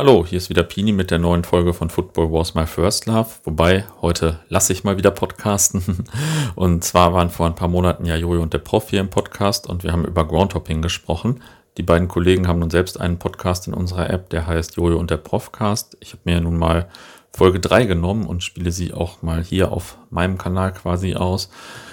Hallo, 0.00 0.24
hier 0.26 0.38
ist 0.38 0.48
wieder 0.48 0.62
Pini 0.62 0.92
mit 0.92 1.10
der 1.10 1.18
neuen 1.18 1.44
Folge 1.44 1.74
von 1.74 1.90
Football 1.90 2.32
Was 2.32 2.54
My 2.54 2.64
First 2.64 3.04
Love. 3.04 3.28
Wobei, 3.44 3.84
heute 4.00 4.40
lasse 4.48 4.72
ich 4.72 4.82
mal 4.82 4.96
wieder 4.96 5.10
podcasten. 5.10 6.06
Und 6.54 6.82
zwar 6.84 7.12
waren 7.12 7.28
vor 7.28 7.44
ein 7.44 7.54
paar 7.54 7.68
Monaten 7.68 8.06
ja 8.06 8.16
Jojo 8.16 8.40
und 8.40 8.54
der 8.54 8.60
Prof 8.60 8.88
hier 8.88 9.00
im 9.00 9.10
Podcast 9.10 9.66
und 9.66 9.84
wir 9.84 9.92
haben 9.92 10.06
über 10.06 10.26
Groundhopping 10.26 10.80
gesprochen. 10.80 11.42
Die 11.76 11.82
beiden 11.82 12.08
Kollegen 12.08 12.48
haben 12.48 12.60
nun 12.60 12.70
selbst 12.70 12.98
einen 12.98 13.18
Podcast 13.18 13.68
in 13.68 13.74
unserer 13.74 14.08
App, 14.08 14.30
der 14.30 14.46
heißt 14.46 14.76
Jojo 14.76 14.96
und 14.96 15.10
der 15.10 15.18
Profcast. 15.18 15.98
Ich 16.00 16.12
habe 16.12 16.22
mir 16.24 16.40
nun 16.40 16.56
mal 16.56 16.88
Folge 17.30 17.60
3 17.60 17.84
genommen 17.84 18.24
und 18.24 18.42
spiele 18.42 18.72
sie 18.72 18.94
auch 18.94 19.20
mal 19.20 19.44
hier 19.44 19.70
auf 19.70 19.98
meinem 20.08 20.38
Kanal 20.38 20.72
quasi 20.72 21.14
aus. 21.14 21.50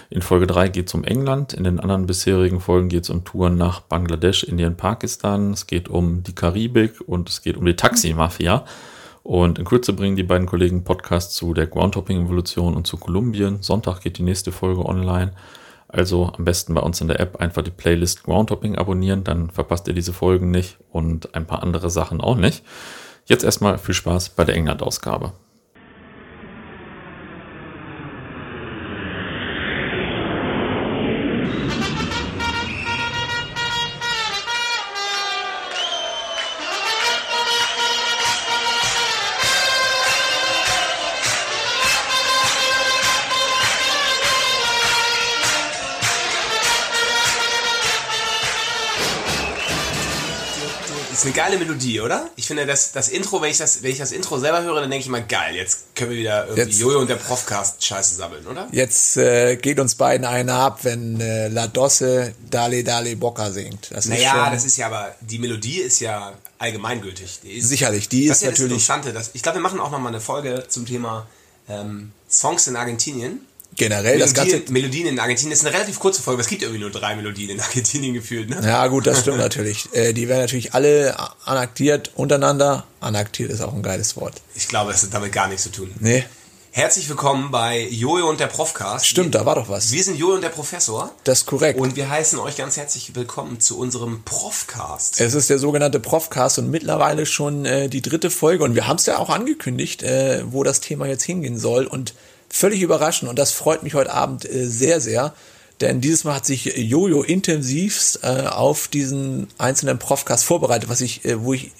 In 0.09 0.21
Folge 0.21 0.47
3 0.47 0.69
geht 0.69 0.87
es 0.87 0.93
um 0.93 1.03
England, 1.03 1.53
in 1.53 1.65
den 1.65 1.81
anderen 1.81 2.05
bisherigen 2.05 2.61
Folgen 2.61 2.87
geht 2.87 3.03
es 3.03 3.09
um 3.09 3.25
Touren 3.25 3.57
nach 3.57 3.81
Bangladesch, 3.81 4.43
Indien, 4.43 4.77
Pakistan, 4.77 5.51
es 5.51 5.67
geht 5.67 5.89
um 5.89 6.23
die 6.23 6.33
Karibik 6.33 7.01
und 7.05 7.27
es 7.29 7.41
geht 7.41 7.57
um 7.57 7.65
die 7.65 7.75
Taxi-Mafia. 7.75 8.63
Und 9.23 9.59
in 9.59 9.65
Kürze 9.65 9.91
bringen 9.91 10.15
die 10.15 10.23
beiden 10.23 10.47
Kollegen 10.47 10.85
Podcasts 10.85 11.35
zu 11.35 11.53
der 11.53 11.67
Groundhopping-Evolution 11.67 12.73
und 12.73 12.87
zu 12.87 12.95
Kolumbien. 12.95 13.61
Sonntag 13.61 13.99
geht 13.99 14.17
die 14.17 14.23
nächste 14.23 14.53
Folge 14.53 14.85
online. 14.85 15.33
Also 15.89 16.31
am 16.37 16.45
besten 16.45 16.73
bei 16.73 16.81
uns 16.81 17.01
in 17.01 17.09
der 17.09 17.19
App 17.19 17.41
einfach 17.41 17.61
die 17.61 17.71
Playlist 17.71 18.23
Groundhopping 18.23 18.77
abonnieren, 18.77 19.25
dann 19.25 19.49
verpasst 19.49 19.89
ihr 19.89 19.93
diese 19.93 20.13
Folgen 20.13 20.51
nicht 20.51 20.77
und 20.89 21.35
ein 21.35 21.45
paar 21.45 21.63
andere 21.63 21.89
Sachen 21.89 22.21
auch 22.21 22.37
nicht. 22.37 22.63
Jetzt 23.25 23.43
erstmal 23.43 23.77
viel 23.77 23.95
Spaß 23.95 24.29
bei 24.29 24.45
der 24.45 24.55
England-Ausgabe. 24.55 25.33
Geile 51.47 51.59
Melodie, 51.59 52.01
oder? 52.01 52.29
Ich 52.35 52.47
finde, 52.47 52.65
das, 52.65 52.91
das 52.91 53.09
Intro, 53.09 53.41
wenn 53.41 53.51
ich 53.51 53.57
das, 53.57 53.83
wenn 53.83 53.91
ich 53.91 53.97
das 53.97 54.11
Intro 54.11 54.39
selber 54.39 54.61
höre, 54.63 54.81
dann 54.81 54.89
denke 54.89 55.03
ich 55.03 55.09
mal, 55.09 55.23
geil, 55.23 55.55
jetzt 55.55 55.95
können 55.95 56.11
wir 56.11 56.17
wieder 56.17 56.47
irgendwie 56.47 56.61
jetzt, 56.61 56.79
Jojo 56.79 56.99
und 56.99 57.09
der 57.09 57.15
Profcast 57.15 57.83
Scheiße 57.83 58.15
sammeln, 58.15 58.45
oder? 58.47 58.67
Jetzt 58.71 59.17
äh, 59.17 59.55
geht 59.55 59.79
uns 59.79 59.95
beiden 59.95 60.25
einer 60.25 60.55
ab, 60.55 60.79
wenn 60.83 61.19
äh, 61.19 61.47
La 61.47 61.67
Dosse 61.67 62.33
Dale 62.49 62.83
Dale 62.83 63.15
Bocca 63.15 63.51
singt. 63.51 63.89
Das 63.91 64.05
naja, 64.05 64.31
schon, 64.31 64.53
das 64.53 64.65
ist 64.65 64.77
ja 64.77 64.87
aber, 64.87 65.15
die 65.21 65.39
Melodie 65.39 65.79
ist 65.79 65.99
ja 65.99 66.33
allgemeingültig. 66.59 67.39
Die 67.43 67.53
ist, 67.53 67.69
sicherlich, 67.69 68.09
die 68.09 68.25
ist, 68.25 68.37
ist 68.37 68.41
ja 68.41 68.49
natürlich. 68.49 68.73
Das 68.73 68.81
Interessante, 68.89 69.13
das, 69.13 69.31
ich 69.33 69.43
glaube, 69.43 69.57
wir 69.57 69.63
machen 69.63 69.79
auch 69.79 69.91
noch 69.91 69.99
mal 69.99 70.09
eine 70.09 70.21
Folge 70.21 70.65
zum 70.67 70.85
Thema 70.85 71.27
ähm, 71.69 72.11
Songs 72.29 72.67
in 72.67 72.75
Argentinien 72.75 73.41
generell 73.77 74.17
Melodien, 74.17 74.19
das 74.19 74.33
ganze. 74.33 74.71
Melodien 74.71 75.07
in 75.07 75.19
Argentinien, 75.19 75.51
das 75.51 75.59
ist 75.59 75.65
eine 75.65 75.75
relativ 75.75 75.99
kurze 75.99 76.21
Folge, 76.21 76.41
es 76.41 76.47
gibt 76.47 76.63
irgendwie 76.63 76.81
nur 76.81 76.89
drei 76.89 77.15
Melodien 77.15 77.51
in 77.51 77.61
Argentinien 77.61 78.13
gefühlt, 78.13 78.49
ne? 78.49 78.59
Ja, 78.63 78.87
gut, 78.87 79.07
das 79.07 79.21
stimmt 79.21 79.37
natürlich. 79.47 79.87
Äh, 79.93 80.13
die 80.13 80.27
werden 80.27 80.41
natürlich 80.41 80.73
alle 80.73 81.15
anaktiert 81.45 82.11
untereinander. 82.15 82.85
Anaktiert 82.99 83.51
ist 83.51 83.61
auch 83.61 83.73
ein 83.73 83.83
geiles 83.83 84.17
Wort. 84.17 84.41
Ich 84.55 84.67
glaube, 84.67 84.91
es 84.91 85.03
hat 85.03 85.13
damit 85.13 85.31
gar 85.31 85.47
nichts 85.47 85.63
zu 85.63 85.71
tun. 85.71 85.93
Nee. 85.99 86.25
Herzlich 86.71 87.09
willkommen 87.09 87.49
bei 87.49 87.87
Jojo 87.89 88.29
und 88.29 88.39
der 88.39 88.45
Profcast. 88.45 89.07
Stimmt, 89.07 89.33
da 89.33 89.47
war 89.47 89.55
doch 89.55 89.67
was. 89.67 89.91
Wir 89.91 90.03
sind 90.03 90.15
Jojo 90.15 90.35
und 90.35 90.41
der 90.41 90.49
Professor. 90.49 91.11
Das 91.23 91.39
ist 91.39 91.45
korrekt. 91.47 91.79
Und 91.79 91.95
wir 91.95 92.07
heißen 92.07 92.37
euch 92.37 92.55
ganz 92.55 92.77
herzlich 92.77 93.15
willkommen 93.15 93.59
zu 93.59 93.79
unserem 93.79 94.21
Profcast. 94.23 95.19
Es 95.19 95.33
ist 95.33 95.49
der 95.49 95.57
sogenannte 95.57 95.99
Profcast 95.99 96.59
und 96.59 96.69
mittlerweile 96.69 97.25
schon 97.25 97.65
äh, 97.65 97.89
die 97.89 98.03
dritte 98.03 98.29
Folge. 98.29 98.63
Und 98.63 98.75
wir 98.75 98.87
haben 98.87 98.97
es 98.97 99.07
ja 99.07 99.17
auch 99.17 99.31
angekündigt, 99.31 100.03
äh, 100.03 100.43
wo 100.51 100.63
das 100.63 100.79
Thema 100.79 101.07
jetzt 101.07 101.23
hingehen 101.23 101.57
soll. 101.57 101.87
Und 101.87 102.13
völlig 102.49 102.81
überraschend 102.81 103.29
und 103.29 103.37
das 103.37 103.51
freut 103.51 103.83
mich 103.83 103.93
heute 103.93 104.11
Abend 104.11 104.49
äh, 104.49 104.67
sehr, 104.67 105.01
sehr. 105.01 105.33
Denn 105.81 106.01
dieses 106.01 106.23
Mal 106.23 106.35
hat 106.35 106.45
sich 106.45 106.65
Jojo 106.75 107.21
intensivst 107.21 108.21
äh, 108.23 108.47
auf 108.47 108.87
diesen 108.87 109.47
einzelnen 109.59 109.99
Profcast 109.99 110.43
vorbereitet, 110.43 110.89
was 110.89 111.01
ich, 111.01 111.23
äh, 111.25 111.43
wo 111.43 111.53
ich 111.53 111.71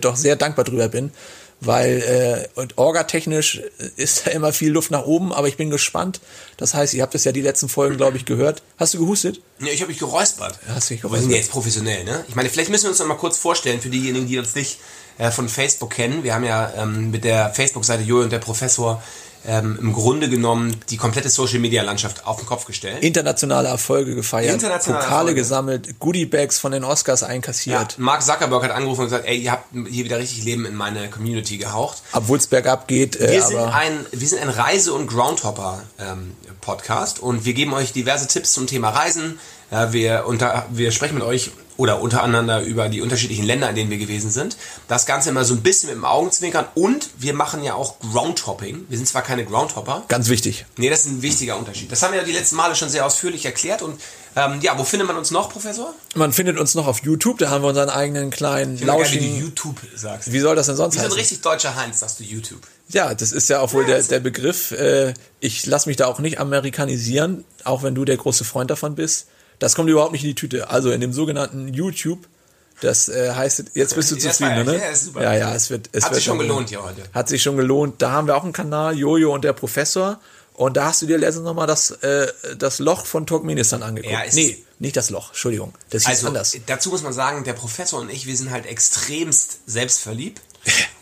doch 0.00 0.16
sehr 0.16 0.36
dankbar 0.36 0.64
drüber 0.64 0.88
bin, 0.88 1.12
weil 1.60 2.48
äh, 2.54 2.58
und 2.58 2.78
orgatechnisch 2.78 3.60
ist 3.96 4.22
da 4.26 4.30
immer 4.30 4.52
viel 4.52 4.70
Luft 4.70 4.90
nach 4.90 5.04
oben, 5.04 5.32
aber 5.32 5.48
ich 5.48 5.56
bin 5.56 5.70
gespannt. 5.70 6.20
Das 6.56 6.74
heißt, 6.74 6.94
ihr 6.94 7.02
habt 7.02 7.14
es 7.14 7.24
ja 7.24 7.32
die 7.32 7.42
letzten 7.42 7.68
Folgen, 7.68 7.96
glaube 7.96 8.16
ich, 8.16 8.24
gehört. 8.24 8.62
Hast 8.78 8.94
du 8.94 8.98
gehustet? 8.98 9.40
Nee, 9.58 9.70
ich 9.70 9.80
habe 9.82 9.90
mich 9.90 9.98
geräuspert. 9.98 10.58
Hast 10.68 10.90
dich 10.90 11.02
geräuspert? 11.02 11.28
Wir 11.28 11.28
sind 11.28 11.36
jetzt 11.36 11.50
professionell, 11.50 12.04
ne? 12.04 12.24
Ich 12.28 12.34
meine, 12.34 12.48
vielleicht 12.48 12.70
müssen 12.70 12.84
wir 12.84 12.90
uns 12.90 12.98
noch 12.98 13.06
mal 13.06 13.16
kurz 13.16 13.36
vorstellen 13.36 13.80
für 13.80 13.90
diejenigen, 13.90 14.26
die 14.26 14.38
uns 14.38 14.54
nicht 14.54 14.78
äh, 15.18 15.30
von 15.30 15.48
Facebook 15.48 15.90
kennen. 15.90 16.24
Wir 16.24 16.34
haben 16.34 16.44
ja 16.44 16.72
ähm, 16.76 17.10
mit 17.10 17.24
der 17.24 17.52
Facebook-Seite 17.52 18.02
Jojo 18.02 18.24
und 18.24 18.32
der 18.32 18.38
Professor 18.38 19.02
ähm, 19.46 19.78
im 19.80 19.92
Grunde 19.92 20.28
genommen 20.28 20.76
die 20.90 20.96
komplette 20.96 21.30
Social 21.30 21.58
Media 21.58 21.82
Landschaft 21.82 22.26
auf 22.26 22.38
den 22.38 22.46
Kopf 22.46 22.66
gestellt. 22.66 23.02
Internationale 23.02 23.68
Erfolge 23.68 24.14
gefeiert, 24.14 24.54
Internationale 24.54 25.02
Pokale 25.02 25.20
Erfolge. 25.20 25.40
gesammelt, 25.40 25.98
Goodiebags 25.98 26.58
von 26.58 26.72
den 26.72 26.84
Oscars 26.84 27.22
einkassiert. 27.22 27.92
Ja, 27.92 27.98
Mark 27.98 28.22
Zuckerberg 28.22 28.64
hat 28.64 28.70
angerufen 28.70 29.02
und 29.02 29.06
gesagt, 29.06 29.26
ey, 29.26 29.38
ihr 29.38 29.52
habt 29.52 29.66
hier 29.72 30.04
wieder 30.04 30.18
richtig 30.18 30.44
Leben 30.44 30.66
in 30.66 30.74
meine 30.74 31.08
Community 31.08 31.56
gehaucht. 31.56 32.02
Obwohl 32.12 32.38
es 32.38 32.46
bergab 32.46 32.88
geht. 32.88 33.16
Äh, 33.16 33.32
wir, 33.32 33.42
sind 33.42 33.58
ein, 33.58 34.06
wir 34.12 34.28
sind 34.28 34.40
ein 34.40 34.50
Reise- 34.50 34.92
und 34.92 35.06
Groundhopper 35.06 35.82
ähm, 35.98 36.32
und 37.20 37.44
wir 37.44 37.54
geben 37.54 37.72
euch 37.72 37.92
diverse 37.92 38.28
Tipps 38.28 38.52
zum 38.52 38.66
Thema 38.66 38.90
Reisen. 38.90 39.40
Ja, 39.70 39.92
wir, 39.92 40.24
unter, 40.26 40.66
wir 40.70 40.92
sprechen 40.92 41.14
mit 41.14 41.22
euch 41.24 41.50
oder 41.80 42.02
untereinander 42.02 42.60
über 42.60 42.90
die 42.90 43.00
unterschiedlichen 43.00 43.44
Länder, 43.44 43.70
in 43.70 43.74
denen 43.74 43.90
wir 43.90 43.96
gewesen 43.96 44.30
sind. 44.30 44.58
Das 44.86 45.06
Ganze 45.06 45.30
immer 45.30 45.44
so 45.44 45.54
ein 45.54 45.62
bisschen 45.62 45.88
mit 45.88 45.96
dem 45.96 46.04
Augenzwinkern 46.04 46.66
und 46.74 47.08
wir 47.16 47.32
machen 47.32 47.62
ja 47.62 47.72
auch 47.72 47.98
Groundhopping. 48.00 48.84
Wir 48.90 48.98
sind 48.98 49.06
zwar 49.06 49.22
keine 49.22 49.46
Groundhopper. 49.46 50.04
Ganz 50.08 50.28
wichtig. 50.28 50.66
Nee, 50.76 50.90
das 50.90 51.00
ist 51.00 51.06
ein 51.06 51.22
wichtiger 51.22 51.56
Unterschied. 51.56 51.90
Das 51.90 52.02
haben 52.02 52.12
wir 52.12 52.20
ja 52.20 52.26
die 52.26 52.32
letzten 52.32 52.56
Male 52.56 52.76
schon 52.76 52.90
sehr 52.90 53.06
ausführlich 53.06 53.46
erklärt 53.46 53.80
und 53.80 53.98
ähm, 54.36 54.60
ja, 54.60 54.78
wo 54.78 54.84
findet 54.84 55.08
man 55.08 55.16
uns 55.16 55.30
noch, 55.30 55.48
Professor? 55.48 55.94
Man 56.14 56.34
findet 56.34 56.58
uns 56.58 56.74
noch 56.74 56.86
auf 56.86 57.02
YouTube, 57.02 57.38
da 57.38 57.48
haben 57.48 57.64
wir 57.64 57.68
unseren 57.68 57.88
eigenen 57.88 58.28
kleinen 58.28 58.78
lauschigen... 58.78 59.26
Geil, 59.26 59.34
wie 59.34 59.40
du 59.40 59.46
YouTube 59.46 59.80
sagst. 59.96 60.32
Wie 60.32 60.40
soll 60.40 60.54
das 60.54 60.66
denn 60.66 60.76
sonst 60.76 60.96
sein? 60.96 61.04
Wie 61.04 61.08
so 61.08 61.14
ein 61.14 61.18
richtig 61.18 61.40
deutscher 61.40 61.74
Heinz 61.76 62.00
sagst 62.00 62.20
du 62.20 62.24
YouTube. 62.24 62.60
Ja, 62.90 63.14
das 63.14 63.32
ist 63.32 63.48
ja 63.48 63.60
auch 63.60 63.72
wohl 63.72 63.88
ja, 63.88 63.96
der, 63.96 64.02
der 64.02 64.20
Begriff. 64.20 64.72
Äh, 64.72 65.14
ich 65.40 65.64
lasse 65.64 65.88
mich 65.88 65.96
da 65.96 66.06
auch 66.06 66.18
nicht 66.18 66.38
amerikanisieren, 66.38 67.44
auch 67.64 67.82
wenn 67.82 67.94
du 67.94 68.04
der 68.04 68.18
große 68.18 68.44
Freund 68.44 68.70
davon 68.70 68.94
bist. 68.94 69.26
Das 69.60 69.76
kommt 69.76 69.88
überhaupt 69.88 70.12
nicht 70.12 70.24
in 70.24 70.30
die 70.30 70.34
Tüte. 70.34 70.68
Also 70.68 70.90
in 70.90 71.00
dem 71.00 71.12
sogenannten 71.12 71.68
YouTube, 71.68 72.26
das 72.80 73.08
äh, 73.08 73.32
heißt, 73.32 73.64
jetzt 73.74 73.94
bist 73.94 74.10
du 74.10 74.16
zufrieden, 74.16 74.66
ne? 74.66 74.78
Ja, 74.78 74.94
super. 74.94 75.22
ja, 75.22 75.34
ja, 75.34 75.54
es 75.54 75.70
wird. 75.70 75.90
Es 75.92 76.04
hat 76.04 76.10
wird 76.10 76.16
sich 76.16 76.24
schon 76.24 76.38
gelohnt 76.38 76.70
hier 76.70 76.82
heute. 76.82 77.02
Hat 77.12 77.28
sich 77.28 77.42
schon 77.42 77.56
gelohnt. 77.56 78.02
Da 78.02 78.10
haben 78.10 78.26
wir 78.26 78.36
auch 78.36 78.42
einen 78.42 78.54
Kanal, 78.54 78.96
Jojo 78.96 79.32
und 79.32 79.44
der 79.44 79.52
Professor. 79.52 80.18
Und 80.54 80.76
da 80.76 80.86
hast 80.86 81.00
du 81.02 81.06
dir 81.06 81.16
letztens 81.16 81.44
nochmal 81.44 81.66
das, 81.66 81.90
äh, 81.90 82.26
das 82.58 82.80
Loch 82.80 83.06
von 83.06 83.26
Turkmenistan 83.26 83.82
angeguckt. 83.82 84.12
Ja, 84.12 84.22
nee, 84.34 84.62
nicht 84.78 84.96
das 84.96 85.10
Loch, 85.10 85.28
Entschuldigung. 85.28 85.72
Das 85.90 86.06
also, 86.06 86.28
anders. 86.28 86.56
Dazu 86.66 86.90
muss 86.90 87.02
man 87.02 87.12
sagen, 87.12 87.44
der 87.44 87.54
Professor 87.54 88.00
und 88.00 88.10
ich, 88.10 88.26
wir 88.26 88.36
sind 88.36 88.50
halt 88.50 88.66
extremst 88.66 89.60
selbstverliebt. 89.66 90.42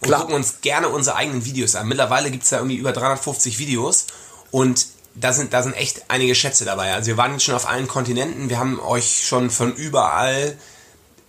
und 0.01 0.13
gucken 0.13 0.35
uns 0.35 0.61
gerne 0.61 0.89
unsere 0.89 1.17
eigenen 1.17 1.45
Videos 1.45 1.75
an. 1.75 1.89
Mittlerweile 1.89 2.31
gibt 2.31 2.45
es 2.45 2.51
da 2.51 2.59
irgendwie 2.59 2.77
über 2.77 2.93
350 2.93 3.59
Videos. 3.59 4.07
Und 4.51 4.87
da 5.21 5.33
sind, 5.33 5.53
da 5.53 5.63
sind 5.63 5.75
echt 5.75 6.05
einige 6.09 6.35
Schätze 6.35 6.65
dabei. 6.65 6.93
Also 6.95 7.09
wir 7.09 7.17
waren 7.17 7.33
jetzt 7.33 7.45
schon 7.45 7.55
auf 7.55 7.69
allen 7.69 7.89
Kontinenten, 7.89 8.49
wir 8.49 8.59
haben 8.59 8.81
euch 8.81 9.27
schon 9.27 9.51
von 9.51 9.75
überall. 9.75 10.57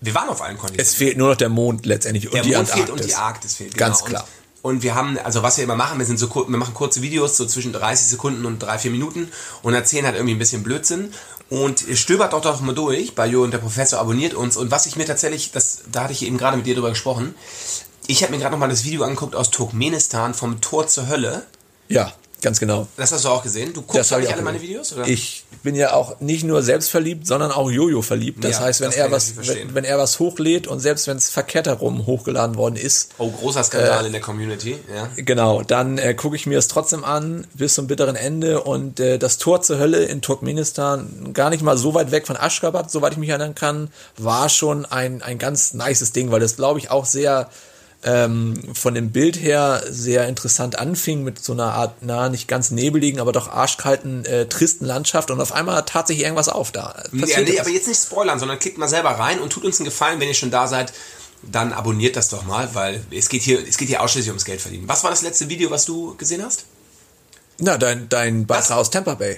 Wir 0.02 0.16
waren 0.16 0.30
auf 0.30 0.42
allen 0.42 0.58
Kontinenten. 0.58 0.86
Es 0.86 0.96
fehlt 0.96 1.18
nur 1.18 1.30
noch 1.30 1.36
der 1.36 1.50
Mond 1.50 1.86
letztendlich 1.86 2.28
und 2.28 2.36
der 2.36 2.44
die 2.44 2.50
Mond 2.50 2.60
Antarktis. 2.60 2.86
fehlt 2.86 2.90
und 2.90 3.10
die 3.10 3.16
Arktis 3.16 3.56
fehlt. 3.56 3.74
Genau. 3.74 3.86
Ganz 3.86 4.06
klar. 4.06 4.28
Und, 4.62 4.76
und, 4.76 4.84
wir 4.84 4.96
haben, 4.96 5.18
also 5.18 5.44
was 5.44 5.58
wir 5.58 5.64
immer 5.64 5.76
machen, 5.76 6.00
wir 6.00 6.06
sind 6.06 6.20
so 6.20 6.34
wir 6.34 6.58
machen 6.58 6.74
kurze 6.74 7.02
Videos, 7.02 7.38
so 7.38 7.46
zwischen 7.46 7.74
30 7.74 8.08
Sekunden 8.08 8.46
und 8.46 8.60
3, 8.60 8.80
4 8.80 8.92
Minuten 8.92 9.32
und 9.62 9.74
erzählen 9.74 10.06
halt 10.06 10.16
irgendwie 10.16 10.36
ein 10.36 10.40
bisschen 10.40 10.64
Blödsinn. 10.64 11.14
Und 11.50 11.84
stöbert 11.96 12.34
doch 12.34 12.42
doch 12.42 12.62
mal 12.62 12.76
durch 12.76 13.16
bei 13.16 13.26
Jo 13.26 13.44
und 13.44 13.52
der 13.52 13.58
Professor 13.58 14.00
abonniert 14.00 14.36
uns. 14.36 14.56
Und 14.56 14.70
was 14.70 14.86
ich 14.86 14.96
mir 14.96 15.06
tatsächlich, 15.06 15.52
das, 15.52 15.80
da 15.92 16.04
hatte 16.04 16.14
ich 16.14 16.24
eben 16.24 16.38
gerade 16.38 16.58
mit 16.58 16.68
dir 16.68 16.76
drüber 16.76 16.90
gesprochen, 16.90 17.34
ich 18.06 18.22
habe 18.22 18.32
mir 18.32 18.40
gerade 18.40 18.52
noch 18.54 18.60
mal 18.60 18.70
das 18.70 18.84
Video 18.84 19.04
angeguckt 19.04 19.36
aus 19.36 19.50
Turkmenistan 19.50 20.34
vom 20.34 20.62
Tor 20.62 20.88
zur 20.88 21.08
Hölle. 21.08 21.46
Ja. 21.88 22.14
Ganz 22.42 22.60
genau. 22.60 22.88
Das 22.96 23.12
hast 23.12 23.26
du 23.26 23.30
auch 23.30 23.44
gesehen? 23.44 23.74
Du 23.74 23.82
guckst 23.82 24.16
nicht 24.16 24.32
alle 24.32 24.42
meine 24.42 24.62
Videos? 24.62 24.94
Oder? 24.94 25.08
Ich 25.08 25.46
bin 25.62 25.76
ja 25.76 25.94
auch 25.94 26.20
nicht 26.22 26.46
nur 26.46 26.62
selbstverliebt, 26.64 27.28
sondern 27.28 27.52
auch 27.52 27.70
Jojo 27.70 28.02
verliebt. 28.02 28.44
Das 28.44 28.60
ja, 28.60 28.62
heißt, 28.62 28.80
wenn 28.80 28.90
das 28.90 28.96
er 28.96 29.12
was, 29.12 29.36
wenn, 29.38 29.76
wenn, 29.76 29.84
er 29.84 29.98
was 29.98 30.20
hochlädt 30.20 30.68
und 30.68 30.80
selbst 30.80 31.08
wenn 31.08 31.18
es 31.18 31.30
verkehrt 31.30 31.68
herum 31.68 32.06
hochgeladen 32.06 32.56
worden 32.56 32.78
ist. 32.78 33.12
Oh, 33.18 33.30
großer 33.30 33.64
Skandal 33.64 34.04
äh, 34.04 34.08
in 34.08 34.14
der 34.14 34.22
Community, 34.22 34.78
ja. 34.94 35.10
Genau, 35.18 35.62
dann 35.64 35.98
äh, 35.98 36.14
gucke 36.14 36.38
ich 36.38 36.46
mir 36.46 36.58
es 36.58 36.70
trotzdem 36.70 37.04
an 37.04 37.46
bis 37.54 37.74
zum 37.74 37.88
bitteren 37.88 38.16
Ende 38.16 38.62
und 38.62 39.00
äh, 39.00 39.18
das 39.18 39.38
Tor 39.38 39.62
zur 39.62 39.78
Hölle 39.78 40.06
in 40.06 40.22
Turkmenistan, 40.22 41.34
gar 41.34 41.50
nicht 41.50 41.62
mal 41.62 41.78
so 41.78 41.94
weit 41.94 42.12
weg 42.12 42.26
von 42.26 42.38
Aschgabat, 42.38 42.90
soweit 42.90 43.14
ich 43.14 43.18
mich 43.18 43.30
erinnern 43.30 43.56
kann, 43.56 43.90
war 44.18 44.48
schon 44.48 44.86
ein, 44.86 45.22
ein 45.22 45.40
ganz 45.40 45.74
nices 45.74 46.14
Ding, 46.14 46.32
weil 46.32 46.40
das 46.40 46.56
glaube 46.56 46.80
ich 46.80 46.90
auch 46.90 47.06
sehr 47.06 47.50
ähm, 48.04 48.74
von 48.74 48.96
dem 48.96 49.12
Bild 49.12 49.42
her 49.42 49.84
sehr 49.90 50.28
interessant 50.28 50.80
anfing 50.80 51.24
mit 51.24 51.44
so 51.44 51.52
einer 51.54 51.74
Art, 51.74 51.96
na, 52.02 52.30
nicht 52.30 52.48
ganz 52.48 52.72
nebeligen, 52.72 53.20
aber 53.20 53.32
doch 53.32 53.50
arschkalten, 53.50 54.24
äh, 54.26 54.48
tristen 54.48 54.86
Landschaft 54.86 55.32
und 55.32 55.42
auf 55.42 55.52
einmal 55.52 55.84
tat 55.84 56.08
sich 56.08 56.20
irgendwas 56.20 56.48
auf 56.48 56.72
da. 56.72 57.04
ja, 57.12 57.42
nee, 57.42 57.60
aber 57.60 57.70
jetzt 57.70 57.88
nicht 57.88 58.02
spoilern, 58.02 58.40
sondern 58.40 58.58
klickt 58.60 58.78
mal 58.78 58.88
selber 58.88 59.12
rein 59.12 59.40
und 59.40 59.52
tut 59.52 59.66
uns 59.66 59.80
einen 59.80 59.86
Gefallen, 59.86 60.20
wenn 60.20 60.30
ihr 60.30 60.34
schon 60.34 60.52
da 60.52 60.68
seid. 60.68 60.94
dann 61.42 61.72
abonniert 61.72 62.16
das 62.16 62.30
doch 62.30 62.44
mal, 62.46 62.70
weil 62.74 63.04
es 63.12 63.30
geht 63.30 63.42
hier, 63.42 63.66
es 63.66 63.78
geht 63.78 63.88
hier 63.88 64.02
ausschließlich 64.02 64.30
ums 64.30 64.46
Geld 64.46 64.62
verdienen. 64.62 64.88
Was 64.88 65.04
war 65.04 65.10
das 65.10 65.22
letzte 65.22 65.48
Video, 65.50 65.72
was 65.72 65.86
du 65.86 66.16
gesehen 66.16 66.44
hast? 66.44 66.66
Na, 67.60 67.78
dein, 67.78 68.10
dein 68.10 68.46
Beitrag 68.46 68.78
aus 68.78 68.90
Tampa 68.90 69.16
Bay. 69.16 69.38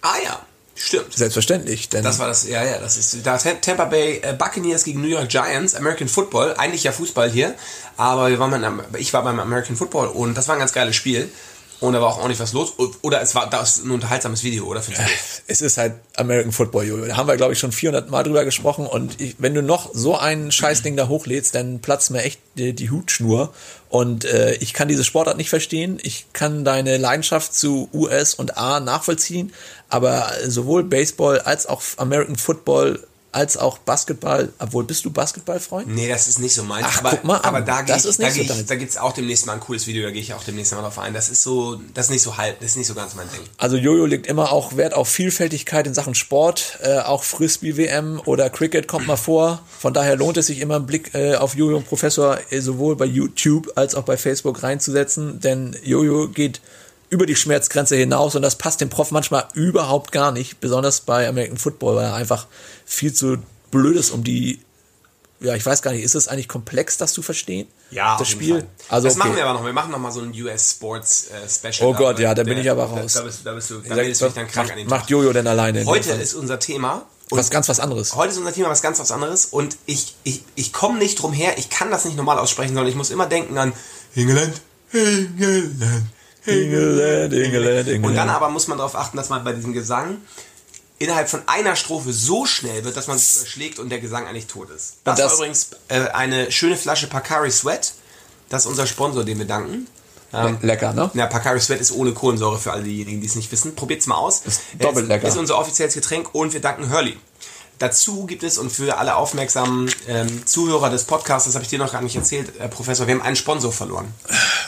Ah 0.00 0.14
ja, 0.22 0.46
stimmt. 0.74 1.12
Selbstverständlich. 1.14 1.88
Denn 1.88 2.02
Das 2.02 2.18
war 2.18 2.28
das, 2.28 2.48
ja, 2.48 2.64
ja, 2.64 2.78
das 2.78 2.96
ist 2.96 3.26
da 3.26 3.38
Tampa 3.38 3.84
Bay 3.84 4.20
äh, 4.22 4.32
Buccaneers 4.32 4.84
gegen 4.84 5.00
New 5.00 5.08
York 5.08 5.28
Giants, 5.28 5.74
American 5.74 6.08
Football, 6.08 6.54
eigentlich 6.56 6.84
ja 6.84 6.92
Fußball 6.92 7.30
hier, 7.30 7.54
aber 7.96 8.30
wir 8.30 8.38
waren 8.38 8.50
beim, 8.50 8.82
ich 8.98 9.12
war 9.12 9.22
beim 9.22 9.40
American 9.40 9.76
Football 9.76 10.08
und 10.08 10.36
das 10.36 10.48
war 10.48 10.56
ein 10.56 10.60
ganz 10.60 10.72
geiles 10.72 10.96
Spiel 10.96 11.30
und 11.80 11.92
da 11.92 12.00
war 12.00 12.08
auch 12.08 12.18
ordentlich 12.18 12.40
was 12.40 12.52
los. 12.52 12.74
Oder 13.02 13.20
es 13.20 13.34
war 13.34 13.48
das 13.50 13.84
ein 13.84 13.90
unterhaltsames 13.90 14.42
Video, 14.42 14.64
oder? 14.64 14.80
Du 14.80 14.90
nicht? 14.90 15.02
es 15.46 15.60
ist 15.60 15.76
halt 15.76 15.94
American 16.16 16.52
Football, 16.52 16.84
Jojo. 16.84 17.06
Da 17.06 17.16
haben 17.16 17.28
wir, 17.28 17.36
glaube 17.36 17.52
ich, 17.52 17.58
schon 17.58 17.72
400 17.72 18.10
Mal 18.10 18.22
drüber 18.22 18.44
gesprochen. 18.44 18.86
Und 18.86 19.20
ich, 19.20 19.36
wenn 19.38 19.54
du 19.54 19.62
noch 19.62 19.90
so 19.92 20.16
ein 20.16 20.50
Scheißding 20.50 20.96
da 20.96 21.08
hochlädst, 21.08 21.54
dann 21.54 21.80
platzt 21.80 22.10
mir 22.10 22.22
echt 22.22 22.40
die, 22.56 22.72
die 22.72 22.90
Hutschnur. 22.90 23.52
Und 23.88 24.24
äh, 24.24 24.54
ich 24.54 24.72
kann 24.72 24.88
diese 24.88 25.04
Sportart 25.04 25.36
nicht 25.36 25.50
verstehen. 25.50 25.98
Ich 26.02 26.26
kann 26.32 26.64
deine 26.64 26.96
Leidenschaft 26.96 27.54
zu 27.54 27.88
US 27.92 28.34
und 28.34 28.56
A 28.56 28.80
nachvollziehen. 28.80 29.52
Aber 29.88 30.30
sowohl 30.46 30.84
Baseball 30.84 31.40
als 31.40 31.66
auch 31.66 31.82
American 31.98 32.36
Football 32.36 33.00
als 33.34 33.56
auch 33.56 33.78
Basketball. 33.78 34.52
Obwohl, 34.58 34.84
bist 34.84 35.04
du 35.04 35.10
Basketballfreund? 35.10 35.88
Nee, 35.88 36.08
das 36.08 36.28
ist 36.28 36.38
nicht 36.38 36.54
so 36.54 36.62
meins. 36.62 36.86
Ach, 36.88 37.00
aber, 37.00 37.10
guck 37.10 37.24
mal 37.24 37.40
aber 37.42 37.60
da, 37.60 37.82
Das 37.82 38.04
ich, 38.04 38.16
da, 38.16 38.30
so 38.30 38.40
ich, 38.40 38.66
da 38.66 38.74
gibt's 38.76 38.96
auch 38.96 39.12
demnächst 39.12 39.46
mal 39.46 39.54
ein 39.54 39.60
cooles 39.60 39.86
Video, 39.86 40.04
da 40.04 40.10
gehe 40.10 40.20
ich 40.20 40.34
auch 40.34 40.44
demnächst 40.44 40.72
mal 40.72 40.82
drauf 40.82 40.98
ein. 40.98 41.12
Das 41.14 41.28
ist 41.28 41.42
so, 41.42 41.80
das 41.94 42.06
ist 42.06 42.10
nicht 42.10 42.22
so 42.22 42.36
halb, 42.36 42.60
das 42.60 42.70
ist 42.70 42.76
nicht 42.76 42.86
so 42.86 42.94
ganz 42.94 43.14
mein 43.14 43.28
Ding. 43.30 43.40
Also 43.58 43.76
Jojo 43.76 44.06
legt 44.06 44.26
immer 44.26 44.52
auch 44.52 44.76
Wert 44.76 44.94
auf 44.94 45.08
Vielfältigkeit 45.08 45.86
in 45.86 45.94
Sachen 45.94 46.14
Sport. 46.14 46.78
Äh, 46.82 46.98
auch 46.98 47.24
Frisbee-WM 47.24 48.20
oder 48.24 48.50
Cricket 48.50 48.86
kommt 48.86 49.06
mal 49.06 49.16
vor. 49.16 49.62
Von 49.78 49.92
daher 49.92 50.16
lohnt 50.16 50.36
es 50.36 50.46
sich 50.46 50.60
immer 50.60 50.76
einen 50.76 50.86
Blick 50.86 51.14
äh, 51.14 51.34
auf 51.34 51.54
Jojo 51.54 51.76
und 51.76 51.88
Professor 51.88 52.38
äh, 52.50 52.60
sowohl 52.60 52.96
bei 52.96 53.06
YouTube 53.06 53.72
als 53.74 53.94
auch 53.94 54.04
bei 54.04 54.16
Facebook 54.16 54.62
reinzusetzen. 54.62 55.40
Denn 55.40 55.76
Jojo 55.82 56.28
geht 56.28 56.60
über 57.14 57.26
die 57.26 57.36
Schmerzgrenze 57.36 57.94
hinaus 57.94 58.34
und 58.34 58.42
das 58.42 58.56
passt 58.56 58.80
dem 58.80 58.90
Prof 58.90 59.12
manchmal 59.12 59.46
überhaupt 59.54 60.10
gar 60.10 60.32
nicht. 60.32 60.60
Besonders 60.60 61.00
bei 61.00 61.28
American 61.28 61.56
Football, 61.56 61.94
weil 61.94 62.06
er 62.06 62.14
einfach 62.14 62.48
viel 62.84 63.12
zu 63.12 63.38
blöd 63.70 63.96
ist, 63.96 64.10
um 64.10 64.24
die 64.24 64.60
ja, 65.40 65.54
ich 65.54 65.64
weiß 65.64 65.82
gar 65.82 65.92
nicht, 65.92 66.02
ist 66.02 66.14
es 66.14 66.26
eigentlich 66.26 66.48
komplex, 66.48 66.96
das 66.96 67.12
zu 67.12 67.20
verstehen? 67.20 67.68
Ja, 67.90 68.16
das 68.18 68.28
Spiel. 68.28 68.60
Fall. 68.60 68.68
Also 68.88 69.08
das 69.08 69.16
okay. 69.16 69.28
machen 69.28 69.36
wir 69.36 69.44
aber 69.44 69.58
noch. 69.58 69.66
Wir 69.66 69.72
machen 69.74 69.90
noch 69.90 69.98
mal 69.98 70.10
so 70.10 70.20
ein 70.20 70.32
US 70.42 70.70
Sports 70.70 71.28
äh, 71.28 71.48
Special. 71.48 71.90
Oh 71.90 71.92
Gott, 71.94 72.18
ja, 72.18 72.34
da 72.34 72.44
bin 72.44 72.56
ich 72.56 72.70
aber 72.70 72.84
raus. 72.84 73.12
Da, 73.12 73.20
da 73.20 73.26
bist, 73.26 73.40
da 73.44 73.52
bist 73.52 73.70
du, 73.70 73.80
da 73.80 73.94
du 73.94 74.04
dich 74.04 74.18
dann 74.18 74.32
krank 74.32 74.54
macht, 74.54 74.70
an 74.70 74.78
den 74.78 74.88
macht 74.88 75.00
Tag. 75.02 75.10
Jojo 75.10 75.32
denn 75.32 75.46
alleine? 75.46 75.84
Heute 75.84 76.12
ist 76.12 76.34
unser 76.34 76.58
Thema. 76.58 77.02
was 77.30 77.50
ganz 77.50 77.68
was 77.68 77.78
anderes. 77.78 78.14
Heute 78.14 78.32
ist 78.32 78.38
unser 78.38 78.52
Thema 78.52 78.70
was 78.70 78.80
ganz 78.80 78.98
was 79.00 79.10
anderes 79.12 79.46
und 79.46 79.76
ich, 79.86 80.14
ich, 80.24 80.42
ich 80.54 80.72
komme 80.72 80.98
nicht 80.98 81.20
drum 81.20 81.32
her, 81.32 81.58
ich 81.58 81.68
kann 81.68 81.90
das 81.90 82.04
nicht 82.06 82.16
normal 82.16 82.38
aussprechen, 82.38 82.74
sondern 82.74 82.88
ich 82.88 82.96
muss 82.96 83.10
immer 83.10 83.26
denken 83.26 83.58
an 83.58 83.72
England, 84.14 84.62
England, 84.92 86.06
England, 86.46 87.32
England, 87.32 87.88
England. 87.88 88.04
Und 88.06 88.14
dann 88.14 88.28
aber 88.28 88.48
muss 88.50 88.66
man 88.68 88.78
darauf 88.78 88.94
achten, 88.96 89.16
dass 89.16 89.28
man 89.28 89.44
bei 89.44 89.52
diesem 89.52 89.72
Gesang 89.72 90.18
innerhalb 90.98 91.28
von 91.28 91.42
einer 91.46 91.76
Strophe 91.76 92.12
so 92.12 92.46
schnell 92.46 92.84
wird, 92.84 92.96
dass 92.96 93.06
man 93.06 93.18
sich 93.18 93.36
überschlägt 93.36 93.78
und 93.78 93.88
der 93.90 93.98
Gesang 94.00 94.26
eigentlich 94.26 94.46
tot 94.46 94.70
ist. 94.70 94.94
Das, 95.04 95.18
das- 95.18 95.32
war 95.32 95.38
übrigens 95.38 95.70
äh, 95.88 96.00
eine 96.08 96.50
schöne 96.52 96.76
Flasche 96.76 97.06
Pacari 97.08 97.50
Sweat. 97.50 97.92
Das 98.48 98.62
ist 98.64 98.68
unser 98.68 98.86
Sponsor, 98.86 99.24
den 99.24 99.38
wir 99.38 99.46
danken. 99.46 99.86
Ähm, 100.32 100.58
Lecker, 100.62 100.92
ne? 100.92 101.10
ja, 101.14 101.26
Pacari 101.26 101.60
Sweat 101.60 101.80
ist 101.80 101.92
ohne 101.92 102.12
Kohlensäure 102.12 102.58
für 102.58 102.72
alle 102.72 102.82
diejenigen, 102.82 103.20
die 103.20 103.26
es 103.26 103.36
nicht 103.36 103.50
wissen. 103.52 103.74
Probiert's 103.76 104.06
mal 104.06 104.16
aus. 104.16 104.42
Ist 104.44 104.62
doppelt 104.80 105.06
lecker. 105.08 105.28
Ist 105.28 105.36
unser 105.36 105.58
offizielles 105.58 105.94
Getränk 105.94 106.34
und 106.34 106.52
wir 106.52 106.60
danken 106.60 106.92
Hurley. 106.92 107.16
Dazu 107.78 108.26
gibt 108.26 108.42
es, 108.44 108.56
und 108.58 108.70
für 108.70 108.98
alle 108.98 109.16
aufmerksamen 109.16 109.90
ähm, 110.08 110.46
Zuhörer 110.46 110.90
des 110.90 111.04
Podcasts, 111.04 111.46
das 111.46 111.54
habe 111.54 111.64
ich 111.64 111.70
dir 111.70 111.78
noch 111.78 111.92
gar 111.92 112.02
nicht 112.02 112.14
erzählt, 112.16 112.58
äh, 112.60 112.68
Professor, 112.68 113.06
wir 113.06 113.14
haben 113.14 113.22
einen 113.22 113.36
Sponsor 113.36 113.72
verloren. 113.72 114.06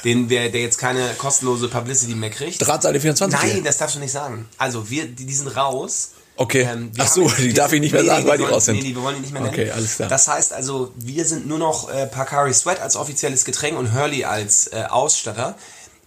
Den 0.04 0.28
wir, 0.28 0.50
der 0.50 0.60
jetzt 0.60 0.78
keine 0.78 1.14
kostenlose 1.18 1.68
Publicity 1.68 2.14
mehr 2.14 2.30
kriegt. 2.30 2.66
Drahtseite 2.66 3.00
24. 3.00 3.38
Nein, 3.40 3.64
das 3.64 3.78
darfst 3.78 3.96
du 3.96 4.00
nicht 4.00 4.12
sagen. 4.12 4.48
Also 4.58 4.90
wir, 4.90 5.06
die, 5.06 5.24
die 5.24 5.34
sind 5.34 5.48
raus. 5.56 6.10
Okay. 6.38 6.68
Ähm, 6.70 6.90
Ach 6.98 7.06
so, 7.06 7.28
die 7.38 7.54
darf 7.54 7.72
ich 7.72 7.80
nicht 7.80 7.92
mehr 7.92 8.02
nee, 8.02 8.08
sagen, 8.08 8.24
nee, 8.24 8.28
weil 8.30 8.36
die 8.38 8.44
wollen- 8.44 8.52
raus 8.54 8.64
sind. 8.66 8.76
Nee, 8.76 8.82
nee, 8.88 8.94
wir 8.94 9.02
wollen 9.02 9.14
die 9.16 9.22
nicht 9.22 9.32
mehr 9.32 9.42
nennen. 9.42 9.54
Okay, 9.54 9.70
alles 9.70 9.96
klar. 9.96 10.08
Das 10.08 10.28
heißt 10.28 10.52
also, 10.52 10.92
wir 10.96 11.24
sind 11.24 11.46
nur 11.46 11.58
noch 11.58 11.88
äh, 11.88 12.06
Pacari 12.06 12.52
Sweat 12.52 12.80
als 12.80 12.96
offizielles 12.96 13.44
Getränk 13.46 13.78
und 13.78 13.94
Hurley 13.94 14.24
als 14.24 14.66
äh, 14.66 14.84
Ausstatter. 14.90 15.56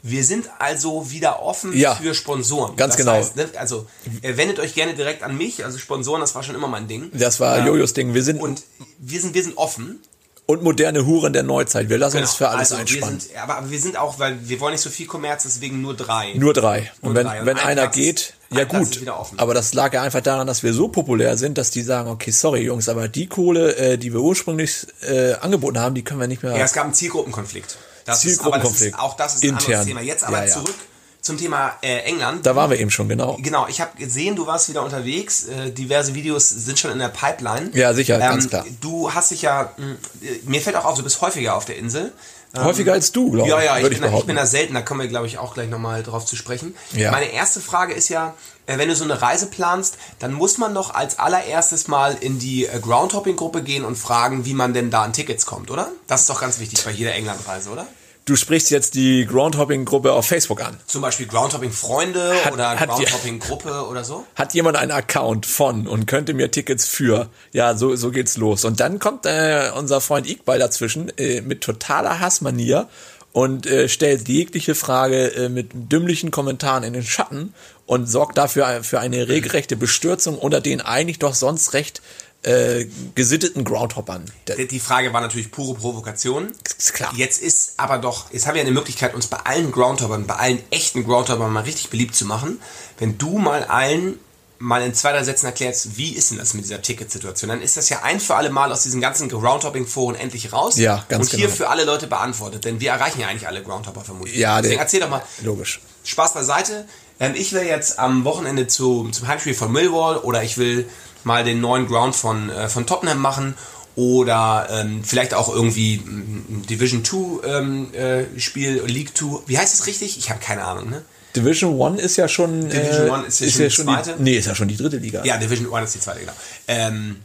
Wir 0.02 0.24
sind 0.24 0.50
also 0.60 1.12
wieder 1.12 1.42
offen 1.42 1.76
Ja, 1.78 1.96
für 1.96 2.14
Sponsoren. 2.16 2.76
ganz 2.78 2.96
das 2.96 2.98
genau. 3.06 3.14
Heißt, 3.18 3.36
ne, 3.36 3.50
also 3.58 3.86
äh, 4.22 4.38
wendet 4.38 4.60
euch 4.60 4.74
gerne 4.74 4.94
direkt 4.94 5.24
an 5.24 5.38
mich. 5.38 5.66
Also 5.66 5.78
Sponsoren, 5.78 6.22
das 6.22 6.36
war 6.36 6.44
schon 6.44 6.56
immer 6.56 6.68
mein 6.70 6.88
Ding. 6.88 7.10
Das 7.14 7.40
war 7.42 7.58
Ja. 7.60 7.66
Jojos 7.66 7.94
Ding. 7.94 8.14
Wir 8.14 8.24
sind 8.24 8.42
Und 8.42 8.64
wir 8.98 9.20
sind, 9.20 9.34
wir 9.34 9.44
sind 9.44 9.58
offen. 9.58 10.00
und 10.46 10.64
moderne 10.64 11.06
Huren 11.06 11.34
der 11.34 11.44
Neuzeit. 11.44 11.90
Wir 11.90 11.98
lassen 11.98 12.18
uns 12.20 12.34
für 12.34 12.48
alles 12.50 12.72
also 12.72 12.82
einspannen. 12.82 13.20
sind, 13.20 13.36
aber, 13.38 13.58
aber 13.58 13.70
wir 13.70 13.80
sind 13.80 13.98
auch, 13.98 14.18
weil 14.20 14.38
wir 14.50 14.60
wollen 14.62 14.72
nicht 14.72 14.82
so 14.82 14.90
viel 14.90 15.06
Kommerz, 15.06 15.44
deswegen 15.44 15.82
nur 15.82 15.96
drei. 15.96 16.34
Nur 16.34 16.54
drei. 16.54 16.92
Und 17.02 17.10
Nur 17.10 17.16
wenn, 17.16 17.28
drei. 17.28 17.40
Und 17.42 17.46
wenn 17.46 17.58
ein 17.58 17.68
einer 17.68 17.82
Platz 17.84 17.96
geht, 17.96 18.34
ja 18.52 18.64
gut. 18.64 19.00
Aber 19.38 19.54
das 19.54 19.74
lag 19.76 19.94
ja 19.94 20.02
einfach 20.02 20.22
daran, 20.22 20.48
dass 20.48 20.64
wir 20.64 20.74
so 20.74 20.88
populär 20.88 21.36
sind, 21.38 21.58
dass 21.60 21.70
die 21.72 21.82
sagen, 21.84 22.10
okay, 22.10 22.32
sorry 22.32 22.62
Jungs, 22.62 22.90
aber 22.90 23.10
die 23.10 23.28
Kohle, 23.28 23.76
äh, 23.76 23.98
die 23.98 24.12
wir 24.14 24.22
ursprünglich 24.22 24.88
äh, 25.02 25.34
angeboten 25.34 25.78
haben, 25.78 25.94
die 25.94 26.04
können 26.04 26.20
wir 26.22 26.28
nicht 26.28 26.42
mehr. 26.42 26.58
Ja, 26.58 26.64
es 26.64 26.74
gab 26.74 26.86
einen 26.86 26.94
Zielgruppenkonflikt. 26.96 27.78
Das 28.12 28.26
Ist, 28.26 28.44
aber 28.44 28.60
das 28.60 28.82
ist, 28.82 28.98
auch 29.00 29.16
das 29.16 29.36
ist 29.36 29.44
ein 29.44 29.50
Intern. 29.50 29.66
anderes 29.66 29.86
Thema. 29.86 30.02
Jetzt 30.02 30.24
aber 30.24 30.40
Ja, 30.40 30.46
ja. 30.46 30.54
zurück 30.54 30.76
zum 31.22 31.38
Thema 31.38 31.74
äh, 31.82 32.00
England. 32.04 32.46
da 32.46 32.56
waren 32.56 32.70
wir 32.72 32.80
eben 32.80 32.90
schon, 32.90 33.10
genau. 33.10 33.38
Genau, 33.42 33.68
ich 33.68 33.82
habe 33.82 33.98
gesehen, 33.98 34.36
du 34.38 34.48
warst 34.48 34.70
wieder 34.70 34.84
unterwegs. 34.84 35.46
Äh, 35.46 35.72
diverse 35.72 36.14
Videos 36.16 36.48
sind 36.50 36.80
schon 36.80 36.92
in 36.92 37.00
der 37.00 37.10
Pipeline. 37.10 37.72
Ja, 37.74 37.94
sicher, 37.94 38.18
ganz 38.20 38.48
klar. 38.48 38.66
Du 38.80 39.14
hast 39.14 39.32
dich 39.32 39.42
ja, 39.42 39.72
mh, 39.78 39.86
äh, 40.22 40.40
mir 40.46 40.62
fällt 40.62 40.78
auch 40.78 40.86
auf, 40.86 40.96
du 40.98 41.04
bist 41.04 41.20
häufiger 41.22 41.56
auf 41.56 41.66
der 41.66 41.78
Insel. 41.78 42.14
Ähm, 42.56 42.64
Häufiger 42.64 42.94
als 42.94 43.12
du, 43.12 43.30
glaube 43.32 43.48
ja, 43.50 43.60
ich. 43.60 43.66
ja, 43.66 43.76
ich 43.78 43.84
würde 43.84 43.96
bin, 44.00 44.12
da, 44.12 44.18
ich 44.18 44.26
bin 44.26 44.36
da 44.36 44.46
selten, 44.48 44.74
da 44.74 44.82
kommen 44.82 45.02
wir, 45.02 45.08
glaube 45.08 45.28
ich, 45.28 45.38
auch 45.38 45.54
gleich 45.54 45.70
nochmal 45.70 46.02
drauf 46.02 46.26
zu 46.26 46.36
sprechen. 46.36 46.74
Ja. 46.94 47.12
Meine 47.12 47.32
erste 47.32 47.60
Frage 47.60 47.94
ist 47.94 48.10
ja, 48.10 48.34
äh, 48.66 48.80
wenn 48.80 48.90
du 48.90 48.96
so 48.96 49.04
eine 49.04 49.22
Reise 49.22 49.48
planst, 49.48 49.98
dann 50.18 50.34
muss 50.34 50.58
man 50.58 50.74
doch 50.74 50.96
als 50.96 51.20
allererstes 51.20 51.88
mal 51.88 52.18
in 52.20 52.40
die 52.40 52.66
äh, 52.66 52.80
Groundhopping-Gruppe 52.80 53.62
gehen 53.62 53.86
und 53.86 53.98
fragen, 53.98 54.46
wie 54.46 54.56
man 54.56 54.74
denn 54.74 54.90
da 54.90 55.04
an 55.04 55.14
Tickets 55.14 55.46
kommt, 55.46 55.70
oder? 55.70 55.92
Das 56.08 56.22
ist 56.22 56.30
doch 56.32 56.42
ganz 56.42 56.60
wichtig 56.60 56.84
bei 56.84 56.90
jeder 56.92 57.14
England-Reise, 57.14 57.70
oder? 57.70 57.86
Du 58.30 58.36
sprichst 58.36 58.70
jetzt 58.70 58.94
die 58.94 59.26
Groundhopping-Gruppe 59.26 60.14
auf 60.14 60.28
Facebook 60.28 60.64
an. 60.64 60.78
Zum 60.86 61.02
Beispiel 61.02 61.26
Groundhopping-Freunde 61.26 62.34
oder 62.54 62.76
Groundhopping-Gruppe 62.76 63.88
oder 63.90 64.04
so? 64.04 64.24
Hat 64.36 64.54
jemand 64.54 64.78
einen 64.78 64.92
Account 64.92 65.48
von 65.48 65.88
und 65.88 66.06
könnte 66.06 66.36
mir 66.36 66.52
Tickets 66.52 66.88
für? 66.88 67.30
Ja, 67.54 67.76
so, 67.76 67.96
so 67.96 68.12
geht's 68.12 68.38
los. 68.38 68.66
Und 68.66 68.82
dann 68.82 69.00
kommt 69.00 69.26
äh, 69.26 69.72
unser 69.76 70.00
Freund 70.00 70.30
Iqbal 70.30 70.60
dazwischen 70.60 71.12
äh, 71.18 71.42
mit 71.42 71.62
totaler 71.62 72.20
Hassmanier 72.20 72.88
und 73.34 73.66
äh, 73.66 73.90
stellt 73.90 74.28
jegliche 74.28 74.76
Frage 74.76 75.34
äh, 75.34 75.50
mit 75.50 75.72
dümmlichen 75.92 76.30
Kommentaren 76.30 76.84
in 76.84 76.94
den 76.94 77.02
Schatten 77.02 77.56
und 77.88 78.06
sorgt 78.06 78.38
dafür 78.38 78.84
für 78.84 79.00
eine 79.00 79.28
regelrechte 79.28 79.76
Bestürzung 79.76 80.38
unter 80.38 80.62
den 80.62 80.82
eigentlich 80.82 81.18
doch 81.18 81.34
sonst 81.34 81.74
recht 81.74 82.04
äh, 82.44 82.86
gesitteten 83.16 83.64
Groundhoppern. 83.64 84.26
Die 84.72 84.80
Frage 84.80 85.12
war 85.12 85.22
natürlich 85.22 85.52
pure 85.52 85.78
Provokation. 85.78 86.54
Ist 86.78 86.94
klar. 86.94 87.12
Jetzt 87.16 87.42
ist 87.42 87.74
aber 87.78 87.98
doch, 87.98 88.32
jetzt 88.32 88.48
haben 88.48 88.56
wir 88.56 88.62
eine 88.62 88.72
Möglichkeit, 88.72 89.14
uns 89.14 89.28
bei 89.28 89.38
allen 89.38 89.72
Groundhoppern, 89.72 90.26
bei 90.26 90.36
allen 90.36 90.60
echten 90.72 91.04
Groundhoppern 91.04 91.52
mal 91.52 91.64
richtig 91.64 91.90
beliebt 91.90 92.16
zu 92.16 92.26
machen. 92.26 92.62
Wenn 92.98 93.18
du 93.18 93.38
mal 93.40 93.66
allen 93.66 94.20
mal 94.60 94.82
in 94.82 94.94
zwei, 94.94 95.14
drei 95.14 95.24
Sätzen 95.24 95.46
erklärst, 95.46 95.98
wie 95.98 96.12
ist 96.12 96.32
denn 96.32 96.38
das 96.38 96.54
mit 96.54 96.66
dieser 96.66 96.82
Ticketsituation, 96.82 97.50
dann 97.50 97.62
ist 97.62 97.78
das 97.78 97.88
ja 97.90 98.04
ein 98.04 98.20
für 98.20 98.36
alle 98.36 98.50
Mal 98.50 98.72
aus 98.72 98.84
diesen 98.84 99.00
ganzen 99.00 99.30
Groundhopping-Foren 99.30 100.16
endlich 100.16 100.52
raus. 100.52 100.78
Ja, 100.78 101.06
ganz 101.08 101.28
Und 101.28 101.38
hier 101.38 101.46
genau. 101.48 101.58
für 101.58 101.70
alle 101.70 101.86
Leute 101.86 102.08
beantwortet, 102.08 102.66
denn 102.66 102.80
wir 102.82 102.92
erreichen 102.92 103.22
ja 103.22 103.28
eigentlich 103.28 103.48
alle 103.48 103.64
Groundhopper 103.64 104.02
vermutlich. 104.02 104.38
Ja, 104.38 104.62
Deswegen 104.62 104.82
erzähl 104.82 105.00
doch 105.00 105.10
mal, 105.10 105.24
Logisch. 105.44 105.80
Spaß 106.04 106.34
beiseite. 106.34 106.86
Ähm, 107.20 107.34
ich 107.36 107.54
will 107.54 107.64
jetzt 107.64 108.00
am 108.00 108.26
Wochenende 108.26 108.68
zu, 108.68 109.10
zum 109.12 109.28
Heimspiel 109.28 109.54
von 109.54 109.72
Millwall 109.72 110.18
oder 110.18 110.44
ich 110.44 110.58
will 110.58 110.90
mal 111.24 111.44
den 111.44 111.62
neuen 111.62 111.88
Ground 111.88 112.16
von, 112.16 112.50
äh, 112.50 112.70
von 112.70 112.86
Tottenham 112.86 113.20
machen 113.20 113.56
oder 113.96 114.68
ähm, 114.72 115.04
vielleicht 115.04 115.34
auch 115.34 115.54
irgendwie 115.54 115.96
ein 115.96 116.64
Division 116.70 117.04
2 117.04 117.48
ähm, 117.48 117.94
äh, 117.94 118.40
Spiel, 118.40 118.84
League 118.86 119.18
2. 119.18 119.42
Wie 119.48 119.58
heißt 119.58 119.74
es 119.74 119.88
richtig? 119.88 120.18
Ich 120.18 120.30
habe 120.30 120.40
keine 120.40 120.64
Ahnung, 120.64 120.90
ne? 120.90 121.04
Division 121.36 121.78
One 121.80 122.00
ist 122.00 122.18
ja 122.18 122.28
schon. 122.28 122.70
Division 122.70 123.08
äh, 123.08 123.12
One 123.12 123.26
ist 123.26 123.40
ja 123.40 123.70
schon 123.70 123.88
die 123.88 123.94
zweite? 123.94 124.16
Die, 124.18 124.24
nee, 124.24 124.38
ist 124.38 124.48
ja 124.48 124.56
schon 124.56 124.68
die 124.68 124.78
dritte 124.78 124.98
Liga. 124.98 125.24
Ja, 125.26 125.38
Division 125.38 125.72
1 125.74 125.88
ist 125.90 125.96
die 125.96 126.00
zweite, 126.00 126.22
genau. 126.22 126.34
Ähm, 126.68 127.18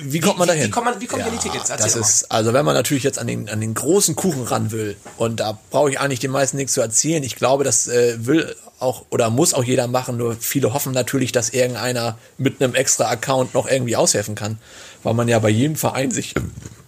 Wie 0.00 0.18
kommt 0.20 0.38
man 0.38 0.46
wie- 0.48 0.52
dahin? 0.52 0.66
wie 0.66 0.70
kommt 0.70 0.86
man- 0.86 1.00
wie 1.00 1.06
kommt 1.06 1.22
ihr 1.22 1.26
an 1.26 1.32
die 1.32 1.38
Tickets? 1.38 1.70
Erzähl 1.70 1.86
Das 1.86 1.96
ist, 1.96 2.30
also 2.32 2.52
wenn 2.52 2.64
man 2.64 2.74
natürlich 2.74 3.04
jetzt 3.04 3.18
an 3.18 3.26
den, 3.28 3.48
an 3.48 3.60
den 3.60 3.74
großen 3.74 4.16
Kuchen 4.16 4.42
ran 4.42 4.72
will, 4.72 4.96
und 5.18 5.38
da 5.40 5.58
brauche 5.70 5.90
ich 5.90 6.00
eigentlich 6.00 6.18
den 6.20 6.32
meisten 6.32 6.56
nichts 6.56 6.72
zu 6.72 6.80
erzählen. 6.80 7.22
Ich 7.22 7.36
glaube, 7.36 7.62
das 7.64 7.86
äh, 7.86 8.16
will 8.26 8.56
auch 8.80 9.04
oder 9.10 9.30
muss 9.30 9.54
auch 9.54 9.62
jeder 9.64 9.86
machen, 9.86 10.16
nur 10.16 10.34
viele 10.34 10.74
hoffen 10.74 10.92
natürlich, 10.92 11.30
dass 11.32 11.50
irgendeiner 11.50 12.18
mit 12.38 12.60
einem 12.60 12.74
extra 12.74 13.08
Account 13.08 13.54
noch 13.54 13.68
irgendwie 13.68 13.94
aushelfen 13.96 14.34
kann, 14.34 14.58
weil 15.04 15.14
man 15.14 15.28
ja 15.28 15.38
bei 15.38 15.48
jedem 15.50 15.76
Verein 15.76 16.10
sich 16.10 16.34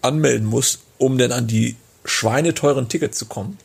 anmelden 0.02 0.46
muss, 0.46 0.80
um 0.98 1.16
dann 1.16 1.30
an 1.32 1.46
die 1.46 1.76
schweineteuren 2.04 2.88
Tickets 2.88 3.18
zu 3.18 3.26
kommen. 3.26 3.58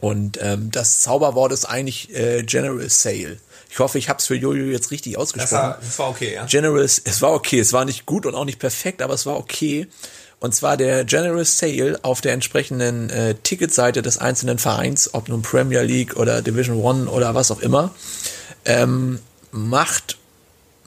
Und 0.00 0.38
ähm, 0.42 0.70
das 0.72 1.00
Zauberwort 1.00 1.52
ist 1.52 1.64
eigentlich 1.64 2.14
äh, 2.14 2.42
General 2.42 2.88
Sale. 2.90 3.38
Ich 3.68 3.78
hoffe, 3.78 3.98
ich 3.98 4.08
habe 4.08 4.18
es 4.18 4.26
für 4.26 4.34
Jojo 4.34 4.66
jetzt 4.66 4.90
richtig 4.90 5.14
das, 5.14 5.22
ausgesprochen. 5.22 5.62
war, 5.62 5.78
das 5.80 5.98
war 5.98 6.08
okay, 6.08 6.34
ja. 6.34 6.46
General, 6.46 6.82
es 6.82 7.22
war 7.22 7.32
okay, 7.32 7.58
es 7.58 7.72
war 7.72 7.84
nicht 7.84 8.06
gut 8.06 8.26
und 8.26 8.34
auch 8.34 8.44
nicht 8.44 8.58
perfekt, 8.58 9.02
aber 9.02 9.14
es 9.14 9.26
war 9.26 9.36
okay. 9.36 9.88
Und 10.38 10.54
zwar 10.54 10.76
der 10.76 11.04
General 11.04 11.44
Sale 11.44 11.98
auf 12.02 12.20
der 12.20 12.32
entsprechenden 12.32 13.08
äh, 13.10 13.34
Ticketseite 13.42 14.02
des 14.02 14.18
einzelnen 14.18 14.58
Vereins, 14.58 15.14
ob 15.14 15.28
nun 15.28 15.42
Premier 15.42 15.82
League 15.82 16.16
oder 16.16 16.42
Division 16.42 16.76
One 16.82 17.10
oder 17.10 17.34
was 17.34 17.50
auch 17.50 17.60
immer, 17.60 17.94
ähm, 18.64 19.20
macht 19.50 20.18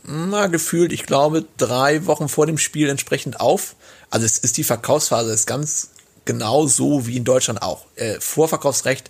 mal 0.04 0.50
gefühlt, 0.50 0.92
ich 0.92 1.04
glaube, 1.04 1.46
drei 1.58 2.06
Wochen 2.06 2.30
vor 2.30 2.46
dem 2.46 2.58
Spiel 2.58 2.90
entsprechend 2.90 3.40
auf. 3.40 3.76
Also 4.10 4.26
es 4.26 4.38
ist 4.38 4.58
die 4.58 4.64
Verkaufsphase, 4.64 5.32
ist 5.32 5.48
ganz 5.48 5.90
genau 6.26 6.68
so 6.68 7.08
wie 7.08 7.18
in 7.18 7.24
Deutschland 7.24 7.62
auch. 7.62 7.86
Äh, 7.96 8.20
Vorverkaufsrecht 8.20 9.10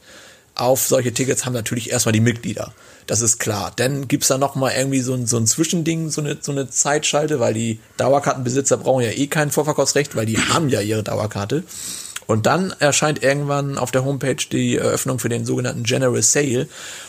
auf 0.59 0.87
solche 0.87 1.13
Tickets 1.13 1.45
haben 1.45 1.53
natürlich 1.53 1.91
erstmal 1.91 2.13
die 2.13 2.19
Mitglieder. 2.19 2.73
Das 3.07 3.21
ist 3.21 3.39
klar. 3.39 3.71
Dann 3.75 4.07
gibt's 4.07 4.27
da 4.27 4.37
nochmal 4.37 4.73
irgendwie 4.77 5.01
so 5.01 5.13
ein, 5.13 5.25
so 5.25 5.37
ein 5.37 5.47
Zwischending, 5.47 6.09
so 6.09 6.21
eine, 6.21 6.37
so 6.41 6.51
eine 6.51 6.69
Zeitschalte, 6.69 7.39
weil 7.39 7.53
die 7.53 7.79
Dauerkartenbesitzer 7.97 8.77
brauchen 8.77 9.03
ja 9.03 9.11
eh 9.11 9.27
kein 9.27 9.51
Vorverkaufsrecht, 9.51 10.15
weil 10.15 10.25
die 10.25 10.37
haben 10.37 10.69
ja 10.69 10.81
ihre 10.81 11.03
Dauerkarte. 11.03 11.63
Und 12.27 12.45
dann 12.45 12.75
erscheint 12.77 13.23
irgendwann 13.23 13.79
auf 13.79 13.89
der 13.89 14.05
Homepage 14.05 14.35
die 14.51 14.77
Eröffnung 14.77 15.17
für 15.17 15.29
den 15.29 15.45
sogenannten 15.45 15.81
General 15.81 16.21
Sale, 16.21 16.67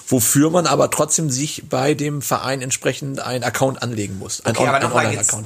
wofür 0.09 0.49
man 0.49 0.66
aber 0.66 0.90
trotzdem 0.90 1.28
sich 1.28 1.64
bei 1.69 1.92
dem 1.92 2.23
Verein 2.23 2.62
entsprechend 2.62 3.21
einen 3.21 3.45
Account 3.45 3.83
anlegen 3.83 4.19
muss. 4.19 4.42
Ein, 4.47 4.57
Okay, 4.57 4.66
aber 4.66 4.80
nochmal 4.80 5.12
jetzt 5.12 5.37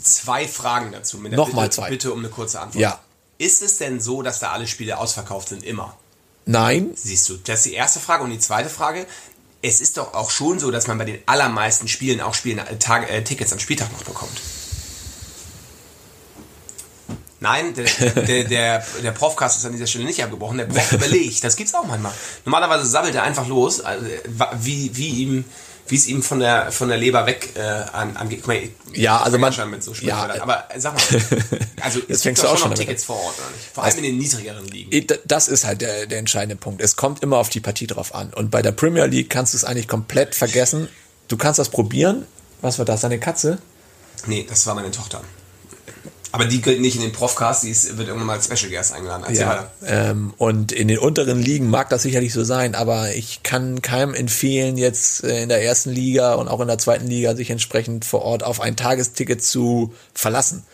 zwei 0.00 0.46
Fragen 0.46 0.92
dazu. 0.92 1.18
Nochmal 1.18 1.64
Bitte, 1.64 1.76
zwei. 1.76 1.90
Bitte 1.90 2.12
um 2.12 2.20
eine 2.20 2.28
kurze 2.28 2.60
Antwort. 2.60 2.80
Ja. 2.80 3.00
Ist 3.38 3.62
es 3.62 3.78
denn 3.78 4.00
so, 4.00 4.22
dass 4.22 4.38
da 4.38 4.52
alle 4.52 4.68
Spiele 4.68 4.98
ausverkauft 4.98 5.48
sind? 5.48 5.64
Immer. 5.64 5.96
Nein, 6.46 6.90
Siehst 6.94 7.28
du, 7.28 7.36
das 7.36 7.60
ist 7.60 7.66
die 7.66 7.74
erste 7.74 8.00
Frage. 8.00 8.24
Und 8.24 8.30
die 8.30 8.38
zweite 8.38 8.70
Frage, 8.70 9.06
es 9.62 9.80
ist 9.80 9.96
doch 9.96 10.14
auch 10.14 10.30
schon 10.30 10.58
so, 10.58 10.70
dass 10.70 10.86
man 10.86 10.98
bei 10.98 11.04
den 11.04 11.18
allermeisten 11.26 11.88
Spielen 11.88 12.20
auch 12.20 12.34
Spielen, 12.34 12.58
äh, 12.58 12.78
Tag, 12.78 13.10
äh, 13.10 13.22
Tickets 13.22 13.52
am 13.52 13.58
Spieltag 13.58 13.92
noch 13.92 14.02
bekommt. 14.04 14.40
Nein, 17.42 17.72
der, 17.72 17.84
der, 18.22 18.44
der, 18.44 18.86
der 19.02 19.10
Profcast 19.12 19.58
ist 19.58 19.64
an 19.64 19.72
dieser 19.72 19.86
Stelle 19.86 20.04
nicht 20.04 20.22
abgebrochen. 20.22 20.58
Der 20.58 20.66
Prof 20.66 20.92
überlegt. 20.92 21.42
Das 21.42 21.56
gibt's 21.56 21.74
auch 21.74 21.86
manchmal. 21.86 22.12
Normalerweise 22.44 22.84
sabbelt 22.84 23.14
er 23.14 23.22
einfach 23.22 23.46
los, 23.46 23.80
also, 23.80 24.06
wie, 24.60 24.94
wie 24.96 25.08
ihm, 25.08 25.44
wie 25.90 25.96
es 25.96 26.06
ihm 26.06 26.22
von 26.22 26.38
der, 26.40 26.72
von 26.72 26.88
der 26.88 26.96
Leber 26.96 27.26
weg 27.26 27.50
äh, 27.56 27.60
an, 27.60 28.16
angeht. 28.16 28.42
Ich- 28.92 28.98
Ja, 28.98 29.18
also 29.20 29.38
man- 29.38 29.52
schon 29.52 29.70
mit 29.70 29.82
so 29.82 29.92
ja, 30.00 30.28
aber 30.40 30.64
sag 30.78 30.94
mal, 30.94 31.02
also 31.82 31.98
es 32.00 32.08
Jetzt 32.08 32.22
fängst 32.22 32.42
du 32.42 32.48
auch 32.48 32.56
schon 32.56 32.70
noch 32.70 32.78
Tickets 32.78 33.04
vor 33.04 33.16
Ort, 33.16 33.34
oder 33.38 33.50
nicht? 33.50 33.66
Vor 33.74 33.84
allem 33.84 33.96
in 33.98 34.02
den 34.04 34.18
niedrigeren 34.18 34.66
Ligen. 34.66 35.06
das 35.26 35.48
ist 35.48 35.64
halt 35.64 35.80
der, 35.80 36.06
der 36.06 36.18
entscheidende 36.18 36.56
Punkt. 36.56 36.80
Es 36.80 36.96
kommt 36.96 37.22
immer 37.22 37.38
auf 37.38 37.48
die 37.48 37.60
Partie 37.60 37.86
drauf 37.86 38.14
an. 38.14 38.32
Und 38.32 38.50
bei 38.50 38.62
der 38.62 38.72
Premier 38.72 39.06
League 39.06 39.28
kannst 39.30 39.52
du 39.52 39.56
es 39.56 39.64
eigentlich 39.64 39.88
komplett 39.88 40.34
vergessen. 40.34 40.88
Du 41.28 41.36
kannst 41.36 41.58
das 41.58 41.68
probieren. 41.68 42.26
Was 42.60 42.78
war 42.78 42.84
das? 42.84 43.00
Deine 43.02 43.18
Katze? 43.18 43.58
Nee, 44.26 44.46
das 44.48 44.66
war 44.66 44.74
meine 44.74 44.90
Tochter. 44.90 45.22
Aber 46.32 46.44
die 46.44 46.60
gilt 46.60 46.80
nicht 46.80 46.96
in 46.96 47.02
den 47.02 47.12
Profcast, 47.12 47.64
die 47.64 47.70
ist, 47.70 47.96
wird 47.96 48.08
irgendwann 48.08 48.26
mal 48.26 48.32
als 48.34 48.46
Special 48.46 48.70
Guest 48.70 48.92
eingeladen. 48.92 49.24
Erzähl 49.26 49.42
Ja, 49.42 49.70
ähm, 49.84 50.32
und 50.36 50.72
in 50.72 50.88
den 50.88 50.98
unteren 50.98 51.42
Ligen 51.42 51.68
mag 51.68 51.88
das 51.88 52.02
sicherlich 52.02 52.32
so 52.32 52.44
sein, 52.44 52.74
aber 52.74 53.14
ich 53.14 53.42
kann 53.42 53.82
keinem 53.82 54.14
empfehlen, 54.14 54.76
jetzt 54.76 55.24
äh, 55.24 55.42
in 55.42 55.48
der 55.48 55.62
ersten 55.64 55.90
Liga 55.90 56.34
und 56.34 56.48
auch 56.48 56.60
in 56.60 56.68
der 56.68 56.78
zweiten 56.78 57.08
Liga 57.08 57.34
sich 57.34 57.50
entsprechend 57.50 58.04
vor 58.04 58.22
Ort 58.22 58.44
auf 58.44 58.60
ein 58.60 58.76
Tagesticket 58.76 59.42
zu 59.42 59.92
verlassen. 60.14 60.64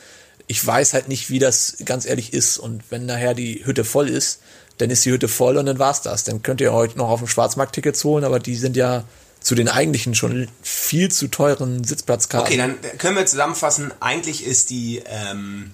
Ich 0.47 0.65
weiß 0.65 0.93
halt 0.93 1.09
nicht, 1.09 1.31
wie 1.31 1.39
das 1.39 1.79
ganz 1.85 2.07
ehrlich 2.07 2.33
ist. 2.33 2.59
Und 2.59 2.83
wenn 2.91 3.07
nachher 3.07 3.35
die 3.35 3.65
Hütte 3.65 3.85
voll 3.85 4.09
ist, 4.09 4.41
dann 4.79 4.91
ist 4.91 5.05
die 5.05 5.11
Hütte 5.11 5.29
voll 5.29 5.57
und 5.57 5.67
dann 5.67 5.79
war's 5.79 6.03
das. 6.03 6.25
Dann 6.25 6.43
könnt 6.43 6.61
ihr 6.61 6.73
euch 6.73 6.97
noch 6.97 7.09
auf 7.09 7.21
dem 7.21 7.29
Schwarzmarkt 7.29 7.75
Tickets 7.75 8.05
holen, 8.05 8.25
aber 8.25 8.39
die 8.39 8.57
sind 8.57 8.77
ja 8.77 9.05
zu 9.47 9.55
den 9.55 9.69
eigentlichen 9.69 10.17
schon 10.17 10.49
viel 10.61 11.09
zu 11.09 11.29
teuren 11.29 11.85
Sitzplatzkarten. 11.85 12.49
Okay, 12.49 12.57
dann 12.57 12.99
können 12.99 13.15
wir 13.15 13.27
zusammenfassen. 13.27 13.93
Eigentlich 14.01 14.45
ist 14.45 14.71
die 14.71 15.05
ähm, 15.07 15.71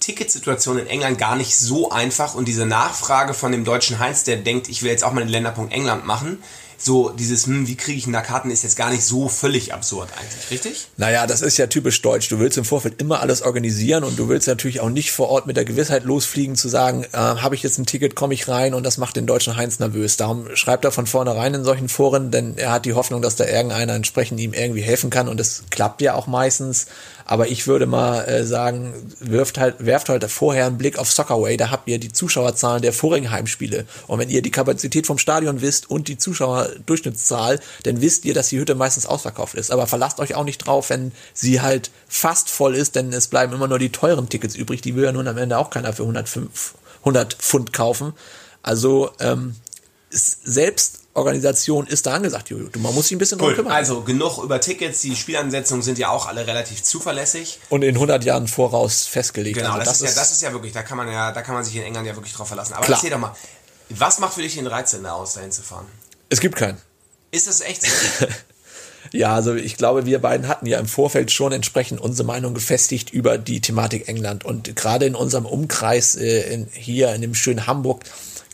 Ticketsituation 0.00 0.80
in 0.80 0.88
England 0.88 1.16
gar 1.16 1.36
nicht 1.36 1.56
so 1.56 1.92
einfach 1.92 2.34
und 2.34 2.48
diese 2.48 2.66
Nachfrage 2.66 3.34
von 3.34 3.52
dem 3.52 3.64
deutschen 3.64 4.00
Heinz, 4.00 4.24
der 4.24 4.38
denkt, 4.38 4.68
ich 4.68 4.82
will 4.82 4.90
jetzt 4.90 5.04
auch 5.04 5.12
mal 5.12 5.20
den 5.20 5.28
Länderpunkt 5.28 5.72
England 5.72 6.06
machen, 6.06 6.42
so 6.78 7.10
dieses, 7.10 7.46
hm, 7.46 7.66
wie 7.66 7.76
kriege 7.76 7.98
ich 7.98 8.10
da 8.10 8.20
Karten, 8.20 8.50
ist 8.50 8.62
jetzt 8.62 8.76
gar 8.76 8.90
nicht 8.90 9.04
so 9.04 9.28
völlig 9.28 9.74
absurd 9.74 10.08
eigentlich, 10.18 10.50
richtig? 10.50 10.86
Naja, 10.96 11.26
das 11.26 11.42
ist 11.42 11.56
ja 11.58 11.66
typisch 11.66 12.00
deutsch. 12.00 12.28
Du 12.28 12.38
willst 12.38 12.56
im 12.56 12.64
Vorfeld 12.64 13.00
immer 13.00 13.20
alles 13.20 13.42
organisieren 13.42 14.04
und 14.04 14.18
du 14.18 14.28
willst 14.28 14.46
natürlich 14.46 14.80
auch 14.80 14.88
nicht 14.88 15.10
vor 15.10 15.28
Ort 15.28 15.46
mit 15.46 15.56
der 15.56 15.64
Gewissheit 15.64 16.04
losfliegen, 16.04 16.54
zu 16.54 16.68
sagen, 16.68 17.04
äh, 17.12 17.16
habe 17.16 17.56
ich 17.56 17.64
jetzt 17.64 17.78
ein 17.78 17.86
Ticket, 17.86 18.14
komme 18.14 18.32
ich 18.32 18.46
rein 18.46 18.74
und 18.74 18.84
das 18.84 18.96
macht 18.96 19.16
den 19.16 19.26
deutschen 19.26 19.56
Heinz 19.56 19.80
nervös. 19.80 20.16
Darum 20.16 20.54
schreibt 20.54 20.84
er 20.84 20.92
von 20.92 21.06
vornherein 21.06 21.52
in 21.54 21.64
solchen 21.64 21.88
Foren, 21.88 22.30
denn 22.30 22.56
er 22.56 22.70
hat 22.70 22.84
die 22.84 22.94
Hoffnung, 22.94 23.22
dass 23.22 23.34
da 23.34 23.44
irgendeiner 23.44 23.94
entsprechend 23.94 24.38
ihm 24.38 24.52
irgendwie 24.52 24.82
helfen 24.82 25.10
kann 25.10 25.28
und 25.28 25.40
das 25.40 25.64
klappt 25.70 26.00
ja 26.00 26.14
auch 26.14 26.28
meistens. 26.28 26.86
Aber 27.30 27.48
ich 27.48 27.66
würde 27.66 27.84
mal 27.84 28.24
äh, 28.24 28.42
sagen, 28.42 28.94
wirft 29.20 29.58
halt, 29.58 29.84
werft 29.84 30.08
halt 30.08 30.24
vorher 30.30 30.64
einen 30.64 30.78
Blick 30.78 30.98
auf 30.98 31.12
Soccerway, 31.12 31.58
da 31.58 31.70
habt 31.70 31.86
ihr 31.86 31.98
die 31.98 32.10
Zuschauerzahlen 32.10 32.80
der 32.80 32.94
vorigen 32.94 33.30
Heimspiele. 33.30 33.84
Und 34.06 34.18
wenn 34.18 34.30
ihr 34.30 34.40
die 34.40 34.50
Kapazität 34.50 35.06
vom 35.06 35.18
Stadion 35.18 35.60
wisst 35.60 35.90
und 35.90 36.08
die 36.08 36.16
Zuschauerdurchschnittszahl, 36.16 37.60
dann 37.82 38.00
wisst 38.00 38.24
ihr, 38.24 38.32
dass 38.32 38.48
die 38.48 38.58
Hütte 38.58 38.74
meistens 38.74 39.04
ausverkauft 39.04 39.56
ist. 39.56 39.70
Aber 39.70 39.86
verlasst 39.86 40.20
euch 40.20 40.34
auch 40.34 40.44
nicht 40.44 40.56
drauf, 40.58 40.88
wenn 40.88 41.12
sie 41.34 41.60
halt 41.60 41.90
fast 42.08 42.48
voll 42.48 42.74
ist, 42.74 42.96
denn 42.96 43.12
es 43.12 43.28
bleiben 43.28 43.52
immer 43.52 43.68
nur 43.68 43.78
die 43.78 43.92
teuren 43.92 44.30
Tickets 44.30 44.56
übrig. 44.56 44.80
Die 44.80 44.96
will 44.96 45.04
ja 45.04 45.12
nun 45.12 45.28
am 45.28 45.36
Ende 45.36 45.58
auch 45.58 45.68
keiner 45.68 45.92
für 45.92 46.04
105, 46.04 46.76
100 47.00 47.34
Pfund 47.34 47.74
kaufen. 47.74 48.14
Also 48.62 49.10
ähm, 49.20 49.54
ist, 50.08 50.98
Selbstorganisation 51.18 51.86
ist 51.86 52.06
da 52.06 52.14
angesagt, 52.14 52.50
Jojo. 52.50 52.68
Man 52.78 52.94
muss 52.94 53.08
sich 53.08 53.16
ein 53.16 53.18
bisschen 53.18 53.38
drum 53.38 53.48
Cool. 53.48 53.54
kümmern. 53.56 53.72
Also 53.72 54.02
genug 54.02 54.42
über 54.42 54.60
Tickets, 54.60 55.00
die 55.00 55.16
Spielansetzungen 55.16 55.82
sind 55.82 55.98
ja 55.98 56.10
auch 56.10 56.26
alle 56.26 56.46
relativ 56.46 56.82
zuverlässig. 56.82 57.58
und 57.68 57.82
in 57.82 57.94
100 57.94 58.24
Jahren 58.24 58.48
voraus 58.48 59.06
festgelegt. 59.06 59.58
Genau, 59.58 59.72
also 59.72 59.84
das, 59.84 60.00
ist 60.00 60.14
ja, 60.16 60.20
das 60.22 60.32
ist 60.32 60.42
ja 60.42 60.52
wirklich, 60.52 60.72
da 60.72 60.82
kann 60.82 60.96
man 60.96 61.08
ja, 61.10 61.32
da 61.32 61.42
kann 61.42 61.54
man 61.54 61.64
sich 61.64 61.76
in 61.76 61.82
England 61.82 62.06
ja 62.06 62.14
wirklich 62.16 62.34
drauf 62.34 62.48
verlassen. 62.48 62.74
Aber 62.74 62.84
Klar. 62.84 62.98
erzähl 62.98 63.10
doch 63.10 63.18
mal, 63.18 63.34
was 63.90 64.18
macht 64.18 64.34
für 64.34 64.42
dich 64.42 64.54
den 64.54 64.66
Reiz 64.66 64.90
denn 64.92 65.02
da 65.02 65.12
aus, 65.12 65.34
dahin 65.34 65.52
zu 65.52 65.62
fahren? 65.62 65.86
es 66.30 66.40
gibt 66.40 66.56
keinen. 66.56 66.78
Ist 67.30 67.46
das 67.46 67.60
echt 67.60 67.82
so? 67.82 68.26
Ja, 69.12 69.34
also 69.34 69.54
ich 69.54 69.78
glaube, 69.78 70.04
wir 70.04 70.18
beiden 70.18 70.48
hatten 70.48 70.66
ja 70.66 70.78
im 70.78 70.86
Vorfeld 70.86 71.30
schon 71.30 71.52
entsprechend 71.52 71.98
unsere 71.98 72.26
Meinung 72.26 72.52
gefestigt 72.52 73.10
über 73.10 73.38
die 73.38 73.60
Thematik 73.62 74.06
England. 74.06 74.44
Und 74.44 74.76
gerade 74.76 75.06
in 75.06 75.14
unserem 75.14 75.46
Umkreis 75.46 76.14
äh, 76.14 76.52
in, 76.52 76.68
hier 76.72 77.14
in 77.14 77.22
dem 77.22 77.34
schönen 77.34 77.66
Hamburg 77.66 78.04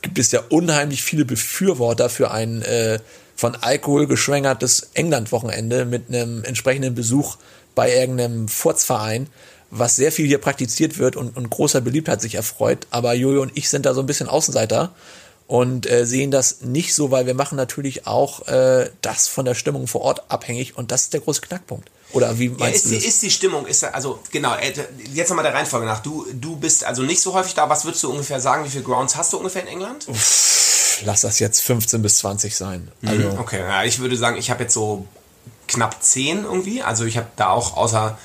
gibt 0.05 0.19
es 0.19 0.31
ja 0.31 0.43
unheimlich 0.51 1.03
viele 1.03 1.25
Befürworter 1.25 2.09
für 2.09 2.31
ein 2.31 2.63
äh, 2.63 3.01
von 3.35 3.57
Alkohol 3.57 4.07
geschwängertes 4.07 4.91
England-Wochenende 4.95 5.87
mit 5.87 6.09
einem 6.09 6.45
entsprechenden 6.45 6.95
Besuch 6.95 7.37
bei 7.75 7.93
irgendeinem 7.93 8.47
Furzverein, 8.47 9.29
was 9.71 9.97
sehr 9.97 10.13
viel 10.13 10.27
hier 10.27 10.39
praktiziert 10.39 10.99
wird 10.99 11.17
und, 11.17 11.37
und 11.37 11.51
großer 11.51 11.81
Beliebtheit 11.81 12.21
sich 12.21 12.37
erfreut. 12.37 12.87
Aber 12.91 13.15
Jojo 13.15 13.43
und 13.43 13.57
ich 13.57 13.69
sind 13.69 13.87
da 13.87 13.95
so 13.95 14.01
ein 14.01 14.07
bisschen 14.07 14.29
Außenseiter 14.29 14.95
und 15.49 15.91
äh, 15.91 16.07
sehen 16.07 16.31
das 16.31 16.61
nicht 16.61 16.95
so, 16.95 17.11
weil 17.11 17.27
wir 17.27 17.35
machen 17.35 17.57
natürlich 17.57 18.07
auch 18.07 18.47
äh, 18.47 18.91
das 19.01 19.27
von 19.27 19.45
der 19.45 19.55
Stimmung 19.55 19.89
vor 19.89 20.03
Ort 20.03 20.23
abhängig 20.29 20.77
und 20.77 20.93
das 20.93 21.05
ist 21.05 21.15
der 21.15 21.21
große 21.21 21.41
Knackpunkt. 21.41 21.91
Oder 22.15 22.39
wie 22.39 22.47
Ja, 22.47 22.53
meinst 22.59 22.77
ist, 22.77 22.85
du 22.87 22.89
die, 22.91 22.95
das? 22.97 23.05
ist 23.05 23.23
die 23.23 23.31
Stimmung, 23.31 23.67
ist 23.67 23.85
also 23.85 24.21
genau, 24.31 24.55
äh, 24.55 24.73
jetzt 25.13 25.29
nochmal 25.29 25.43
der 25.45 25.55
Reihenfolge 25.55 25.87
nach. 25.87 26.01
Du, 26.01 26.27
du 26.33 26.57
bist 26.57 26.85
also 26.85 27.03
nicht 27.03 27.21
so 27.21 27.35
häufig 27.35 27.55
da. 27.55 27.69
Was 27.69 27.85
würdest 27.85 28.03
du 28.03 28.11
ungefähr 28.11 28.41
sagen? 28.41 28.65
Wie 28.65 28.71
viele 28.71 28.85
Grounds 28.85 29.17
hast 29.17 29.33
du 29.33 29.39
ungefähr 29.39 29.63
in 29.63 29.69
England? 29.69 30.07
Lass 31.05 31.23
das 31.23 31.39
jetzt 31.41 31.61
15 31.61 32.01
bis 32.03 32.19
20 32.19 32.57
sein. 32.57 32.89
Also 33.05 33.29
Okay, 33.39 33.61
ja, 33.61 33.85
ich 33.85 33.99
würde 33.99 34.17
sagen, 34.17 34.37
ich 34.37 34.51
habe 34.51 34.63
jetzt 34.63 34.75
so 34.75 35.07
knapp 35.69 36.03
10 36.03 36.45
irgendwie. 36.45 36.83
Also 36.83 37.05
ich 37.05 37.17
habe 37.17 37.27
da 37.37 37.49
auch 37.49 37.77
außer 37.77 38.17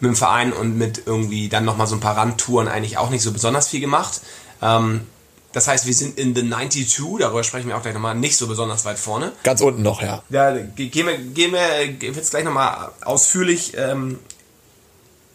mit 0.00 0.08
dem 0.10 0.16
Verein 0.16 0.52
und 0.52 0.76
mit 0.78 1.02
irgendwie 1.06 1.48
dann 1.48 1.64
nochmal 1.64 1.86
so 1.86 1.94
ein 1.94 2.00
paar 2.00 2.16
Randtouren 2.16 2.68
eigentlich 2.68 2.98
auch 2.98 3.10
nicht 3.10 3.22
so 3.22 3.32
besonders 3.32 3.68
viel 3.68 3.80
gemacht. 3.80 4.20
Ähm, 4.62 5.06
das 5.52 5.66
heißt, 5.68 5.86
wir 5.86 5.94
sind 5.94 6.18
in 6.18 6.34
the 6.34 6.42
92, 6.48 7.18
darüber 7.18 7.42
sprechen 7.42 7.68
wir 7.68 7.76
auch 7.76 7.82
gleich 7.82 7.94
nochmal, 7.94 8.14
nicht 8.14 8.36
so 8.36 8.46
besonders 8.46 8.84
weit 8.84 8.98
vorne. 8.98 9.32
ganz 9.42 9.60
unten 9.60 9.82
noch, 9.82 10.00
ja. 10.02 10.22
Ja, 10.30 10.52
ge- 10.56 10.88
gehen 10.88 11.06
wir, 11.06 11.18
gehen 11.18 11.52
wir 11.52 11.86
jetzt 11.86 12.30
gleich 12.30 12.44
nochmal 12.44 12.90
ausführlich 13.02 13.72
ähm, 13.76 14.18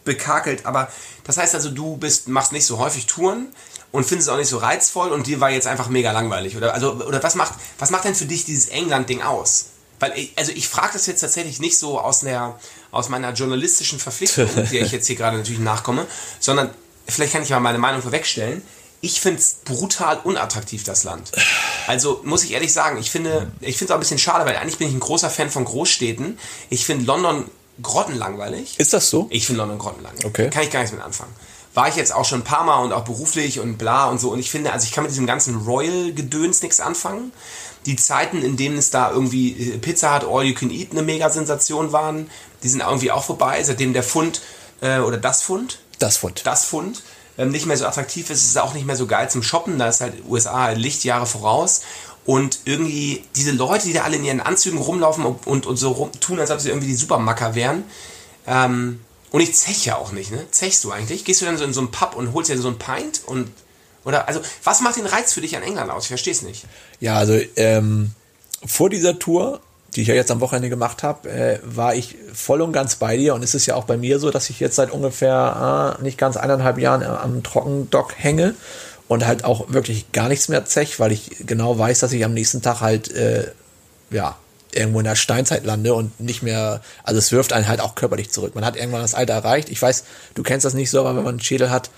bekakelt, 0.04 0.66
aber 0.66 0.90
das 1.24 1.38
heißt 1.38 1.56
also, 1.56 1.70
du 1.72 1.98
bist, 1.98 2.28
machst 2.28 2.52
nicht 2.52 2.66
so 2.66 2.78
häufig 2.78 3.08
Touren 3.08 3.48
und 3.92 4.06
findest 4.06 4.28
es 4.30 4.34
auch 4.34 4.38
nicht 4.38 4.50
so 4.50 4.58
reizvoll 4.58 5.10
und 5.12 5.26
dir 5.28 5.40
war 5.40 5.50
jetzt 5.50 5.68
einfach 5.68 5.90
mega 5.90 6.12
langweilig, 6.12 6.56
oder? 6.56 6.74
Also, 6.74 6.94
oder 6.94 7.22
was 7.24 7.36
macht, 7.36 7.54
was 7.80 7.90
macht 7.90 8.06
denn 8.06 8.14
für 8.16 8.26
dich 8.26 8.46
dieses 8.46 8.68
England-Ding 8.70 9.22
aus? 9.22 9.68
Weil, 10.00 10.12
ich, 10.18 10.34
also 10.36 10.52
ich 10.52 10.68
frage 10.68 10.94
das 10.94 11.08
jetzt 11.08 11.22
tatsächlich 11.22 11.60
nicht 11.60 11.78
so 11.78 12.00
aus, 12.00 12.20
der, 12.20 12.60
aus 12.92 13.10
meiner 13.10 13.32
journalistischen 13.34 13.98
Verpflichtung, 14.00 14.48
der 14.56 14.82
ich 14.82 14.92
jetzt 14.92 15.08
hier 15.08 15.16
gerade 15.16 15.38
natürlich 15.38 15.60
nachkomme, 15.62 16.06
sondern 16.40 16.70
vielleicht 17.08 17.34
kann 17.34 17.42
ich 17.44 17.50
mal 17.50 17.60
meine 17.60 17.78
Meinung 17.80 18.02
vorwegstellen. 18.02 18.62
Ich 19.02 19.22
finde 19.22 19.40
es 19.40 19.58
brutal 19.66 20.20
unattraktiv, 20.24 20.84
das 20.84 21.04
Land. 21.04 21.32
Also 21.88 22.22
muss 22.24 22.44
ich 22.44 22.52
ehrlich 22.54 22.74
sagen, 22.74 22.98
ich 22.98 23.12
finde 23.12 23.52
ich 23.62 23.78
finde 23.78 23.86
es 23.86 23.92
auch 23.92 23.98
ein 23.98 24.00
bisschen 24.00 24.18
schade, 24.18 24.46
weil 24.46 24.56
eigentlich 24.58 24.78
bin 24.78 24.88
ich 24.88 24.94
ein 24.94 25.00
großer 25.00 25.30
Fan 25.30 25.50
von 25.52 25.64
Großstädten. 25.66 26.40
Ich 26.70 26.86
finde 26.86 27.06
London 27.06 27.46
grottenlangweilig. 27.82 28.80
Ist 28.80 28.94
das 28.94 29.10
so? 29.10 29.28
Ich 29.30 29.46
finde 29.46 29.60
London 29.60 29.78
grottenlangweilig. 29.80 30.26
Okay. 30.26 30.50
Kann 30.50 30.64
ich 30.64 30.72
gar 30.72 30.80
nichts 30.80 30.96
mit 30.96 31.04
anfangen. 31.04 31.34
War 31.74 31.90
ich 31.90 31.96
jetzt 31.96 32.14
auch 32.14 32.24
schon 32.26 32.40
ein 32.40 32.44
paar 32.46 32.64
Mal 32.64 32.80
und 32.84 32.94
auch 32.94 33.04
beruflich 33.04 33.60
und 33.60 33.78
bla 33.78 34.06
und 34.10 34.20
so. 34.20 34.32
Und 34.32 34.40
ich 34.40 34.50
finde, 34.50 34.72
also 34.72 34.86
ich 34.86 34.92
kann 34.94 35.04
mit 35.04 35.12
diesem 35.12 35.28
ganzen 35.28 35.58
Royal-Gedöns 35.66 36.62
nichts 36.62 36.80
anfangen. 36.80 37.34
Die 37.86 37.98
Zeiten, 37.98 38.42
in 38.42 38.56
denen 38.58 38.78
es 38.78 38.90
da 38.92 39.12
irgendwie 39.12 39.74
äh, 39.74 39.78
Pizza 39.78 40.16
Hut 40.16 40.24
All 40.28 40.44
You 40.46 40.56
Can 40.56 40.72
Eat 40.72 40.92
eine 40.92 41.02
Mega-Sensation 41.02 41.92
waren, 41.92 42.30
die 42.64 42.70
sind 42.70 42.80
irgendwie 42.80 43.12
auch 43.12 43.24
vorbei, 43.26 43.62
seitdem 43.62 43.94
der 43.94 44.04
Fund 44.04 44.42
äh, 44.82 45.00
oder 45.00 45.18
das 45.18 45.42
Fund, 45.44 45.80
Das 46.00 46.18
Fund. 46.18 46.42
das 46.46 46.64
Fund 46.66 47.04
ähm, 47.38 47.50
nicht 47.50 47.66
mehr 47.66 47.78
so 47.78 47.86
attraktiv 47.86 48.30
ist. 48.30 48.46
Ist 48.46 48.58
auch 48.58 48.74
nicht 48.74 48.86
mehr 48.86 48.96
so 48.96 49.08
geil 49.08 49.30
zum 49.30 49.44
Shoppen. 49.44 49.78
Da 49.80 49.90
ist 49.90 50.02
halt 50.02 50.14
USA 50.28 50.64
halt 50.64 50.78
Lichtjahre 50.78 51.26
voraus. 51.26 51.82
Und 52.26 52.60
irgendwie 52.66 53.24
diese 53.36 53.52
Leute, 53.52 53.86
die 53.86 53.94
da 53.94 54.04
alle 54.04 54.16
in 54.16 54.24
ihren 54.24 54.42
Anzügen 54.42 54.80
rumlaufen 54.80 55.26
und, 55.26 55.46
und, 55.46 55.66
und 55.66 55.78
so 55.78 55.92
rum, 55.92 56.12
tun, 56.20 56.40
als 56.40 56.50
ob 56.50 56.60
sie 56.60 56.70
irgendwie 56.70 56.88
die 56.88 56.96
Supermacker 56.96 57.54
wären. 57.54 57.84
Ähm, 58.48 59.00
und 59.32 59.42
ich 59.42 59.54
zeche 59.54 59.98
auch 59.98 60.12
nicht, 60.12 60.32
ne? 60.32 60.46
Zechst 60.52 60.84
du 60.84 60.92
eigentlich? 60.92 61.26
Gehst 61.26 61.42
du 61.42 61.46
dann 61.46 61.58
so 61.58 61.66
in 61.66 61.74
so 61.74 61.82
einen 61.82 61.92
Pub 61.92 62.16
und 62.16 62.34
holst 62.34 62.50
dir 62.50 62.58
so 62.58 62.70
ein 62.70 62.80
Pint? 62.80 63.22
Und, 63.26 63.52
oder, 64.06 64.28
also, 64.28 64.40
was 64.64 64.82
macht 64.82 64.96
den 64.96 65.06
Reiz 65.06 65.34
für 65.34 65.42
dich 65.42 65.56
an 65.56 65.64
England 65.64 65.92
aus? 65.92 66.04
Ich 66.04 66.08
verstehe 66.08 66.34
es 66.34 66.42
nicht. 66.42 66.66
Ja, 67.00 67.18
also 67.18 67.40
ähm, 67.58 68.12
vor 68.66 68.90
dieser 68.90 69.20
Tour, 69.20 69.60
die 69.96 70.02
ich 70.02 70.08
ja 70.08 70.16
jetzt 70.16 70.32
am 70.32 70.42
Wochenende 70.42 70.70
gemacht 70.70 71.04
habe, 71.04 71.30
äh, 71.30 71.60
war 71.64 71.96
ich 71.96 72.16
voll 72.34 72.62
und 72.62 72.74
ganz 72.74 72.96
bei 72.96 73.18
dir. 73.18 73.34
Und 73.34 73.44
es 73.44 73.56
ist 73.56 73.66
ja 73.66 73.76
auch 73.76 73.86
bei 73.86 73.98
mir 73.98 74.20
so, 74.20 74.30
dass 74.30 74.50
ich 74.50 74.60
jetzt 74.60 74.76
seit 74.76 74.92
ungefähr 74.92 75.98
äh, 76.00 76.04
nicht 76.04 76.18
ganz 76.18 76.38
eineinhalb 76.38 76.78
Jahren 76.78 77.04
am 77.04 77.44
Trockendock 77.44 78.14
hänge 78.18 78.56
und 79.08 79.26
halt 79.26 79.46
auch 79.46 79.72
wirklich 79.72 80.12
gar 80.12 80.28
nichts 80.28 80.50
mehr 80.50 80.66
zech, 80.66 81.00
weil 81.00 81.12
ich 81.12 81.46
genau 81.46 81.78
weiß, 81.78 82.00
dass 82.00 82.12
ich 82.12 82.26
am 82.26 82.34
nächsten 82.34 82.62
Tag 82.62 82.82
halt 82.82 83.12
äh, 83.14 83.52
ja 84.10 84.36
irgendwo 84.74 85.00
in 85.00 85.06
der 85.06 85.16
Steinzeit 85.16 85.66
lande 85.66 85.94
und 85.94 86.20
nicht 86.20 86.44
mehr, 86.44 86.82
also 87.04 87.18
es 87.18 87.32
wirft 87.32 87.54
einen 87.54 87.68
halt 87.68 87.80
auch 87.80 87.96
körperlich 87.96 88.32
zurück. 88.32 88.56
Man 88.56 88.66
hat 88.66 88.76
irgendwann 88.76 89.02
das 89.02 89.16
Alter 89.16 89.34
erreicht. 89.34 89.70
Ich 89.70 89.82
weiß, 89.82 90.04
du 90.34 90.44
kennst 90.44 90.66
das 90.66 90.74
nicht 90.74 90.90
so, 90.90 91.00
aber 91.00 91.16
wenn 91.16 91.24
man 91.24 91.36
einen 91.36 91.40
Schädel 91.40 91.70
hat, 91.70 91.90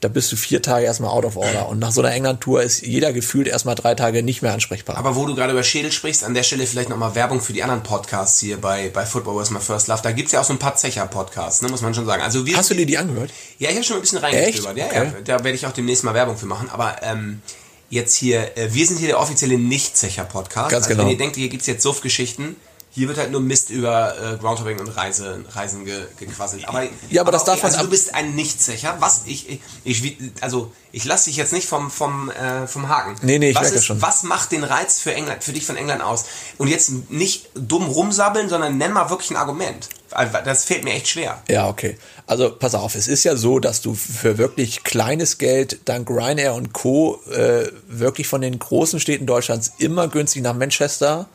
da 0.00 0.08
bist 0.08 0.32
du 0.32 0.36
vier 0.36 0.62
Tage 0.62 0.86
erstmal 0.86 1.10
out 1.10 1.26
of 1.26 1.36
order. 1.36 1.68
Und 1.68 1.78
nach 1.78 1.92
so 1.92 2.00
einer 2.00 2.12
England-Tour 2.12 2.62
ist 2.62 2.80
jeder 2.80 3.12
gefühlt 3.12 3.46
erstmal 3.46 3.74
drei 3.74 3.94
Tage 3.94 4.22
nicht 4.22 4.40
mehr 4.40 4.54
ansprechbar. 4.54 4.96
Aber 4.96 5.14
wo 5.14 5.26
du 5.26 5.34
gerade 5.34 5.52
über 5.52 5.62
Schädel 5.62 5.92
sprichst, 5.92 6.24
an 6.24 6.32
der 6.32 6.42
Stelle 6.42 6.66
vielleicht 6.66 6.88
nochmal 6.88 7.14
Werbung 7.14 7.42
für 7.42 7.52
die 7.52 7.62
anderen 7.62 7.82
Podcasts 7.82 8.40
hier 8.40 8.58
bei, 8.58 8.88
bei 8.88 9.04
Football 9.04 9.36
Was 9.36 9.50
My 9.50 9.60
First 9.60 9.88
Love. 9.88 10.00
Da 10.02 10.12
gibt's 10.12 10.32
ja 10.32 10.40
auch 10.40 10.44
so 10.44 10.54
ein 10.54 10.58
paar 10.58 10.74
Zecher-Podcasts, 10.74 11.60
ne, 11.60 11.68
muss 11.68 11.82
man 11.82 11.94
schon 11.94 12.06
sagen. 12.06 12.22
Also 12.22 12.46
wir, 12.46 12.56
Hast 12.56 12.70
du 12.70 12.74
dir 12.74 12.86
die 12.86 12.96
angehört? 12.96 13.30
Ja, 13.58 13.68
ich 13.68 13.76
habe 13.76 13.84
schon 13.84 13.96
ein 13.96 14.00
bisschen 14.00 14.18
reingestöbert. 14.18 14.78
Ja, 14.78 14.86
okay. 14.86 14.96
ja, 14.96 15.12
da 15.24 15.44
werde 15.44 15.52
ich 15.52 15.66
auch 15.66 15.72
demnächst 15.72 16.02
mal 16.02 16.14
Werbung 16.14 16.38
für 16.38 16.46
machen. 16.46 16.70
Aber 16.70 16.96
ähm, 17.02 17.42
jetzt 17.90 18.14
hier, 18.14 18.56
äh, 18.56 18.72
wir 18.72 18.86
sind 18.86 18.98
hier 18.98 19.08
der 19.08 19.20
offizielle 19.20 19.58
Nicht-Zecher-Podcast. 19.58 20.70
Ganz 20.70 20.86
also 20.86 20.96
genau. 20.96 21.04
wenn 21.04 21.12
ihr 21.12 21.18
denkt, 21.18 21.36
hier 21.36 21.50
gibt's 21.50 21.66
jetzt 21.66 21.82
Suff-Geschichten, 21.82 22.56
hier 22.92 23.06
wird 23.06 23.18
halt 23.18 23.30
nur 23.30 23.40
Mist 23.40 23.70
über 23.70 24.14
äh, 24.16 24.36
Groundhopping 24.36 24.80
und 24.80 24.88
Reise, 24.88 25.44
Reisen 25.52 25.84
ge, 25.84 26.06
gequasselt. 26.18 26.66
Aber, 26.66 26.82
Ja, 27.08 27.22
aber 27.22 27.30
das 27.30 27.44
darf 27.44 27.62
man 27.62 27.70
Also 27.70 27.84
du 27.84 27.90
bist 27.90 28.14
ein 28.14 28.34
Nicht-Zecher. 28.34 28.96
Was? 28.98 29.22
Ich, 29.26 29.48
ich, 29.48 29.60
ich, 29.84 30.18
also 30.40 30.72
ich 30.90 31.04
lasse 31.04 31.26
dich 31.30 31.36
jetzt 31.36 31.52
nicht 31.52 31.68
vom, 31.68 31.88
vom, 31.88 32.30
äh, 32.30 32.66
vom 32.66 32.88
Haken. 32.88 33.14
Nee, 33.22 33.38
nee, 33.38 33.50
ich 33.50 33.54
was 33.54 33.62
merke 33.62 33.76
ist, 33.76 33.84
schon. 33.84 34.02
Was 34.02 34.24
macht 34.24 34.50
den 34.50 34.64
Reiz 34.64 34.98
für 34.98 35.14
England, 35.14 35.44
für 35.44 35.52
dich 35.52 35.64
von 35.64 35.76
England 35.76 36.02
aus? 36.02 36.24
Und 36.58 36.66
jetzt 36.66 36.90
nicht 37.10 37.48
dumm 37.54 37.86
rumsabbeln, 37.86 38.48
sondern 38.48 38.76
nenn 38.76 38.92
mal 38.92 39.08
wirklich 39.08 39.30
ein 39.30 39.36
Argument. 39.36 39.88
Also, 40.10 40.38
Das 40.44 40.64
fällt 40.64 40.82
mir 40.82 40.94
echt 40.94 41.06
schwer. 41.06 41.40
Ja, 41.48 41.68
okay. 41.68 41.96
Also 42.26 42.50
pass 42.50 42.74
auf, 42.74 42.96
es 42.96 43.06
ist 43.06 43.22
ja 43.22 43.36
so, 43.36 43.60
dass 43.60 43.82
du 43.82 43.94
für 43.94 44.36
wirklich 44.36 44.82
kleines 44.82 45.38
Geld 45.38 45.80
dank 45.84 46.10
Ryanair 46.10 46.54
und 46.54 46.72
Co. 46.72 47.20
Äh, 47.30 47.68
wirklich 47.86 48.26
von 48.26 48.40
den 48.40 48.58
großen 48.58 48.98
Städten 48.98 49.26
Deutschlands 49.26 49.74
immer 49.78 50.08
günstig 50.08 50.42
nach 50.42 50.54
Manchester 50.54 51.28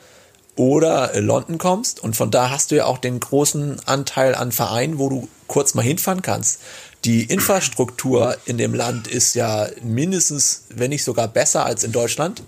oder 0.55 1.13
äh, 1.13 1.19
London 1.19 1.57
kommst. 1.57 1.99
Und 1.99 2.15
von 2.15 2.31
da 2.31 2.49
hast 2.49 2.71
du 2.71 2.75
ja 2.75 2.85
auch 2.85 2.97
den 2.97 3.19
großen 3.19 3.79
Anteil 3.85 4.35
an 4.35 4.51
Vereinen, 4.51 4.99
wo 4.99 5.09
du 5.09 5.27
kurz 5.47 5.73
mal 5.73 5.83
hinfahren 5.83 6.21
kannst. 6.21 6.59
Die 7.03 7.23
Infrastruktur 7.23 8.37
in 8.45 8.57
dem 8.57 8.73
Land 8.73 9.07
ist 9.07 9.35
ja 9.35 9.67
mindestens, 9.83 10.63
wenn 10.69 10.89
nicht 10.89 11.03
sogar 11.03 11.27
besser 11.27 11.65
als 11.65 11.83
in 11.83 11.91
Deutschland. 11.91 12.41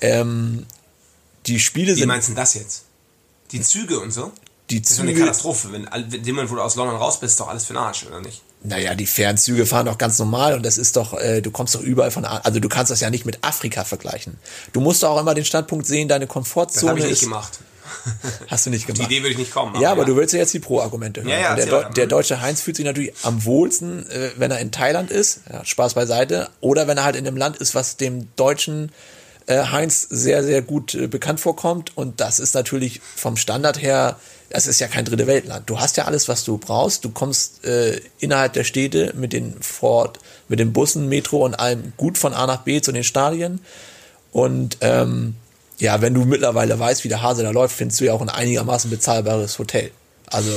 Ähm, 0.00 0.66
die 1.46 1.58
Spiele 1.58 1.94
Wie 1.94 2.00
sind 2.00 2.08
meinst 2.08 2.28
du 2.28 2.34
das 2.34 2.54
jetzt? 2.54 2.84
Die 3.50 3.60
Züge 3.60 3.98
und 3.98 4.12
so? 4.12 4.32
die 4.70 4.80
Das 4.80 4.92
ist 4.92 5.00
eine 5.00 5.10
Züge, 5.10 5.22
Katastrophe. 5.22 5.72
Wenn, 5.72 5.82
Moment, 5.82 6.50
wo 6.50 6.54
du 6.54 6.62
aus 6.62 6.76
London 6.76 6.96
raus 6.96 7.20
bist, 7.20 7.32
ist 7.32 7.40
doch 7.40 7.48
alles 7.48 7.64
für 7.64 7.72
den 7.72 7.78
Arsch, 7.78 8.06
oder 8.06 8.20
nicht? 8.20 8.42
Naja, 8.62 8.94
die 8.94 9.06
Fernzüge 9.06 9.64
fahren 9.64 9.86
doch 9.86 9.96
ganz 9.96 10.18
normal 10.18 10.54
und 10.54 10.64
das 10.64 10.76
ist 10.76 10.96
doch, 10.96 11.18
äh, 11.18 11.40
du 11.40 11.50
kommst 11.50 11.74
doch 11.74 11.80
überall 11.80 12.10
von, 12.10 12.26
also 12.26 12.60
du 12.60 12.68
kannst 12.68 12.90
das 12.90 13.00
ja 13.00 13.08
nicht 13.08 13.24
mit 13.24 13.38
Afrika 13.42 13.84
vergleichen. 13.84 14.36
Du 14.74 14.80
musst 14.80 15.02
doch 15.02 15.10
auch 15.10 15.20
immer 15.20 15.34
den 15.34 15.46
Standpunkt 15.46 15.86
sehen, 15.86 16.08
deine 16.08 16.26
Das 16.26 16.32
Komfortzone 16.32 16.90
habe 16.90 17.00
ich 17.00 17.06
nicht 17.06 17.22
gemacht. 17.22 17.60
hast 18.48 18.66
du 18.66 18.70
nicht 18.70 18.86
Die 18.86 18.92
gemacht. 18.92 19.10
Idee 19.10 19.22
würde 19.22 19.32
ich 19.32 19.38
nicht 19.38 19.52
kommen. 19.52 19.80
ja, 19.80 19.90
aber 19.90 20.04
du 20.04 20.14
willst 20.14 20.34
ja 20.34 20.40
jetzt 20.40 20.52
die 20.52 20.58
Pro-Argumente 20.60 21.22
hören. 21.22 21.30
Ja, 21.30 21.40
ja, 21.40 21.54
der, 21.56 21.66
Deu 21.66 21.84
der 21.84 22.06
deutsche 22.06 22.40
Heinz 22.40 22.60
fühlt 22.60 22.76
sich 22.76 22.84
natürlich 22.84 23.12
am 23.22 23.44
wohlsten, 23.44 24.08
äh, 24.10 24.30
wenn 24.36 24.50
er 24.50 24.58
in 24.60 24.70
Thailand 24.72 25.10
ist, 25.10 25.40
ja, 25.50 25.64
Spaß 25.64 25.94
beiseite, 25.94 26.50
oder 26.60 26.86
wenn 26.86 26.98
er 26.98 27.04
halt 27.04 27.16
in 27.16 27.26
einem 27.26 27.36
Land 27.36 27.56
ist, 27.56 27.74
was 27.74 27.96
dem 27.96 28.28
deutschen 28.36 28.92
äh, 29.46 29.64
Heinz 29.64 30.06
sehr, 30.08 30.44
sehr 30.44 30.62
gut 30.62 30.94
äh, 30.94 31.08
bekannt 31.08 31.40
vorkommt. 31.40 31.96
Und 31.96 32.20
das 32.20 32.40
ist 32.40 32.54
natürlich 32.54 33.00
vom 33.16 33.36
Standard 33.36 33.80
her, 33.80 34.16
das 34.50 34.66
ist 34.66 34.80
ja 34.80 34.88
kein 34.88 35.04
dritte 35.04 35.26
Weltland. 35.26 35.70
Du 35.70 35.78
hast 35.78 35.96
ja 35.96 36.04
alles, 36.04 36.28
was 36.28 36.44
du 36.44 36.58
brauchst. 36.58 37.04
Du 37.04 37.10
kommst 37.10 37.64
äh, 37.64 38.00
innerhalb 38.18 38.52
der 38.52 38.64
Städte 38.64 39.14
mit 39.16 39.32
den 39.32 39.54
Ford, 39.62 40.18
mit 40.48 40.58
den 40.58 40.72
Bussen, 40.72 41.08
Metro 41.08 41.44
und 41.44 41.54
allem 41.54 41.92
gut 41.96 42.18
von 42.18 42.34
A 42.34 42.46
nach 42.46 42.62
B 42.62 42.80
zu 42.80 42.90
den 42.90 43.04
Stadien. 43.04 43.60
Und 44.32 44.78
ähm, 44.80 45.36
ja, 45.78 46.00
wenn 46.02 46.14
du 46.14 46.24
mittlerweile 46.24 46.78
weißt, 46.78 47.04
wie 47.04 47.08
der 47.08 47.22
Hase 47.22 47.44
da 47.44 47.50
läuft, 47.50 47.76
findest 47.76 48.00
du 48.00 48.04
ja 48.06 48.12
auch 48.12 48.20
ein 48.20 48.28
einigermaßen 48.28 48.90
bezahlbares 48.90 49.58
Hotel. 49.58 49.92
Also 50.26 50.50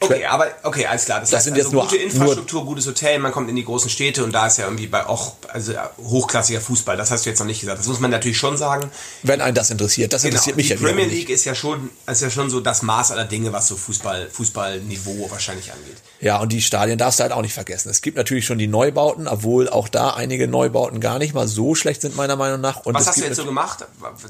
Okay, 0.00 0.24
aber 0.26 0.46
okay, 0.62 0.86
alles 0.86 1.06
klar. 1.06 1.18
Das, 1.20 1.30
Das 1.30 1.38
heißt 1.38 1.44
sind 1.46 1.54
also 1.54 1.64
jetzt 1.66 1.72
nur- 1.72 1.82
gute 1.82 1.96
Infrastruktur, 1.96 2.64
gutes 2.64 2.86
Hotel, 2.86 3.18
man 3.18 3.32
kommt 3.32 3.50
in 3.50 3.56
die 3.56 3.64
großen 3.64 3.90
Städte 3.90 4.22
und 4.22 4.30
da 4.32 4.46
ist 4.46 4.58
ja 4.58 4.64
irgendwie 4.64 4.86
bei 4.86 5.04
auch 5.06 5.34
also 5.48 5.72
hochklassiger 5.98 6.60
Fußball. 6.60 6.96
Das 6.96 7.10
hast 7.10 7.26
du 7.26 7.30
jetzt 7.30 7.40
noch 7.40 7.46
nicht 7.46 7.60
gesagt. 7.60 7.80
Das 7.80 7.88
muss 7.88 7.98
man 7.98 8.10
natürlich 8.12 8.38
schon 8.38 8.56
sagen. 8.56 8.90
wenn 9.24 9.40
einen 9.40 9.56
das 9.56 9.70
interessiert, 9.70 10.12
das 10.12 10.22
interessiert 10.24 10.56
mich 10.56 10.68
die 10.68 10.74
ja 10.74 10.78
wieder 10.80 10.90
Premier. 10.90 11.06
League 11.06 11.30
ist 11.30 11.44
ja 11.44 11.54
schon 11.54 11.90
ist 12.06 12.22
ja 12.22 12.30
schon 12.30 12.48
so 12.48 12.60
das 12.60 12.82
Maß 12.82 13.10
aller 13.10 13.24
Dinge, 13.24 13.52
was 13.52 13.66
so 13.68 13.76
Fußball 13.76 14.28
Fußballniveau 14.30 15.30
wahrscheinlich 15.30 15.72
angeht. 15.72 15.96
Ja, 16.20 16.38
und 16.38 16.52
die 16.52 16.62
Stadien 16.62 16.98
darfst 16.98 17.18
du 17.18 17.22
halt 17.24 17.32
auch 17.32 17.42
nicht 17.42 17.54
vergessen. 17.54 17.88
Es 17.90 18.00
gibt 18.00 18.16
natürlich 18.16 18.46
schon 18.46 18.58
die 18.58 18.66
Neubauten, 18.68 19.26
obwohl 19.28 19.68
auch 19.68 19.88
da 19.88 20.10
einige 20.10 20.46
Neubauten 20.48 21.00
gar 21.00 21.18
nicht 21.18 21.34
mal 21.34 21.48
so 21.48 21.74
schlecht 21.74 22.02
sind, 22.02 22.16
meiner 22.16 22.36
Meinung 22.36 22.60
nach. 22.60 22.84
Und 22.86 22.94
Was 22.94 23.08
hast 23.08 23.18
du 23.18 23.24
jetzt 23.24 23.36
so 23.36 23.44
gemacht? 23.44 23.84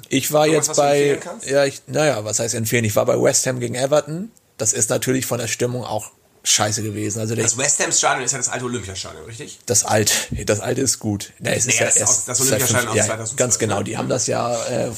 Ich 0.08 0.32
war 0.32 0.46
Irgendwas, 0.46 0.66
jetzt 0.68 0.76
bei, 0.76 1.18
ja, 1.46 1.64
ich, 1.64 1.82
naja, 1.86 2.24
was 2.24 2.38
heißt 2.40 2.54
empfehlen? 2.54 2.84
Ich 2.84 2.96
war 2.96 3.04
bei 3.06 3.20
West 3.20 3.46
Ham 3.46 3.60
gegen 3.60 3.74
Everton. 3.74 4.30
Das 4.58 4.72
ist 4.72 4.90
natürlich 4.90 5.24
von 5.26 5.38
der 5.38 5.48
Stimmung 5.48 5.84
auch 5.84 6.10
scheiße 6.44 6.82
gewesen. 6.82 7.20
Also 7.20 7.34
Das 7.34 7.56
West 7.58 7.82
Ham 7.82 7.92
Stadion 7.92 8.24
ist 8.24 8.32
ja 8.32 8.38
das 8.38 8.48
alte 8.48 8.64
Olympiastadion, 8.66 9.24
richtig? 9.24 9.58
das 9.66 9.84
alte, 9.84 10.12
das 10.46 10.60
alte 10.60 10.80
ist 10.80 10.98
gut. 10.98 11.32
Nee, 11.38 11.50
es 11.54 11.66
ist 11.66 11.66
Nee, 11.68 11.74
ja 11.80 11.84
das 11.86 11.94
ist 11.96 12.00
erst 12.00 12.10
aus- 12.20 12.24
das 12.26 12.38
seit 12.38 12.46
Olympiastadion 12.48 12.88
aus 12.90 12.96
ja, 12.96 13.04
2012, 13.04 13.36
Ganz 13.36 13.58
genau, 13.58 13.82
die 13.82 13.96
haben 13.98 14.08
das 14.08 14.26
ja. 14.26 14.54
Äh, 14.66 14.90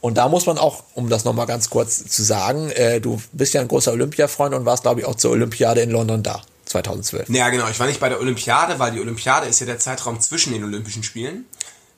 und 0.00 0.14
da 0.18 0.28
muss 0.28 0.44
man 0.46 0.58
auch, 0.58 0.84
um 0.94 1.08
das 1.08 1.24
nochmal 1.24 1.46
ganz 1.46 1.70
kurz 1.70 2.04
zu 2.06 2.22
sagen, 2.22 2.70
äh, 2.70 3.00
du 3.00 3.20
bist 3.32 3.54
ja 3.54 3.60
ein 3.62 3.68
großer 3.68 3.92
Olympiafreund 3.92 4.54
und 4.54 4.64
warst, 4.66 4.82
glaube 4.82 5.00
ich, 5.00 5.06
auch 5.06 5.14
zur 5.14 5.30
Olympiade 5.32 5.80
in 5.80 5.90
London 5.90 6.22
da, 6.22 6.42
2012. 6.66 7.28
Ja, 7.30 7.48
genau. 7.48 7.68
Ich 7.68 7.80
war 7.80 7.86
nicht 7.86 8.00
bei 8.00 8.08
der 8.10 8.20
Olympiade, 8.20 8.78
weil 8.78 8.92
die 8.92 9.00
Olympiade 9.00 9.46
ist 9.46 9.60
ja 9.60 9.66
der 9.66 9.78
Zeitraum 9.78 10.20
zwischen 10.20 10.52
den 10.52 10.62
Olympischen 10.62 11.02
Spielen. 11.02 11.46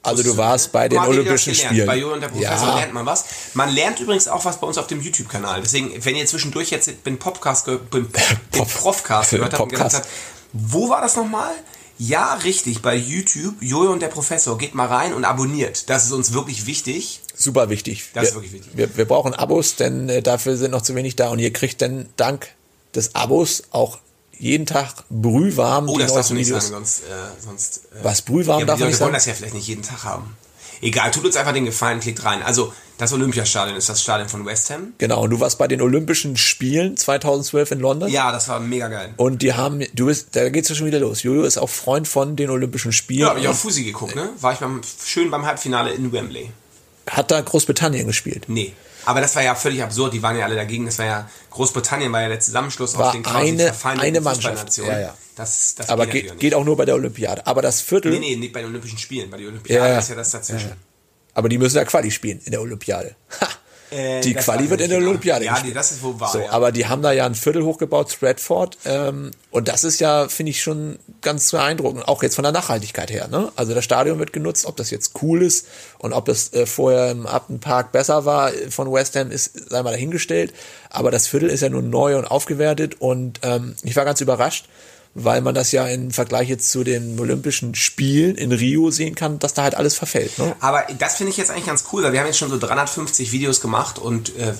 Also 0.06 0.22
du 0.22 0.36
warst 0.36 0.72
bei 0.72 0.88
den 0.88 0.98
Olympischen. 0.98 1.54
Spielen. 1.54 1.86
Bei 1.86 1.96
Jo 1.96 2.12
und 2.12 2.20
der 2.20 2.28
Professor 2.28 2.68
Ja. 2.68 2.76
lernt 2.76 2.92
man 2.94 3.06
was. 3.06 3.24
Man 3.54 3.70
lernt 3.74 4.00
übrigens 4.00 4.28
auch 4.28 4.44
was 4.44 4.60
bei 4.60 4.66
uns 4.66 4.78
auf 4.78 4.86
dem 4.86 5.00
YouTube-Kanal. 5.00 5.60
Deswegen, 5.62 5.92
wenn 6.04 6.16
ihr 6.16 6.26
zwischendurch 6.26 6.70
jetzt 6.70 6.90
den 7.04 7.18
Podcast, 7.18 7.66
den, 7.92 8.08
Pop- 8.52 8.68
Profcast 8.74 9.30
gehört 9.30 9.52
habt 9.58 9.72
und 9.72 9.80
habt, 9.80 10.08
wo 10.52 10.88
war 10.88 11.00
das 11.00 11.16
nochmal? 11.16 11.52
Ja, 11.98 12.34
richtig, 12.34 12.82
bei 12.82 12.94
YouTube, 12.94 13.54
Jojo 13.60 13.90
und 13.90 14.00
der 14.02 14.08
Professor. 14.08 14.58
Geht 14.58 14.74
mal 14.74 14.86
rein 14.86 15.14
und 15.14 15.24
abonniert. 15.24 15.88
Das 15.88 16.04
ist 16.04 16.12
uns 16.12 16.34
wirklich 16.34 16.66
wichtig. 16.66 17.22
Super 17.34 17.70
wichtig. 17.70 18.04
Das 18.12 18.22
wir, 18.22 18.28
ist 18.28 18.34
wirklich 18.34 18.52
wichtig. 18.52 18.72
Wir, 18.74 18.96
wir 18.96 19.04
brauchen 19.06 19.32
Abos, 19.34 19.76
denn 19.76 20.08
äh, 20.10 20.20
dafür 20.22 20.56
sind 20.58 20.72
noch 20.72 20.82
zu 20.82 20.94
wenig 20.94 21.16
da. 21.16 21.30
Und 21.30 21.38
ihr 21.38 21.52
kriegt 21.52 21.80
dann 21.80 22.06
dank 22.16 22.48
des 22.94 23.14
Abos 23.14 23.62
auch 23.70 23.98
jeden 24.38 24.66
Tag 24.66 25.04
brühwarm 25.10 25.88
Oh, 25.88 25.94
die 25.94 26.02
das 26.02 26.14
darfst 26.14 26.30
du 26.30 26.34
nicht 26.34 26.48
Videos. 26.48 26.68
sagen, 26.68 26.84
sonst... 26.84 27.00
Äh, 27.04 27.06
sonst 27.44 27.76
äh, 27.92 28.04
Was, 28.04 28.22
brühwarm 28.22 28.60
ja, 28.60 28.66
darf 28.66 28.78
man 28.78 28.88
nicht 28.88 29.00
wollen 29.00 29.06
sagen? 29.08 29.14
das 29.14 29.26
ja 29.26 29.34
vielleicht 29.34 29.54
nicht 29.54 29.68
jeden 29.68 29.82
Tag 29.82 30.04
haben. 30.04 30.36
Egal, 30.82 31.10
tut 31.10 31.24
uns 31.24 31.36
einfach 31.36 31.54
den 31.54 31.64
Gefallen, 31.64 32.00
klickt 32.00 32.22
rein. 32.24 32.42
Also, 32.42 32.70
das 32.98 33.10
Olympiastadion 33.12 33.76
ist 33.78 33.88
das 33.88 34.02
Stadion 34.02 34.28
von 34.28 34.44
West 34.44 34.68
Ham. 34.70 34.92
Genau, 34.98 35.22
und 35.22 35.30
du 35.30 35.40
warst 35.40 35.56
bei 35.56 35.68
den 35.68 35.80
Olympischen 35.80 36.36
Spielen 36.36 36.98
2012 36.98 37.70
in 37.72 37.80
London. 37.80 38.10
Ja, 38.10 38.30
das 38.30 38.48
war 38.48 38.60
mega 38.60 38.88
geil. 38.88 39.14
Und 39.16 39.40
die 39.40 39.54
haben, 39.54 39.82
du 39.94 40.06
bist, 40.06 40.28
da 40.36 40.50
geht's 40.50 40.68
ja 40.68 40.74
schon 40.74 40.86
wieder 40.86 40.98
los. 41.00 41.22
Jojo 41.22 41.44
ist 41.44 41.56
auch 41.56 41.70
Freund 41.70 42.06
von 42.06 42.36
den 42.36 42.50
Olympischen 42.50 42.92
Spielen. 42.92 43.20
Ja, 43.20 43.30
hab 43.30 43.38
ich 43.38 43.48
auf 43.48 43.58
Fusi 43.58 43.84
geguckt, 43.84 44.14
ne? 44.16 44.28
War 44.40 44.52
ich 44.52 44.58
beim, 44.58 44.82
schön 45.04 45.30
beim 45.30 45.46
Halbfinale 45.46 45.92
in 45.92 46.12
Wembley. 46.12 46.50
Hat 47.08 47.30
da 47.30 47.40
Großbritannien 47.40 48.06
gespielt. 48.06 48.44
Nee. 48.48 48.74
Aber 49.06 49.20
das 49.20 49.34
war 49.36 49.42
ja 49.42 49.54
völlig 49.54 49.82
absurd, 49.82 50.12
die 50.12 50.22
waren 50.22 50.36
ja 50.36 50.44
alle 50.44 50.56
dagegen. 50.56 50.84
Das 50.86 50.98
war 50.98 51.06
ja, 51.06 51.30
Großbritannien 51.50 52.12
war 52.12 52.22
ja 52.22 52.28
der 52.28 52.40
Zusammenschluss 52.40 52.98
War 52.98 53.06
aus 53.08 53.12
den 53.12 53.22
quasi 53.22 53.48
eine- 53.48 53.72
eine 54.00 54.20
Mannschaft. 54.20 54.76
Ja, 54.78 54.98
ja. 55.00 55.14
Das, 55.36 55.74
das 55.76 55.88
Aber 55.88 56.06
geht, 56.06 56.24
geht, 56.30 56.38
geht 56.40 56.54
auch 56.54 56.64
nur 56.64 56.76
bei 56.76 56.84
der 56.84 56.94
Olympiade. 56.94 57.46
Aber 57.46 57.62
das 57.62 57.80
Viertel. 57.80 58.10
Nee, 58.12 58.18
nee, 58.18 58.36
nicht 58.36 58.52
bei 58.52 58.60
den 58.60 58.70
Olympischen 58.70 58.98
Spielen. 58.98 59.30
Bei 59.30 59.36
den 59.36 59.48
Olympiaden 59.48 59.84
Ja, 59.86 59.92
ja. 59.92 59.98
ist 59.98 60.08
ja 60.10 60.14
das 60.16 60.30
dazwischen. 60.30 60.72
aber 61.34 61.48
die 61.48 61.58
müssen 61.58 61.76
ja 61.76 61.84
Quali 61.84 62.10
spielen 62.10 62.40
in 62.44 62.50
der 62.52 62.60
Olympiade. 62.60 63.14
Ha. 63.40 63.48
Äh, 63.90 64.20
die 64.20 64.34
Quali 64.34 64.68
wird 64.68 64.80
in 64.80 64.90
der. 64.90 64.98
Olympiade 64.98 65.44
Ja, 65.44 65.60
die, 65.60 65.72
das 65.72 65.92
ist 65.92 66.02
wohl 66.02 66.18
wahr. 66.18 66.32
So, 66.32 66.40
ja. 66.40 66.50
aber 66.50 66.72
die 66.72 66.86
haben 66.86 67.02
da 67.02 67.12
ja 67.12 67.26
ein 67.26 67.34
Viertel 67.34 67.64
hochgebaut, 67.64 68.10
Stratford. 68.10 68.78
Ähm, 68.84 69.30
und 69.50 69.68
das 69.68 69.84
ist 69.84 70.00
ja, 70.00 70.28
finde 70.28 70.50
ich, 70.50 70.62
schon 70.62 70.98
ganz 71.22 71.50
beeindruckend. 71.50 72.08
Auch 72.08 72.22
jetzt 72.22 72.34
von 72.34 72.42
der 72.42 72.52
Nachhaltigkeit 72.52 73.10
her. 73.10 73.28
Ne? 73.28 73.52
Also 73.56 73.74
das 73.74 73.84
Stadion 73.84 74.18
wird 74.18 74.32
genutzt, 74.32 74.66
ob 74.66 74.76
das 74.76 74.90
jetzt 74.90 75.12
cool 75.22 75.42
ist 75.42 75.66
und 75.98 76.12
ob 76.12 76.24
das 76.24 76.52
äh, 76.52 76.66
vorher 76.66 77.10
im 77.10 77.26
Upton 77.26 77.60
Park 77.60 77.92
besser 77.92 78.24
war 78.24 78.52
äh, 78.52 78.70
von 78.70 78.92
West 78.92 79.16
Ham, 79.16 79.30
ist, 79.30 79.70
sei 79.70 79.82
mal 79.82 79.92
dahingestellt. 79.92 80.52
Aber 80.90 81.10
das 81.10 81.26
Viertel 81.26 81.48
ist 81.48 81.60
ja 81.60 81.68
nun 81.68 81.90
neu 81.90 82.18
und 82.18 82.24
aufgewertet. 82.24 83.00
Und 83.00 83.40
ähm, 83.42 83.76
ich 83.82 83.94
war 83.96 84.04
ganz 84.04 84.20
überrascht, 84.20 84.66
weil 85.18 85.40
man 85.40 85.54
das 85.54 85.72
ja 85.72 85.86
im 85.86 86.10
Vergleich 86.10 86.48
jetzt 86.48 86.70
zu 86.70 86.84
den 86.84 87.18
Olympischen 87.18 87.74
Spielen 87.74 88.36
in 88.36 88.52
Rio 88.52 88.90
sehen 88.90 89.14
kann, 89.14 89.38
dass 89.38 89.54
da 89.54 89.62
halt 89.62 89.74
alles 89.74 89.94
verfällt. 89.94 90.38
Ne? 90.38 90.54
Aber 90.60 90.84
das 90.98 91.16
finde 91.16 91.30
ich 91.30 91.38
jetzt 91.38 91.50
eigentlich 91.50 91.64
ganz 91.64 91.84
cool, 91.92 92.02
weil 92.02 92.12
wir 92.12 92.20
haben 92.20 92.26
jetzt 92.26 92.38
schon 92.38 92.50
so 92.50 92.58
350 92.58 93.32
Videos 93.32 93.62
gemacht 93.62 93.98
und 93.98 94.36
äh, 94.36 94.52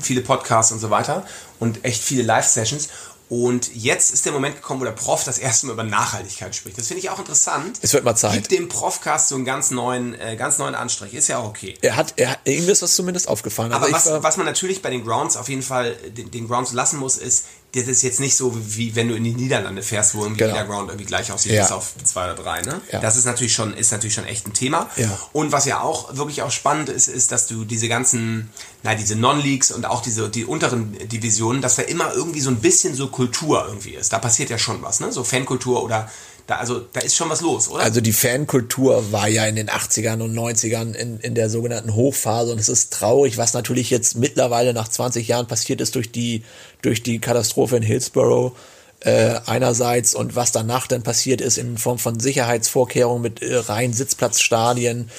viele 0.00 0.20
Podcasts 0.20 0.72
und 0.72 0.80
so 0.80 0.90
weiter 0.90 1.24
und 1.60 1.84
echt 1.84 2.02
viele 2.02 2.24
Live-Sessions. 2.24 2.88
Und 3.28 3.74
jetzt 3.74 4.12
ist 4.12 4.26
der 4.26 4.32
Moment 4.32 4.56
gekommen, 4.56 4.80
wo 4.80 4.84
der 4.84 4.92
Prof 4.92 5.24
das 5.24 5.38
erste 5.38 5.66
Mal 5.66 5.72
über 5.72 5.82
Nachhaltigkeit 5.82 6.54
spricht. 6.54 6.76
Das 6.76 6.88
finde 6.88 7.00
ich 7.00 7.08
auch 7.08 7.18
interessant. 7.18 7.78
Es 7.80 7.92
wird 7.94 8.04
mal 8.04 8.14
Zeit. 8.14 8.34
Gibt 8.34 8.50
dem 8.50 8.68
Profcast 8.68 9.28
so 9.28 9.36
einen 9.36 9.44
ganz 9.44 9.70
neuen, 9.70 10.14
äh, 10.20 10.36
ganz 10.36 10.58
neuen 10.58 10.74
Anstrich. 10.74 11.14
Ist 11.14 11.28
ja 11.28 11.38
auch 11.38 11.48
okay. 11.48 11.78
Er 11.80 11.96
hat, 11.96 12.14
er, 12.16 12.36
ihm 12.44 12.68
ist 12.68 12.82
das 12.82 12.94
zumindest 12.94 13.28
aufgefallen. 13.28 13.72
Aber 13.72 13.86
also 13.86 14.12
was, 14.12 14.22
was 14.22 14.36
man 14.36 14.44
natürlich 14.44 14.82
bei 14.82 14.90
den 14.90 15.04
Grounds 15.04 15.36
auf 15.36 15.48
jeden 15.48 15.62
Fall 15.62 15.94
den, 15.94 16.30
den 16.30 16.48
Grounds 16.48 16.72
lassen 16.72 16.98
muss, 16.98 17.16
ist, 17.16 17.46
das 17.74 17.88
ist 17.88 18.02
jetzt 18.02 18.20
nicht 18.20 18.36
so, 18.36 18.54
wie 18.54 18.94
wenn 18.94 19.08
du 19.08 19.14
in 19.14 19.24
die 19.24 19.34
Niederlande 19.34 19.82
fährst, 19.82 20.14
wo 20.14 20.22
irgendwie 20.22 20.44
genau. 20.44 20.54
jeder 20.54 20.66
Ground 20.66 20.90
irgendwie 20.90 21.06
gleich 21.06 21.32
aussieht, 21.32 21.52
ja. 21.52 21.62
bis 21.62 21.72
auf 21.72 21.94
zwei 22.04 22.24
oder 22.32 22.40
drei. 22.40 22.62
Ne? 22.62 22.80
Ja. 22.92 23.00
Das 23.00 23.16
ist 23.16 23.24
natürlich 23.24 23.52
schon, 23.52 23.74
ist 23.74 23.90
natürlich 23.90 24.14
schon 24.14 24.24
echt 24.24 24.46
ein 24.46 24.52
Thema. 24.52 24.88
Ja. 24.96 25.18
Und 25.32 25.52
was 25.52 25.64
ja 25.64 25.80
auch 25.80 26.16
wirklich 26.16 26.42
auch 26.42 26.50
spannend 26.50 26.88
ist, 26.88 27.08
ist, 27.08 27.32
dass 27.32 27.46
du 27.46 27.64
diese 27.64 27.88
ganzen, 27.88 28.50
na, 28.82 28.94
diese 28.94 29.16
Non-Leagues 29.16 29.72
und 29.72 29.86
auch 29.86 30.02
diese, 30.02 30.28
die 30.28 30.44
unteren 30.44 30.96
Divisionen, 31.08 31.62
dass 31.62 31.76
da 31.76 31.82
immer 31.82 32.12
irgendwie 32.12 32.40
so 32.40 32.50
ein 32.50 32.60
bisschen 32.60 32.94
so 32.94 33.08
Kultur 33.08 33.64
irgendwie 33.66 33.94
ist. 33.94 34.12
Da 34.12 34.18
passiert 34.18 34.50
ja 34.50 34.58
schon 34.58 34.80
was, 34.82 35.00
ne? 35.00 35.10
So 35.12 35.24
Fankultur 35.24 35.82
oder 35.82 36.08
da, 36.46 36.56
also, 36.56 36.80
da 36.92 37.00
ist 37.00 37.16
schon 37.16 37.30
was 37.30 37.40
los, 37.40 37.70
oder? 37.70 37.82
Also 37.82 38.00
die 38.00 38.12
Fankultur 38.12 39.12
war 39.12 39.28
ja 39.28 39.46
in 39.46 39.56
den 39.56 39.70
80ern 39.70 40.20
und 40.20 40.34
90ern 40.34 40.94
in, 40.94 41.18
in 41.20 41.34
der 41.34 41.48
sogenannten 41.48 41.94
Hochphase 41.94 42.52
und 42.52 42.58
es 42.58 42.68
ist 42.68 42.92
traurig, 42.92 43.38
was 43.38 43.54
natürlich 43.54 43.88
jetzt 43.90 44.16
mittlerweile 44.16 44.74
nach 44.74 44.88
20 44.88 45.26
Jahren 45.26 45.46
passiert 45.46 45.80
ist 45.80 45.94
durch 45.94 46.12
die, 46.12 46.42
durch 46.82 47.02
die 47.02 47.18
Katastrophe 47.18 47.76
in 47.76 47.82
Hillsborough 47.82 48.52
äh, 49.00 49.40
einerseits 49.46 50.14
und 50.14 50.36
was 50.36 50.52
danach 50.52 50.86
dann 50.86 51.02
passiert 51.02 51.40
ist 51.40 51.56
in 51.56 51.78
Form 51.78 51.98
von 51.98 52.20
Sicherheitsvorkehrungen 52.20 53.22
mit 53.22 53.42
äh, 53.42 53.56
reinen 53.56 53.94
Sitzplatzstadien 53.94 55.10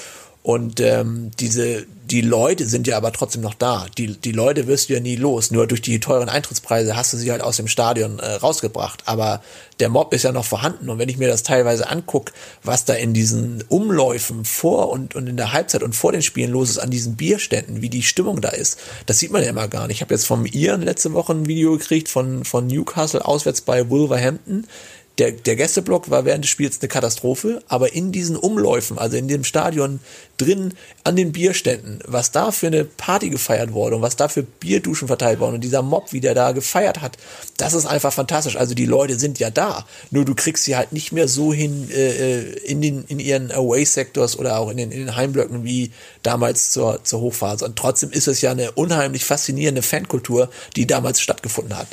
und 0.46 0.80
ähm, 0.80 1.32
diese, 1.40 1.88
die 2.06 2.22
Leute 2.22 2.68
sind 2.68 2.86
ja 2.86 2.98
aber 2.98 3.12
trotzdem 3.12 3.42
noch 3.42 3.56
da. 3.56 3.88
Die, 3.98 4.16
die 4.16 4.32
Leute 4.32 4.68
wirst 4.68 4.90
du 4.90 4.94
ja 4.94 5.00
nie 5.00 5.16
los. 5.16 5.50
Nur 5.50 5.66
durch 5.66 5.82
die 5.82 6.00
teuren 6.00 6.30
Eintrittspreise 6.30 6.96
hast 6.96 7.14
du 7.14 7.18
sie 7.18 7.32
halt 7.32 7.42
aus 7.42 7.58
dem 7.58 7.68
Stadion 7.68 8.20
äh, 8.20 8.34
rausgebracht. 8.34 9.02
Aber 9.08 9.42
der 9.80 9.90
Mob 9.90 10.14
ist 10.14 10.22
ja 10.22 10.32
noch 10.32 10.46
vorhanden. 10.46 10.92
Und 10.92 11.00
wenn 11.00 11.10
ich 11.10 11.18
mir 11.18 11.28
das 11.28 11.42
teilweise 11.42 11.90
angucke, 11.90 12.32
was 12.62 12.86
da 12.86 12.94
in 12.94 13.16
diesen 13.16 13.64
Umläufen 13.70 14.46
vor 14.46 14.92
und, 14.92 15.16
und 15.16 15.26
in 15.26 15.36
der 15.36 15.52
Halbzeit 15.52 15.82
und 15.82 15.96
vor 15.96 16.12
den 16.12 16.22
Spielen 16.22 16.52
los 16.52 16.70
ist 16.70 16.78
an 16.78 16.92
diesen 16.92 17.16
Bierständen, 17.16 17.82
wie 17.82 17.90
die 17.90 18.04
Stimmung 18.04 18.40
da 18.40 18.50
ist, 18.50 18.78
das 19.08 19.18
sieht 19.18 19.32
man 19.32 19.42
ja 19.42 19.50
immer 19.50 19.68
gar 19.68 19.88
nicht. 19.88 19.96
Ich 19.96 20.02
habe 20.02 20.14
jetzt 20.14 20.28
vom 20.28 20.46
Ian 20.46 20.84
letzte 20.84 21.12
Woche 21.14 21.34
ein 21.34 21.48
Video 21.48 21.72
gekriegt 21.72 22.08
von, 22.08 22.46
von 22.46 22.68
Newcastle 22.68 23.26
auswärts 23.26 23.62
bei 23.62 23.90
Wolverhampton 23.90 24.68
der, 25.18 25.32
der 25.32 25.56
Gästeblock 25.56 26.10
war 26.10 26.26
während 26.26 26.44
des 26.44 26.52
Spiels 26.52 26.80
eine 26.82 26.90
Katastrophe, 26.90 27.62
aber 27.68 27.94
in 27.94 28.12
diesen 28.12 28.36
Umläufen, 28.36 28.98
also 28.98 29.16
in 29.16 29.28
dem 29.28 29.44
Stadion 29.44 30.00
drin, 30.38 30.74
an 31.06 31.16
den 31.16 31.32
Bierständen, 31.32 32.00
was 32.06 32.32
da 32.32 32.52
für 32.52 32.68
eine 32.68 32.84
Party 32.84 33.30
gefeiert 33.30 33.72
wurde 33.72 33.96
und 33.96 34.02
was 34.02 34.18
da 34.18 34.28
für 34.28 34.44
Bierduschen 34.44 35.08
verteilt 35.08 35.40
wurden 35.40 35.56
und 35.56 35.64
dieser 35.64 35.82
Mob, 35.82 36.12
wie 36.12 36.20
der 36.20 36.34
da 36.34 36.52
gefeiert 36.52 37.02
hat, 37.02 37.18
das 37.58 37.74
ist 37.74 37.86
einfach 37.86 38.12
fantastisch. 38.12 38.58
Also 38.58 38.74
die 38.74 38.86
Leute 38.86 39.18
sind 39.18 39.40
ja 39.40 39.50
da, 39.50 39.86
nur 40.12 40.26
du 40.26 40.36
kriegst 40.36 40.66
sie 40.66 40.76
halt 40.76 40.92
nicht 40.92 41.14
mehr 41.14 41.30
so 41.30 41.54
hin 41.54 41.90
äh, 41.92 42.42
äh 42.42 42.56
in, 42.66 42.82
den, 42.82 43.06
in 43.08 43.20
ihren 43.20 43.52
Away-Sectors 43.52 44.38
oder 44.38 44.60
auch 44.60 44.70
in 44.70 44.78
den, 44.78 44.92
in 44.92 45.00
den 45.00 45.16
Heimblöcken 45.16 45.64
wie 45.64 45.92
damals 46.24 46.72
zur, 46.72 47.04
zur 47.04 47.22
Hochphase. 47.22 47.64
Und 47.64 47.78
trotzdem 47.78 48.12
ist 48.12 48.28
es 48.28 48.42
ja 48.42 48.52
eine 48.52 48.72
unheimlich 48.72 49.24
faszinierende 49.24 49.82
Fankultur, 49.82 50.50
die 50.76 50.88
damals 50.88 51.22
stattgefunden 51.22 51.78
hat. 51.78 51.88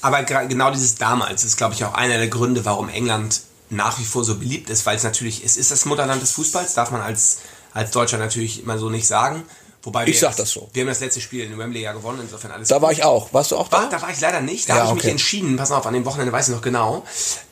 Aber 0.00 0.22
genau 0.22 0.70
dieses 0.70 0.96
damals 0.96 1.44
ist, 1.44 1.56
glaube 1.56 1.74
ich, 1.74 1.84
auch 1.84 1.94
einer 1.94 2.18
der 2.18 2.28
Gründe, 2.28 2.64
warum 2.64 2.88
England 2.88 3.40
nach 3.70 3.98
wie 3.98 4.04
vor 4.04 4.24
so 4.24 4.36
beliebt 4.36 4.70
ist, 4.70 4.86
weil 4.86 4.96
es 4.96 5.02
natürlich, 5.02 5.44
es 5.44 5.56
ist 5.56 5.70
das 5.70 5.84
Mutterland 5.86 6.22
des 6.22 6.32
Fußballs, 6.32 6.74
darf 6.74 6.90
man 6.90 7.00
als, 7.00 7.38
als 7.72 7.90
Deutscher 7.90 8.18
natürlich 8.18 8.62
immer 8.62 8.78
so 8.78 8.90
nicht 8.90 9.06
sagen. 9.06 9.42
Wobei 9.82 10.04
ich 10.08 10.18
sag 10.18 10.34
das 10.34 10.50
so. 10.50 10.68
Wir 10.72 10.82
haben 10.82 10.88
das 10.88 10.98
letzte 10.98 11.20
Spiel 11.20 11.44
in 11.44 11.56
Wembley 11.56 11.82
ja 11.82 11.92
gewonnen, 11.92 12.18
insofern 12.20 12.50
alles. 12.50 12.66
Da 12.66 12.76
gut. 12.76 12.82
war 12.82 12.92
ich 12.92 13.04
auch. 13.04 13.32
Warst 13.32 13.52
du 13.52 13.56
auch 13.56 13.68
da? 13.68 13.82
War, 13.82 13.88
da 13.88 14.02
war 14.02 14.10
ich 14.10 14.20
leider 14.20 14.40
nicht. 14.40 14.68
Da 14.68 14.74
ja, 14.74 14.80
habe 14.80 14.88
ich 14.88 14.92
okay. 14.94 15.06
mich 15.06 15.10
entschieden. 15.12 15.56
Pass 15.56 15.70
auf, 15.70 15.86
an 15.86 15.94
dem 15.94 16.04
Wochenende 16.04 16.32
weiß 16.32 16.48
ich 16.48 16.54
noch 16.56 16.62
genau. 16.62 17.04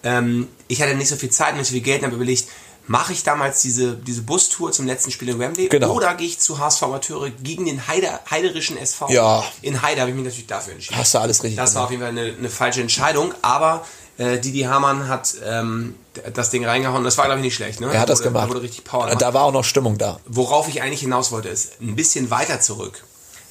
Ähm, 0.02 0.48
ich 0.66 0.82
hatte 0.82 0.96
nicht 0.96 1.08
so 1.08 1.14
viel 1.14 1.30
Zeit, 1.30 1.54
nicht 1.54 1.66
so 1.66 1.72
viel 1.74 1.82
Geld 1.82 2.00
und 2.00 2.06
habe 2.06 2.16
überlegt, 2.16 2.48
mache 2.86 3.12
ich 3.12 3.22
damals 3.22 3.62
diese, 3.62 3.96
diese 3.96 4.22
Bustour 4.22 4.72
zum 4.72 4.86
letzten 4.86 5.10
Spiel 5.10 5.30
in 5.30 5.38
Wembley 5.38 5.68
genau. 5.68 5.92
oder 5.92 6.14
gehe 6.14 6.26
ich 6.26 6.38
zu 6.38 6.58
HSV 6.58 6.82
Amateure 6.82 7.30
gegen 7.30 7.64
den 7.64 7.86
Heider, 7.86 8.20
heiderischen 8.30 8.76
SV? 8.76 9.10
Ja. 9.10 9.42
In 9.62 9.82
Heide 9.82 10.00
habe 10.00 10.10
ich 10.10 10.16
mich 10.16 10.24
natürlich 10.24 10.46
dafür 10.46 10.74
entschieden. 10.74 10.98
Hast 10.98 11.14
du 11.14 11.18
alles 11.18 11.42
richtig 11.42 11.56
Das 11.56 11.74
war 11.74 11.84
auf 11.84 11.90
jeden 11.90 12.02
Fall 12.02 12.10
eine, 12.10 12.34
eine 12.38 12.50
falsche 12.50 12.80
Entscheidung, 12.82 13.32
aber 13.42 13.84
äh, 14.18 14.38
Didi 14.38 14.62
Hamann 14.62 15.08
hat 15.08 15.34
ähm, 15.44 15.94
das 16.34 16.50
Ding 16.50 16.64
reingehauen. 16.64 17.04
Das 17.04 17.18
war, 17.18 17.24
glaube 17.24 17.40
ich, 17.40 17.44
nicht 17.44 17.54
schlecht. 17.54 17.80
Ne? 17.80 17.92
Er 17.92 18.00
hat 18.00 18.08
das 18.08 18.20
wurde, 18.20 18.28
gemacht. 18.28 18.44
Da 18.44 18.48
wurde 18.50 18.62
richtig 18.62 18.84
Power 18.84 19.06
gemacht. 19.06 19.22
Da 19.22 19.34
war 19.34 19.44
auch 19.44 19.52
noch 19.52 19.64
Stimmung 19.64 19.98
da. 19.98 20.20
Worauf 20.26 20.68
ich 20.68 20.82
eigentlich 20.82 21.00
hinaus 21.00 21.32
wollte, 21.32 21.48
ist 21.48 21.80
ein 21.80 21.96
bisschen 21.96 22.30
weiter 22.30 22.60
zurück. 22.60 23.04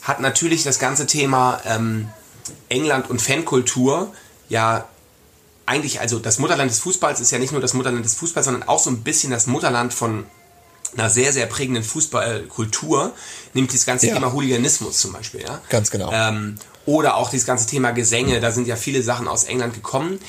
Hat 0.04 0.20
natürlich 0.20 0.64
das 0.64 0.80
ganze 0.80 1.08
Thema 1.08 1.62
ähm, 1.66 2.10
England 2.70 3.10
und 3.10 3.22
Fankultur 3.22 4.14
ja 4.50 4.86
eigentlich, 5.66 6.00
also 6.02 6.20
das 6.20 6.40
Mutterland 6.40 6.70
des 6.70 6.80
Fußballs 6.80 7.20
ist 7.20 7.32
ja 7.32 7.40
nicht 7.40 7.52
nur 7.52 7.62
das 7.62 7.74
Mutterland 7.74 8.04
des 8.04 8.16
Fußballs, 8.16 8.46
sondern 8.46 8.64
auch 8.64 8.80
so 8.80 8.90
ein 8.90 9.04
bisschen 9.04 9.32
das 9.32 9.48
Mutterland 9.48 9.94
von 9.94 10.26
einer 10.96 11.10
sehr, 11.10 11.34
sehr 11.34 11.46
prägenden 11.46 11.84
Fußballkultur, 11.84 13.14
nämlich 13.54 13.74
das 13.74 13.86
ganze 13.86 14.08
ja. 14.08 14.14
Thema 14.14 14.34
Hooliganismus 14.34 15.00
zum 15.00 15.14
Beispiel. 15.14 15.42
Ja? 15.42 15.62
Ganz 15.70 15.90
genau. 15.90 16.12
Ähm, 16.12 16.58
oder 16.86 17.16
auch 17.16 17.30
dieses 17.30 17.46
ganze 17.46 17.66
Thema 17.66 17.92
Gesänge, 17.92 18.40
da 18.40 18.52
sind 18.52 18.68
ja 18.68 18.76
viele 18.76 19.02
Sachen 19.02 19.28
aus 19.28 19.46
England 19.46 19.74
gekommen. 19.74 20.20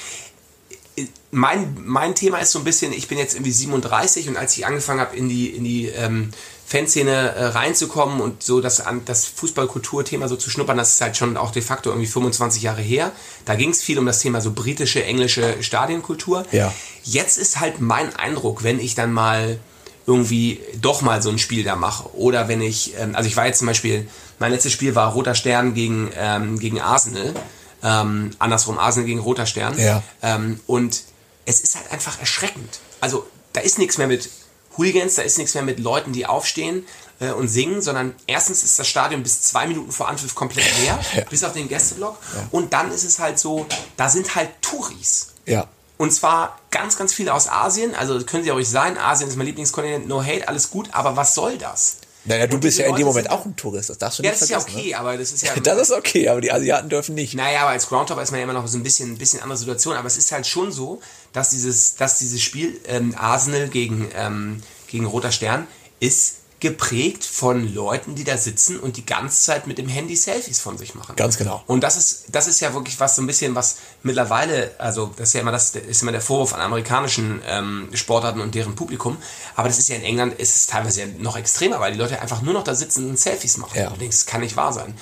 Mein, 1.33 1.77
mein 1.81 2.15
Thema 2.15 2.39
ist 2.39 2.53
so 2.53 2.61
ein 2.61 2.65
bisschen, 2.65 2.93
ich 2.93 3.09
bin 3.09 3.19
jetzt 3.19 3.35
irgendwie 3.35 3.53
37 3.53 4.29
und 4.29 4.37
als 4.37 4.57
ich 4.57 4.65
angefangen 4.65 5.01
habe, 5.01 5.17
in 5.17 5.29
die, 5.29 5.49
in 5.49 5.65
die 5.65 5.87
ähm, 5.89 6.31
Fanszene 6.67 7.35
äh, 7.35 7.45
reinzukommen 7.47 8.21
und 8.21 8.43
so 8.43 8.61
das, 8.61 8.83
das 9.05 9.27
Fußballkulturthema 9.27 10.29
so 10.29 10.37
zu 10.37 10.51
schnuppern, 10.51 10.79
das 10.79 10.95
ist 10.95 11.01
halt 11.01 11.17
schon 11.17 11.37
auch 11.37 11.51
de 11.51 11.63
facto 11.63 11.91
irgendwie 11.91 12.07
25 12.07 12.63
Jahre 12.63 12.81
her. 12.81 13.13
Da 13.45 13.55
ging 13.55 13.71
es 13.71 13.83
viel 13.83 13.99
um 13.99 14.07
das 14.07 14.21
Thema 14.21 14.41
so 14.41 14.53
britische, 14.53 15.05
englische 15.05 15.63
Stadienkultur. 15.63 16.47
Ja. 16.53 16.73
Jetzt 17.03 17.37
ist 17.37 17.61
halt 17.61 17.81
mein 17.81 18.17
Eindruck, 18.17 18.65
wenn 18.65 18.81
ich 18.81 18.95
dann 18.95 19.13
mal 19.13 19.59
irgendwie 20.07 20.61
doch 20.81 21.03
mal 21.03 21.23
so 21.23 21.31
ein 21.31 21.39
Spiel 21.39 21.65
da 21.65 21.77
mache 21.77 22.15
oder 22.15 22.49
wenn 22.49 22.61
ich, 22.61 22.95
ähm, 22.99 23.15
also 23.15 23.29
ich 23.29 23.37
war 23.37 23.47
jetzt 23.47 23.59
zum 23.59 23.67
Beispiel, 23.67 24.09
mein 24.39 24.53
letztes 24.53 24.73
Spiel 24.73 24.95
war 24.95 25.13
Roter 25.13 25.35
Stern 25.35 25.75
gegen, 25.75 26.11
ähm, 26.17 26.59
gegen 26.59 26.81
Arsenal, 26.81 27.35
ähm, 27.83 28.31
andersrum 28.39 28.79
Arsenal 28.79 29.07
gegen 29.07 29.21
Roter 29.21 29.47
Stern 29.47 29.79
ja. 29.79 30.03
ähm, 30.23 30.61
und 30.67 31.03
es 31.47 31.61
ist 31.61 31.77
halt 31.77 31.91
einfach 31.93 32.19
erschreckend. 32.21 32.81
Also 33.01 33.27
da 33.53 33.61
ist 33.61 33.79
nichts 33.79 33.99
mehr 33.99 34.07
mit 34.09 34.29
Hooligans, 34.77 35.15
da 35.15 35.23
ist 35.23 35.39
nichts 35.39 35.55
mehr 35.55 35.63
mit 35.63 35.79
Leuten, 35.79 36.13
die 36.13 36.27
aufstehen 36.27 36.87
äh, 37.21 37.31
und 37.31 37.49
singen, 37.49 37.83
sondern 37.83 38.15
erstens 38.27 38.65
ist 38.65 38.79
das 38.79 38.89
Stadion 38.89 39.23
bis 39.23 39.43
zwei 39.43 39.67
Minuten 39.67 39.93
vor 39.93 40.09
Anpfiff 40.09 40.35
komplett 40.35 40.67
leer, 40.81 40.99
ja. 41.17 41.25
bis 41.25 41.45
auf 41.45 41.53
den 41.53 41.69
Gästeblock. 41.69 42.19
Ja. 42.35 42.49
Und 42.51 42.73
dann 42.73 42.91
ist 42.91 43.05
es 43.05 43.19
halt 43.19 43.39
so, 43.39 43.67
da 43.97 44.09
sind 44.09 44.35
halt 44.35 44.51
Touris. 44.63 45.35
Ja. 45.47 45.69
Und 45.97 46.13
zwar 46.13 46.59
ganz, 46.71 46.97
ganz 46.97 47.13
viele 47.13 47.33
aus 47.33 47.49
Asien. 47.49 47.95
Also 47.95 48.19
können 48.25 48.43
sie 48.43 48.51
ruhig 48.51 48.69
sein. 48.69 48.99
Asien 48.99 49.29
ist 49.29 49.37
mein 49.37 49.47
Lieblingskontinent. 49.47 50.09
No 50.09 50.23
hate, 50.23 50.49
alles 50.49 50.71
gut. 50.71 50.89
Aber 50.93 51.17
was 51.17 51.35
soll 51.35 51.57
das? 51.57 51.99
Naja, 52.27 52.47
du 52.47 52.59
bist 52.59 52.79
ja 52.79 52.87
in 52.87 52.97
dem 52.97 53.07
Moment 53.07 53.31
auch 53.31 53.45
ein 53.45 53.55
Tourist, 53.55 53.91
das 53.91 53.99
darfst 53.99 54.19
du 54.19 54.23
ja, 54.23 54.31
nicht 54.31 54.39
vergessen. 54.39 54.53
Ja, 54.53 54.57
das 54.59 54.67
ist 54.67 54.75
ja 54.75 54.81
okay, 54.81 54.91
ne? 54.91 54.99
aber 54.99 55.19
das 55.19 55.33
ist 55.33 55.43
ja... 55.43 55.55
das 55.63 55.89
ist 55.89 55.93
okay, 55.93 56.29
aber 56.29 56.41
die 56.41 56.53
Asiaten 56.53 56.89
dürfen 56.89 57.15
nicht. 57.15 57.35
Naja, 57.35 57.61
aber 57.63 57.71
als 57.71 57.89
Groundhopper 57.89 58.23
ist 58.23 58.31
man 58.31 58.41
ja 58.41 58.45
immer 58.45 58.55
noch 58.55 58.67
so 58.67 58.79
ein 58.79 58.83
bisschen, 58.83 59.13
ein 59.13 59.19
bisschen 59.19 59.41
andere 59.43 59.59
Situation, 59.59 59.97
aber 59.97 60.07
es 60.07 60.17
ist 60.17 60.33
halt 60.33 60.47
schon 60.47 60.73
so, 60.73 61.01
dass 61.33 61.51
dieses, 61.51 61.97
dass 61.97 62.19
dieses 62.19 62.41
Spiel 62.41 62.81
ähm, 62.87 63.15
Arsenal 63.19 63.69
gegen, 63.69 64.09
ähm, 64.17 64.63
gegen 64.87 65.05
Roter 65.05 65.33
Stern 65.33 65.67
ist 66.01 66.37
geprägt 66.61 67.25
von 67.25 67.75
Leuten, 67.75 68.15
die 68.15 68.25
da 68.25 68.39
sitzen 68.39 68.79
und 68.79 68.97
die 68.97 69.05
ganze 69.05 69.43
Zeit 69.43 69.67
mit 69.67 69.77
dem 69.77 69.89
Handy 69.89 70.17
Selfies 70.17 70.61
von 70.61 70.79
sich 70.79 70.95
machen. 70.95 71.15
Ganz 71.17 71.37
genau. 71.37 71.63
Und 71.67 71.83
das 71.83 71.97
ist, 71.97 72.27
das 72.33 72.47
ist 72.47 72.61
ja 72.61 72.73
wirklich 72.73 72.99
was 73.01 73.17
so 73.17 73.23
ein 73.23 73.27
bisschen, 73.27 73.55
was 73.55 73.77
mittlerweile, 74.03 74.71
also 74.79 75.13
das 75.17 75.29
ist 75.29 75.35
ja 75.35 75.41
immer 75.41 75.53
das, 75.53 75.75
ist 75.75 76.03
immer 76.03 76.13
der 76.13 76.21
Vorwurf 76.21 76.55
an 76.55 76.61
amerikanischen 76.61 77.43
ähm, 77.47 77.89
Sportarten 77.93 78.41
und 78.41 78.55
deren 78.55 78.75
Publikum. 78.75 79.19
Aber 79.57 79.69
das 79.69 79.79
ist 79.79 79.89
ja 79.89 79.97
in 79.97 80.05
England, 80.05 80.35
ist 80.35 80.55
es 80.55 80.67
teilweise 80.67 81.03
ja 81.03 81.07
noch 81.19 81.37
extremer, 81.37 81.81
weil 81.81 81.93
die 81.93 81.99
Leute 81.99 82.21
einfach 82.21 82.41
nur 82.41 82.55
noch 82.55 82.65
da 82.65 82.75
sitzen 82.75 83.11
und 83.11 83.19
Selfies 83.19 83.59
machen. 83.59 83.79
Ja. 83.79 83.89
Und 83.89 83.97
du 83.97 84.01
denkst, 84.01 84.19
das 84.19 84.27
kann 84.27 84.41
nicht 84.41 84.57
wahr 84.57 84.73
sein. 84.73 84.95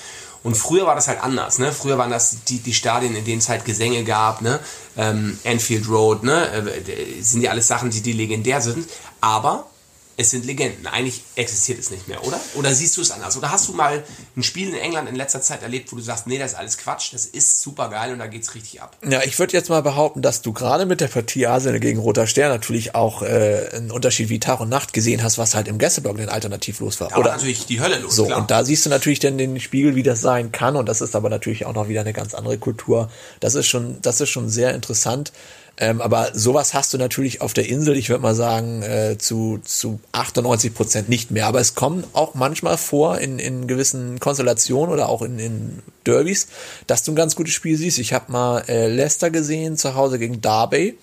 Und 0.43 0.57
früher 0.57 0.85
war 0.85 0.95
das 0.95 1.07
halt 1.07 1.23
anders, 1.23 1.57
ne? 1.57 1.71
Früher 1.71 1.97
waren 1.97 2.11
das 2.11 2.43
die, 2.43 2.59
die 2.59 2.73
Stadien, 2.73 3.15
in 3.15 3.23
denen 3.23 3.39
es 3.39 3.47
halt 3.47 3.63
Gesänge 3.63 4.03
gab, 4.03 4.41
ne? 4.41 4.59
Ähm, 4.97 5.39
Anfield 5.45 5.87
Road, 5.87 6.23
ne? 6.23 6.51
Äh, 6.51 7.21
sind 7.21 7.41
ja 7.41 7.51
alles 7.51 7.67
Sachen, 7.67 7.89
die, 7.89 8.01
die 8.01 8.11
legendär 8.11 8.59
sind. 8.59 8.89
Aber 9.21 9.67
es 10.17 10.29
sind 10.29 10.45
Legenden. 10.45 10.87
Eigentlich 10.87 11.23
existiert 11.35 11.79
es 11.79 11.89
nicht 11.89 12.07
mehr, 12.07 12.25
oder? 12.25 12.39
Oder 12.55 12.73
siehst 12.73 12.97
du 12.97 13.01
es 13.01 13.11
anders? 13.11 13.35
Oder 13.37 13.51
hast 13.51 13.67
du 13.67 13.73
mal 13.73 14.03
ein 14.35 14.43
Spiel 14.43 14.69
in 14.69 14.75
England 14.75 15.09
in 15.09 15.15
letzter 15.15 15.41
Zeit 15.41 15.63
erlebt, 15.63 15.91
wo 15.91 15.95
du 15.95 16.01
sagst, 16.01 16.27
nee, 16.27 16.37
das 16.37 16.51
ist 16.51 16.57
alles 16.57 16.77
Quatsch, 16.77 17.13
das 17.13 17.25
ist 17.25 17.61
super 17.61 17.89
geil 17.89 18.13
und 18.13 18.19
da 18.19 18.27
geht's 18.27 18.53
richtig 18.53 18.81
ab? 18.81 18.95
Ja, 19.07 19.23
ich 19.23 19.37
würde 19.39 19.53
jetzt 19.53 19.69
mal 19.69 19.81
behaupten, 19.81 20.21
dass 20.21 20.41
du 20.41 20.53
gerade 20.53 20.85
mit 20.85 21.01
der 21.01 21.07
Partie 21.07 21.47
Arsenal 21.47 21.79
gegen 21.79 21.99
Roter 21.99 22.27
Stern 22.27 22.49
natürlich 22.49 22.93
auch 22.93 23.23
äh, 23.23 23.69
einen 23.73 23.91
Unterschied 23.91 24.29
wie 24.29 24.39
Tag 24.39 24.59
und 24.59 24.69
Nacht 24.69 24.93
gesehen 24.93 25.23
hast, 25.23 25.37
was 25.37 25.55
halt 25.55 25.67
im 25.67 25.77
Gästeblock 25.77 26.17
den 26.17 26.29
Alternativ 26.29 26.79
los 26.79 26.99
war. 27.01 27.09
Da 27.09 27.17
oder 27.17 27.31
natürlich 27.31 27.65
die 27.65 27.81
Hölle 27.81 27.99
los. 27.99 28.15
So, 28.15 28.25
klar. 28.25 28.39
und 28.39 28.51
da 28.51 28.63
siehst 28.63 28.85
du 28.85 28.89
natürlich 28.89 29.19
dann 29.19 29.37
den 29.37 29.59
Spiegel, 29.59 29.95
wie 29.95 30.03
das 30.03 30.21
sein 30.21 30.51
kann 30.51 30.75
und 30.75 30.87
das 30.87 31.01
ist 31.01 31.15
aber 31.15 31.29
natürlich 31.29 31.65
auch 31.65 31.73
noch 31.73 31.87
wieder 31.87 32.01
eine 32.01 32.13
ganz 32.13 32.33
andere 32.35 32.57
Kultur. 32.57 33.09
Das 33.39 33.55
ist 33.55 33.67
schon, 33.67 34.01
das 34.01 34.21
ist 34.21 34.29
schon 34.29 34.49
sehr 34.49 34.73
interessant. 34.75 35.31
Ähm, 35.77 36.01
aber 36.01 36.29
sowas 36.33 36.75
hast 36.75 36.93
du 36.93 36.99
natürlich 36.99 37.41
auf 37.41 37.53
der 37.53 37.67
Insel, 37.67 37.97
ich 37.97 38.09
würde 38.09 38.21
mal 38.21 38.35
sagen, 38.35 38.83
äh, 38.83 39.17
zu, 39.17 39.59
zu 39.63 39.99
98 40.11 40.73
Prozent 40.73 41.09
nicht 41.09 41.31
mehr. 41.31 41.47
Aber 41.47 41.59
es 41.59 41.73
kommt 41.73 42.05
auch 42.13 42.35
manchmal 42.35 42.77
vor 42.77 43.17
in, 43.17 43.39
in 43.39 43.67
gewissen 43.67 44.19
Konstellationen 44.19 44.93
oder 44.93 45.09
auch 45.09 45.23
in, 45.23 45.39
in 45.39 45.79
Derbys, 46.05 46.47
dass 46.85 47.03
du 47.03 47.11
ein 47.11 47.15
ganz 47.15 47.35
gutes 47.35 47.53
Spiel 47.53 47.75
siehst. 47.75 47.97
Ich 47.97 48.13
habe 48.13 48.31
mal 48.31 48.59
äh, 48.67 48.87
Leicester 48.87 49.31
gesehen 49.31 49.75
zu 49.75 49.95
Hause 49.95 50.19
gegen 50.19 50.41
Derby 50.41 50.97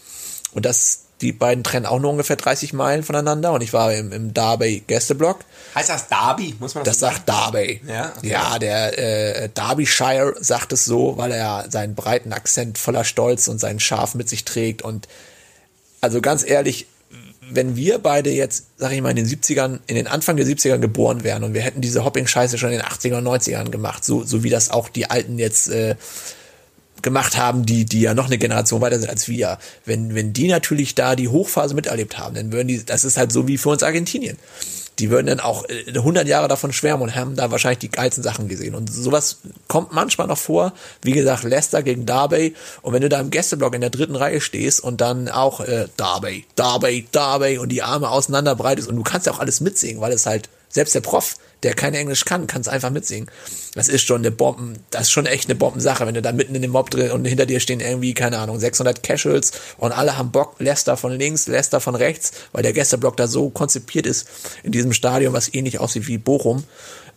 und 0.53 0.65
das 0.65 1.05
die 1.21 1.33
beiden 1.33 1.65
trennen 1.65 1.87
auch 1.87 1.99
nur 1.99 2.11
ungefähr 2.11 2.37
30 2.37 2.73
Meilen 2.73 3.03
voneinander 3.03 3.53
und 3.53 3.63
ich 3.63 3.73
war 3.73 3.93
im, 3.95 4.13
im 4.13 4.33
Derby 4.33 4.83
Gästeblock. 4.87 5.41
Heißt 5.75 5.91
das 5.91 6.09
Derby? 6.09 6.55
Muss 6.59 6.75
man 6.75 6.85
das, 6.85 6.99
das 6.99 7.11
sagt 7.11 7.29
Derby. 7.29 7.81
Ja, 7.87 8.13
okay. 8.17 8.29
ja 8.29 8.59
der 8.59 8.99
äh, 8.99 9.49
Derbyshire 9.49 10.35
sagt 10.41 10.73
es 10.73 10.85
so, 10.85 11.17
weil 11.17 11.33
er 11.33 11.67
seinen 11.69 11.95
breiten 11.95 12.33
Akzent 12.33 12.79
voller 12.79 13.05
Stolz 13.05 13.49
und 13.49 13.59
seinen 13.59 13.81
Schaf 13.81 14.15
mit 14.15 14.29
sich 14.29 14.45
trägt 14.45 14.83
und 14.83 15.09
also 16.01 16.21
ganz 16.21 16.49
ehrlich, 16.49 16.87
wenn 17.51 17.77
wir 17.77 17.99
beide 17.99 18.31
jetzt, 18.31 18.67
sag 18.79 18.93
ich 18.93 19.03
mal, 19.03 19.11
in 19.11 19.17
den 19.17 19.27
70ern, 19.27 19.81
in 19.87 19.97
den 19.97 20.07
Anfang 20.07 20.37
der 20.37 20.47
70er 20.47 20.79
geboren 20.79 21.25
wären 21.25 21.45
und 21.45 21.53
wir 21.53 21.63
hätten 21.63 21.81
diese 21.81 22.05
Hopping-Scheiße 22.05 22.59
schon 22.59 22.71
in 22.71 22.79
den 22.79 22.87
80er 22.87 23.19
und 23.19 23.27
90ern 23.27 23.71
gemacht, 23.71 24.05
so, 24.05 24.25
so 24.25 24.43
wie 24.43 24.51
das 24.51 24.71
auch 24.71 24.89
die 24.89 25.11
Alten 25.11 25.39
jetzt 25.39 25.69
äh, 25.69 25.97
gemacht 27.03 27.37
haben, 27.37 27.67
die, 27.67 27.85
die 27.85 28.01
ja 28.01 28.15
noch 28.15 28.27
eine 28.27 28.39
Generation 28.39 28.81
weiter 28.81 28.99
sind 28.99 29.09
als 29.09 29.29
wir. 29.29 29.59
Wenn, 29.85 30.15
wenn 30.15 30.33
die 30.33 30.49
natürlich 30.49 30.95
da 30.95 31.17
die 31.17 31.29
Hochphase 31.29 31.75
miterlebt 31.75 32.19
haben, 32.19 32.35
dann 32.35 32.53
würden 32.53 32.69
die, 32.69 32.85
das 32.85 33.05
ist 33.05 33.17
halt 33.17 33.33
so 33.33 33.49
wie 33.49 33.59
für 33.59 33.71
uns 33.71 33.83
Argentinien. 33.83 34.37
Die 34.99 35.09
würden 35.11 35.29
dann 35.29 35.41
auch 35.41 35.65
100 35.95 36.27
äh, 36.27 36.29
Jahre 36.29 36.47
davon 36.47 36.75
schwärmen 36.75 37.05
und 37.05 37.15
haben 37.15 37.35
da 37.35 37.51
wahrscheinlich 37.51 37.79
die 37.79 37.91
geilsten 37.91 38.23
Sachen 38.23 38.49
gesehen. 38.49 38.75
Und 38.75 38.93
sowas 38.93 39.39
kommt 39.67 39.93
manchmal 39.93 40.27
noch 40.27 40.37
vor. 40.37 40.75
Wie 41.01 41.13
gesagt, 41.13 41.43
Leicester 41.43 41.83
gegen 41.83 42.05
Derby. 42.05 42.55
Und 42.83 42.93
wenn 42.93 43.01
du 43.01 43.09
da 43.09 43.19
im 43.19 43.31
Gästeblock 43.31 43.75
in 43.75 43.81
der 43.81 43.89
dritten 43.89 44.15
Reihe 44.15 44.43
stehst 44.43 44.81
und 44.81 45.01
dann 45.01 45.29
auch 45.31 45.61
äh, 45.61 45.87
Derby, 45.97 46.45
Derby, 46.57 47.07
Derby 47.13 47.57
und 47.57 47.71
die 47.71 47.83
Arme 47.83 48.11
auseinander 48.11 48.55
breitest 48.55 48.89
und 48.89 48.97
du 48.97 49.03
kannst 49.03 49.27
ja 49.27 49.33
auch 49.33 49.39
alles 49.39 49.63
mitsingen, 49.63 50.03
weil 50.03 50.13
es 50.13 50.27
halt 50.27 50.51
selbst 50.69 50.95
der 50.95 51.01
Prof, 51.01 51.37
der 51.63 51.75
kein 51.75 51.95
Englisch 51.95 52.25
kann, 52.25 52.47
kann 52.47 52.61
es 52.61 52.69
einfach 52.69 52.91
mitsingen. 52.91 53.31
Das 53.75 53.89
ist 53.89 54.03
schon 54.03 54.21
eine 54.21 54.31
Bomben, 54.31 54.79
das 54.91 55.03
ist 55.03 55.11
schon 55.11 55.27
echt 55.27 55.49
eine 55.49 55.55
Bombensache, 55.55 56.07
wenn 56.07 56.15
du 56.15 56.23
da 56.23 56.33
mitten 56.33 56.55
in 56.55 56.63
dem 56.63 56.71
Mob 56.71 56.91
drin 56.91 57.11
und 57.11 57.25
hinter 57.25 57.47
dir 57.47 57.61
stehen 57.61 57.81
irgendwie, 57.81 58.15
keine 58.15 58.39
Ahnung, 58.39 58.59
600 58.59 59.03
Casuals 59.03 59.53
und 59.79 59.93
alle 59.93 60.17
haben 60.17 60.33
Bock, 60.33 60.57
Leicester 60.59 60.97
von 60.97 61.13
links, 61.13 61.47
Leicester 61.47 61.81
von 61.81 61.95
rechts, 61.95 62.33
weil 62.53 62.63
der 62.63 62.73
Gästeblock 62.73 63.17
da 63.17 63.27
so 63.27 63.51
konzipiert 63.51 64.07
ist 64.07 64.29
in 64.63 64.73
diesem 64.73 64.93
Stadion, 64.93 65.33
was 65.33 65.53
ähnlich 65.53 65.79
aussieht 65.79 66.07
wie 66.07 66.19
Bochum 66.19 66.65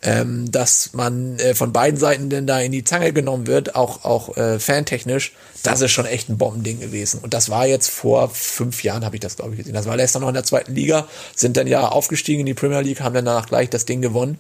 ähm, 0.04 0.52
dass 0.52 0.92
man 0.94 1.40
äh, 1.40 1.56
von 1.56 1.72
beiden 1.74 2.00
Seiten 2.00 2.30
denn 2.30 2.46
da 2.46 2.60
in 2.60 2.72
die 2.72 2.84
Zange 2.84 3.14
genommen 3.14 3.48
wird, 3.48 3.76
auch, 3.76 4.04
auch 4.04 4.36
äh, 4.38 4.60
fantechnisch, 4.60 5.34
das 5.64 5.82
ist 5.82 5.92
schon 5.92 6.06
echt 6.06 6.30
ein 6.30 6.38
Bombending 6.38 6.80
gewesen. 6.80 7.22
Und 7.24 7.34
das 7.34 7.50
war 7.50 7.66
jetzt 7.66 7.90
vor 7.90 8.30
fünf 8.30 8.84
Jahren, 8.84 9.06
habe 9.06 9.16
ich 9.16 9.22
das, 9.22 9.38
glaube 9.38 9.52
ich, 9.52 9.58
gesehen. 9.58 9.74
Das 9.74 9.86
war 9.86 9.96
Leicester 9.96 10.20
noch 10.20 10.28
in 10.28 10.34
der 10.34 10.44
zweiten 10.44 10.76
Liga, 10.76 11.08
sind 11.36 11.56
dann 11.56 11.68
ja 11.68 11.88
aufgestiegen 11.88 12.42
in 12.42 12.46
die 12.46 12.54
Premier 12.54 12.82
League, 12.82 13.02
haben 13.02 13.16
dann 13.16 13.26
danach 13.26 13.48
gleich 13.48 13.70
das 13.70 13.86
Ding 13.86 14.02
gewonnen. 14.02 14.38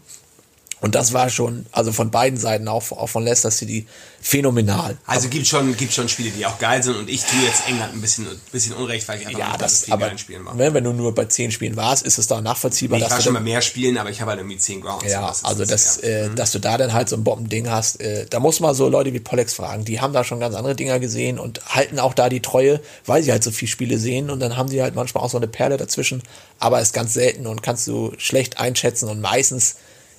Und 0.83 0.95
das 0.95 1.13
war 1.13 1.29
schon, 1.29 1.65
also 1.71 1.93
von 1.93 2.11
beiden 2.11 2.37
Seiten, 2.37 2.67
auch, 2.67 2.91
auch 2.91 3.07
von 3.07 3.23
Leicester 3.23 3.51
City, 3.51 3.87
phänomenal. 4.19 4.97
Also 5.05 5.29
gibt 5.29 5.47
schon, 5.47 5.77
gibt 5.77 5.93
schon 5.93 6.09
Spiele, 6.09 6.29
die 6.31 6.45
auch 6.45 6.59
geil 6.59 6.83
sind 6.83 6.97
und 6.97 7.09
ich 7.09 7.23
tue 7.23 7.39
jetzt 7.41 7.69
England 7.69 7.93
ein 7.93 8.01
bisschen, 8.01 8.27
ein 8.27 8.41
bisschen 8.51 8.73
Unrecht, 8.73 9.07
weil 9.07 9.21
ich 9.21 9.27
einfach 9.27 9.39
ja, 9.39 9.47
nicht, 9.47 9.61
das, 9.61 9.89
aber, 9.89 10.17
Spielen 10.17 10.43
war. 10.43 10.57
Wenn, 10.57 10.73
wenn 10.73 10.83
du 10.83 10.91
nur 10.91 11.15
bei 11.15 11.23
zehn 11.23 11.51
Spielen 11.51 11.77
warst, 11.77 12.05
ist 12.05 12.17
es 12.17 12.27
da 12.27 12.41
nachvollziehbar. 12.41 12.99
Nee, 12.99 13.05
ich 13.05 13.11
war 13.11 13.21
schon 13.21 13.31
mal 13.31 13.41
mehr 13.41 13.61
Spielen, 13.61 13.97
aber 13.97 14.09
ich 14.09 14.19
habe 14.19 14.31
halt 14.31 14.41
irgendwie 14.41 14.57
zehn 14.57 14.81
Grounds. 14.81 15.09
Ja, 15.09 15.25
das 15.25 15.45
also 15.45 15.63
das, 15.63 15.69
das 15.69 15.97
äh, 15.99 16.27
mhm. 16.27 16.35
dass 16.35 16.51
du 16.51 16.59
da 16.59 16.77
dann 16.77 16.91
halt 16.91 17.07
so 17.07 17.15
ein 17.15 17.23
Bombending 17.23 17.69
hast, 17.69 18.01
äh, 18.01 18.25
da 18.29 18.41
muss 18.41 18.59
man 18.59 18.75
so 18.75 18.89
Leute 18.89 19.13
wie 19.13 19.21
Pollex 19.21 19.53
fragen, 19.53 19.85
die 19.85 20.01
haben 20.01 20.11
da 20.11 20.25
schon 20.25 20.41
ganz 20.41 20.53
andere 20.53 20.75
Dinger 20.75 20.99
gesehen 20.99 21.39
und 21.39 21.65
halten 21.65 21.97
auch 21.97 22.13
da 22.13 22.27
die 22.27 22.41
Treue, 22.41 22.81
weil 23.05 23.23
sie 23.23 23.31
halt 23.31 23.45
so 23.45 23.51
viele 23.51 23.71
Spiele 23.71 23.97
sehen 23.97 24.29
und 24.29 24.41
dann 24.41 24.57
haben 24.57 24.67
sie 24.67 24.81
halt 24.83 24.95
manchmal 24.95 25.23
auch 25.23 25.29
so 25.29 25.37
eine 25.37 25.47
Perle 25.47 25.77
dazwischen, 25.77 26.21
aber 26.59 26.81
ist 26.81 26.91
ganz 26.91 27.13
selten 27.13 27.47
und 27.47 27.63
kannst 27.63 27.87
du 27.87 28.11
schlecht 28.17 28.59
einschätzen 28.59 29.07
und 29.07 29.21
meistens 29.21 29.77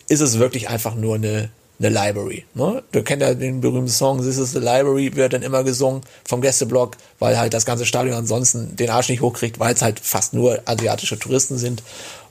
ist 0.08 0.20
es 0.20 0.38
wirklich 0.38 0.68
einfach 0.68 0.94
nur 0.94 1.16
eine, 1.16 1.50
eine 1.78 1.88
Library. 1.88 2.44
Ne? 2.54 2.82
Du 2.92 3.02
kennst 3.02 3.22
ja 3.22 3.34
den 3.34 3.60
berühmten 3.60 3.90
Song 3.90 4.18
This 4.22 4.38
is 4.38 4.52
the 4.52 4.58
Library, 4.58 5.14
wird 5.16 5.32
dann 5.32 5.42
immer 5.42 5.64
gesungen 5.64 6.02
vom 6.24 6.40
Gästeblock, 6.40 6.96
weil 7.18 7.38
halt 7.38 7.54
das 7.54 7.66
ganze 7.66 7.86
Stadion 7.86 8.14
ansonsten 8.14 8.76
den 8.76 8.90
Arsch 8.90 9.08
nicht 9.08 9.22
hochkriegt, 9.22 9.58
weil 9.58 9.74
es 9.74 9.82
halt 9.82 10.00
fast 10.00 10.34
nur 10.34 10.62
asiatische 10.66 11.18
Touristen 11.18 11.58
sind 11.58 11.82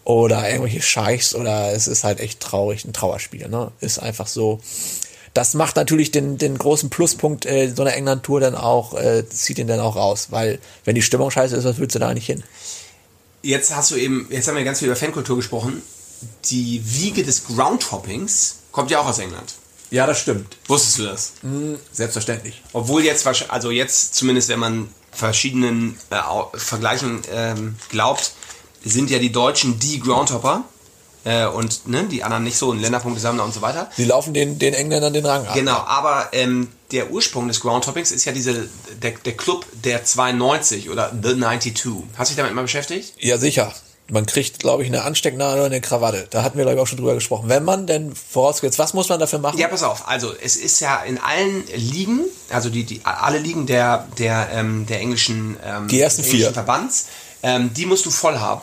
oder 0.03 0.47
irgendwelche 0.49 0.81
Scheichs 0.81 1.33
oder 1.35 1.71
es 1.73 1.87
ist 1.87 2.03
halt 2.03 2.19
echt 2.19 2.39
traurig, 2.39 2.85
ein 2.85 2.93
Trauerspiel. 2.93 3.47
Ne? 3.49 3.71
Ist 3.79 3.99
einfach 3.99 4.27
so. 4.27 4.59
Das 5.33 5.55
macht 5.55 5.77
natürlich 5.77 6.11
den, 6.11 6.37
den 6.37 6.57
großen 6.57 6.91
Pluspunkt 6.91 7.47
äh, 7.47 7.73
so 7.75 7.81
einer 7.81 7.95
England-Tour 7.95 8.39
dann 8.39 8.53
auch, 8.53 8.93
äh, 8.93 9.27
zieht 9.27 9.57
ihn 9.57 9.67
dann 9.67 9.79
auch 9.79 9.95
raus, 9.95 10.27
weil 10.29 10.59
wenn 10.85 10.93
die 10.93 11.01
Stimmung 11.01 11.31
scheiße 11.31 11.55
ist, 11.55 11.63
was 11.63 11.79
willst 11.79 11.95
du 11.95 11.99
da 11.99 12.13
nicht 12.13 12.27
hin? 12.27 12.43
Jetzt 13.41 13.75
hast 13.75 13.89
du 13.91 13.95
eben, 13.95 14.27
jetzt 14.29 14.47
haben 14.47 14.55
wir 14.55 14.63
ganz 14.63 14.79
viel 14.79 14.87
über 14.87 14.95
Fankultur 14.95 15.35
gesprochen 15.35 15.81
die 16.45 16.81
Wiege 16.83 17.23
des 17.23 17.45
Groundhoppings 17.45 18.57
kommt 18.71 18.91
ja 18.91 18.99
auch 18.99 19.07
aus 19.07 19.19
England. 19.19 19.53
Ja, 19.93 20.07
das 20.07 20.19
stimmt. 20.19 20.57
Wusstest 20.67 20.99
du 20.99 21.03
das? 21.03 21.33
Mm, 21.43 21.75
selbstverständlich. 21.91 22.63
Obwohl 22.73 23.03
jetzt, 23.03 23.27
also 23.27 23.69
jetzt 23.69 24.15
zumindest, 24.15 24.49
wenn 24.49 24.59
man 24.59 24.89
verschiedenen 25.11 25.97
äh, 26.09 26.19
Vergleichen 26.57 27.21
ähm, 27.31 27.75
glaubt, 27.89 28.31
sind 28.83 29.11
ja 29.11 29.19
die 29.19 29.31
Deutschen 29.31 29.77
die 29.77 29.99
Groundhopper 29.99 30.63
äh, 31.25 31.45
und 31.45 31.87
ne, 31.87 32.05
die 32.05 32.23
anderen 32.23 32.43
nicht 32.43 32.57
so 32.57 32.71
ein 32.71 32.79
Länderpunktesammler 32.79 33.43
und 33.43 33.53
so 33.53 33.61
weiter. 33.61 33.89
Die 33.97 34.05
laufen 34.05 34.33
den, 34.33 34.57
den 34.57 34.73
Engländern 34.73 35.13
den 35.13 35.27
Rang 35.27 35.45
ab. 35.45 35.53
Genau, 35.53 35.77
aber 35.77 36.29
ähm, 36.31 36.69
der 36.91 37.11
Ursprung 37.11 37.47
des 37.47 37.59
Groundhoppings 37.59 38.11
ist 38.11 38.25
ja 38.25 38.31
diese, 38.31 38.67
der, 39.01 39.11
der 39.11 39.37
Club 39.37 39.65
der 39.73 40.03
92 40.03 40.89
oder 40.89 41.11
The 41.11 41.37
92. 41.39 41.75
Hast 42.17 42.31
du 42.31 42.33
dich 42.33 42.37
damit 42.37 42.55
mal 42.55 42.63
beschäftigt? 42.63 43.13
Ja, 43.19 43.37
sicher 43.37 43.71
man 44.09 44.25
kriegt, 44.25 44.59
glaube 44.59 44.83
ich, 44.83 44.89
eine 44.89 45.03
Anstecknadel 45.03 45.59
oder 45.59 45.65
eine 45.67 45.81
Krawatte. 45.81 46.27
Da 46.29 46.43
hatten 46.43 46.57
wir, 46.57 46.65
glaube 46.65 46.77
ich, 46.77 46.81
auch 46.81 46.87
schon 46.87 46.97
drüber 46.97 47.13
gesprochen. 47.13 47.47
Wenn 47.47 47.63
man 47.63 47.87
denn 47.87 48.13
vorausgesetzt, 48.13 48.79
was 48.79 48.93
muss 48.93 49.09
man 49.09 49.19
dafür 49.19 49.39
machen? 49.39 49.57
Ja, 49.57 49.67
pass 49.67 49.83
auf. 49.83 50.07
Also 50.07 50.33
es 50.43 50.55
ist 50.55 50.79
ja 50.81 50.97
in 51.03 51.17
allen 51.19 51.63
Ligen, 51.73 52.21
also 52.49 52.69
die, 52.69 52.83
die 52.83 53.01
alle 53.03 53.39
Ligen 53.39 53.65
der, 53.65 54.07
der, 54.17 54.49
ähm, 54.53 54.85
der 54.87 54.99
englischen, 54.99 55.57
ähm, 55.65 55.87
die 55.87 56.01
ersten 56.01 56.21
englischen 56.21 56.45
vier. 56.45 56.53
Verbands, 56.53 57.07
ähm, 57.43 57.73
die 57.73 57.85
musst 57.85 58.05
du 58.05 58.11
voll 58.11 58.39
haben. 58.39 58.61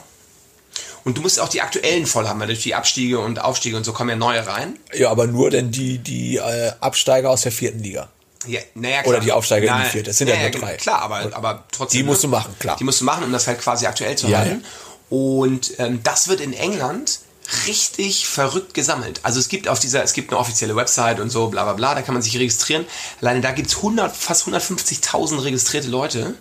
Und 1.04 1.16
du 1.16 1.22
musst 1.22 1.40
auch 1.40 1.48
die 1.48 1.62
aktuellen 1.62 2.04
voll 2.04 2.28
haben, 2.28 2.38
weil 2.40 2.48
durch 2.48 2.62
die 2.62 2.74
Abstiege 2.74 3.18
und 3.20 3.40
Aufstiege 3.40 3.76
und 3.76 3.84
so 3.84 3.94
kommen 3.94 4.10
ja 4.10 4.16
neue 4.16 4.46
rein. 4.46 4.78
Ja, 4.92 5.10
aber 5.10 5.26
nur 5.26 5.50
denn 5.50 5.70
die, 5.70 5.98
die 5.98 6.36
äh, 6.36 6.72
Absteiger 6.80 7.30
aus 7.30 7.42
der 7.42 7.52
vierten 7.52 7.82
Liga. 7.82 8.08
Ja, 8.46 8.60
naja, 8.74 9.04
Oder 9.04 9.20
die 9.20 9.32
Aufsteiger 9.32 9.66
Na, 9.68 9.78
in 9.78 9.84
die 9.84 9.90
vierte. 9.90 10.10
Das 10.10 10.18
sind 10.18 10.28
naja, 10.28 10.44
ja 10.44 10.50
nur 10.50 10.60
drei. 10.60 10.76
Klar, 10.76 11.02
aber, 11.02 11.30
aber 11.32 11.64
trotzdem. 11.72 11.98
Die 11.98 12.04
musst 12.04 12.24
du 12.24 12.28
machen, 12.28 12.54
klar. 12.58 12.76
Die 12.78 12.84
musst 12.84 13.00
du 13.00 13.04
machen, 13.04 13.24
um 13.24 13.32
das 13.32 13.46
halt 13.46 13.60
quasi 13.60 13.86
aktuell 13.86 14.16
zu 14.16 14.28
ja, 14.28 14.38
halten. 14.38 14.64
Und 15.10 15.78
ähm, 15.78 16.00
das 16.02 16.28
wird 16.28 16.40
in 16.40 16.52
England 16.52 17.20
richtig 17.66 18.26
verrückt 18.26 18.74
gesammelt. 18.74 19.20
Also 19.24 19.40
es 19.40 19.48
gibt 19.48 19.68
auf 19.68 19.80
dieser, 19.80 20.02
es 20.04 20.12
gibt 20.12 20.30
eine 20.30 20.38
offizielle 20.38 20.76
Website 20.76 21.20
und 21.20 21.30
so, 21.30 21.48
bla 21.48 21.64
bla 21.64 21.72
bla, 21.72 21.94
da 21.94 22.02
kann 22.02 22.14
man 22.14 22.22
sich 22.22 22.36
registrieren. 22.38 22.86
Alleine 23.20 23.40
da 23.40 23.50
gibt 23.50 23.68
es 23.68 23.76
100, 23.76 24.16
fast 24.16 24.46
150.000 24.46 25.42
registrierte 25.42 25.88
Leute. 25.88 26.34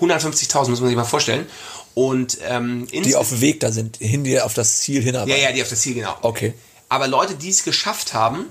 150.000 0.00 0.70
muss 0.70 0.80
man 0.80 0.88
sich 0.88 0.96
mal 0.96 1.04
vorstellen. 1.04 1.46
Und 1.94 2.38
ähm, 2.48 2.88
die 2.90 3.14
auf 3.14 3.28
dem 3.28 3.40
Weg 3.40 3.60
da 3.60 3.70
sind, 3.70 3.98
hin 3.98 4.24
die 4.24 4.40
auf 4.40 4.54
das 4.54 4.80
Ziel 4.80 5.02
hinarbeiten. 5.02 5.40
Ja, 5.40 5.48
ja, 5.48 5.54
die 5.54 5.62
auf 5.62 5.68
das 5.68 5.80
Ziel 5.80 5.94
genau. 5.94 6.16
Okay. 6.22 6.54
Aber 6.88 7.06
Leute, 7.06 7.36
die 7.36 7.50
es 7.50 7.62
geschafft 7.62 8.14
haben, 8.14 8.46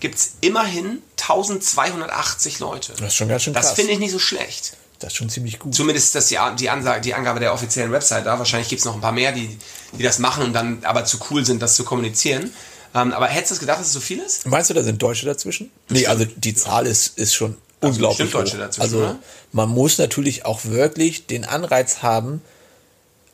gibt 0.00 0.16
es 0.16 0.34
immerhin 0.42 1.02
1280 1.20 2.60
Leute. 2.60 2.92
Das 2.92 3.08
ist 3.08 3.14
schon 3.16 3.28
ganz 3.28 3.42
schön 3.42 3.54
krass. 3.54 3.68
Das 3.68 3.74
finde 3.74 3.92
ich 3.92 3.98
nicht 3.98 4.12
so 4.12 4.18
schlecht. 4.18 4.76
Das 4.98 5.12
ist 5.12 5.16
schon 5.16 5.28
ziemlich 5.28 5.58
gut. 5.58 5.74
Zumindest 5.74 6.06
ist 6.06 6.14
das 6.14 6.26
die, 6.28 6.38
die, 6.58 6.70
Ansage, 6.70 7.00
die 7.00 7.14
Angabe 7.14 7.40
der 7.40 7.52
offiziellen 7.52 7.92
Website 7.92 8.26
da. 8.26 8.38
Wahrscheinlich 8.38 8.68
gibt 8.68 8.80
es 8.80 8.84
noch 8.84 8.94
ein 8.94 9.00
paar 9.00 9.12
mehr, 9.12 9.32
die, 9.32 9.58
die 9.92 10.02
das 10.02 10.18
machen 10.18 10.44
und 10.44 10.52
dann 10.52 10.84
aber 10.84 11.04
zu 11.04 11.18
cool 11.30 11.44
sind, 11.44 11.60
das 11.60 11.74
zu 11.76 11.84
kommunizieren. 11.84 12.50
Ähm, 12.94 13.12
aber 13.12 13.26
hättest 13.26 13.56
du 13.56 13.58
gedacht, 13.60 13.80
dass 13.80 13.88
es 13.88 13.92
so 13.92 14.00
viel 14.00 14.20
ist? 14.20 14.46
Meinst 14.46 14.70
du, 14.70 14.74
da 14.74 14.82
sind 14.82 15.02
Deutsche 15.02 15.26
dazwischen? 15.26 15.70
Bestimmt. 15.88 16.00
Nee, 16.00 16.06
also 16.06 16.24
die 16.24 16.54
Zahl 16.54 16.86
ist, 16.86 17.18
ist 17.18 17.34
schon 17.34 17.56
also 17.80 17.94
unglaublich 17.94 18.30
Deutsche 18.30 18.56
dazwischen, 18.56 18.82
Also 18.82 18.98
oder? 18.98 19.18
man 19.52 19.68
muss 19.68 19.98
natürlich 19.98 20.46
auch 20.46 20.64
wirklich 20.64 21.26
den 21.26 21.44
Anreiz 21.44 22.02
haben, 22.02 22.40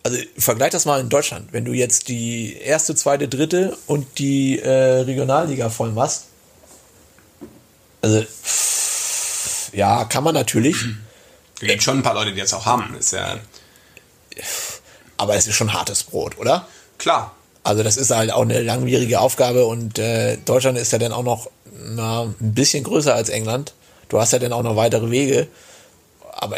also 0.02 0.16
vergleich 0.38 0.70
das 0.70 0.86
mal 0.86 0.98
in 0.98 1.10
Deutschland. 1.10 1.52
Wenn 1.52 1.66
du 1.66 1.72
jetzt 1.72 2.08
die 2.08 2.56
erste, 2.56 2.94
zweite, 2.94 3.28
dritte 3.28 3.76
und 3.86 4.18
die 4.18 4.58
äh, 4.58 5.02
Regionalliga 5.02 5.68
voll 5.68 5.92
machst, 5.92 6.24
also 8.00 8.24
ja, 9.72 10.04
kann 10.06 10.24
man 10.24 10.34
natürlich. 10.34 10.76
Es 11.60 11.68
gibt 11.68 11.82
schon 11.82 11.98
ein 11.98 12.02
paar 12.02 12.14
Leute, 12.14 12.32
die 12.32 12.40
das 12.40 12.54
auch 12.54 12.66
haben. 12.66 12.94
Ist 12.94 13.12
ja 13.12 13.38
aber 15.20 15.36
es 15.36 15.46
ist 15.46 15.54
schon 15.54 15.72
hartes 15.74 16.02
Brot, 16.02 16.38
oder? 16.38 16.66
Klar. 16.96 17.34
Also 17.62 17.82
das 17.82 17.98
ist 17.98 18.10
halt 18.10 18.32
auch 18.32 18.40
eine 18.40 18.62
langwierige 18.62 19.20
Aufgabe 19.20 19.66
und 19.66 19.98
äh, 19.98 20.38
Deutschland 20.38 20.78
ist 20.78 20.92
ja 20.92 20.98
dann 20.98 21.12
auch 21.12 21.22
noch 21.22 21.50
na, 21.72 22.22
ein 22.22 22.54
bisschen 22.54 22.84
größer 22.84 23.14
als 23.14 23.28
England. 23.28 23.74
Du 24.08 24.18
hast 24.18 24.32
ja 24.32 24.38
dann 24.38 24.54
auch 24.54 24.62
noch 24.62 24.76
weitere 24.76 25.10
Wege. 25.10 25.46
Aber 26.32 26.56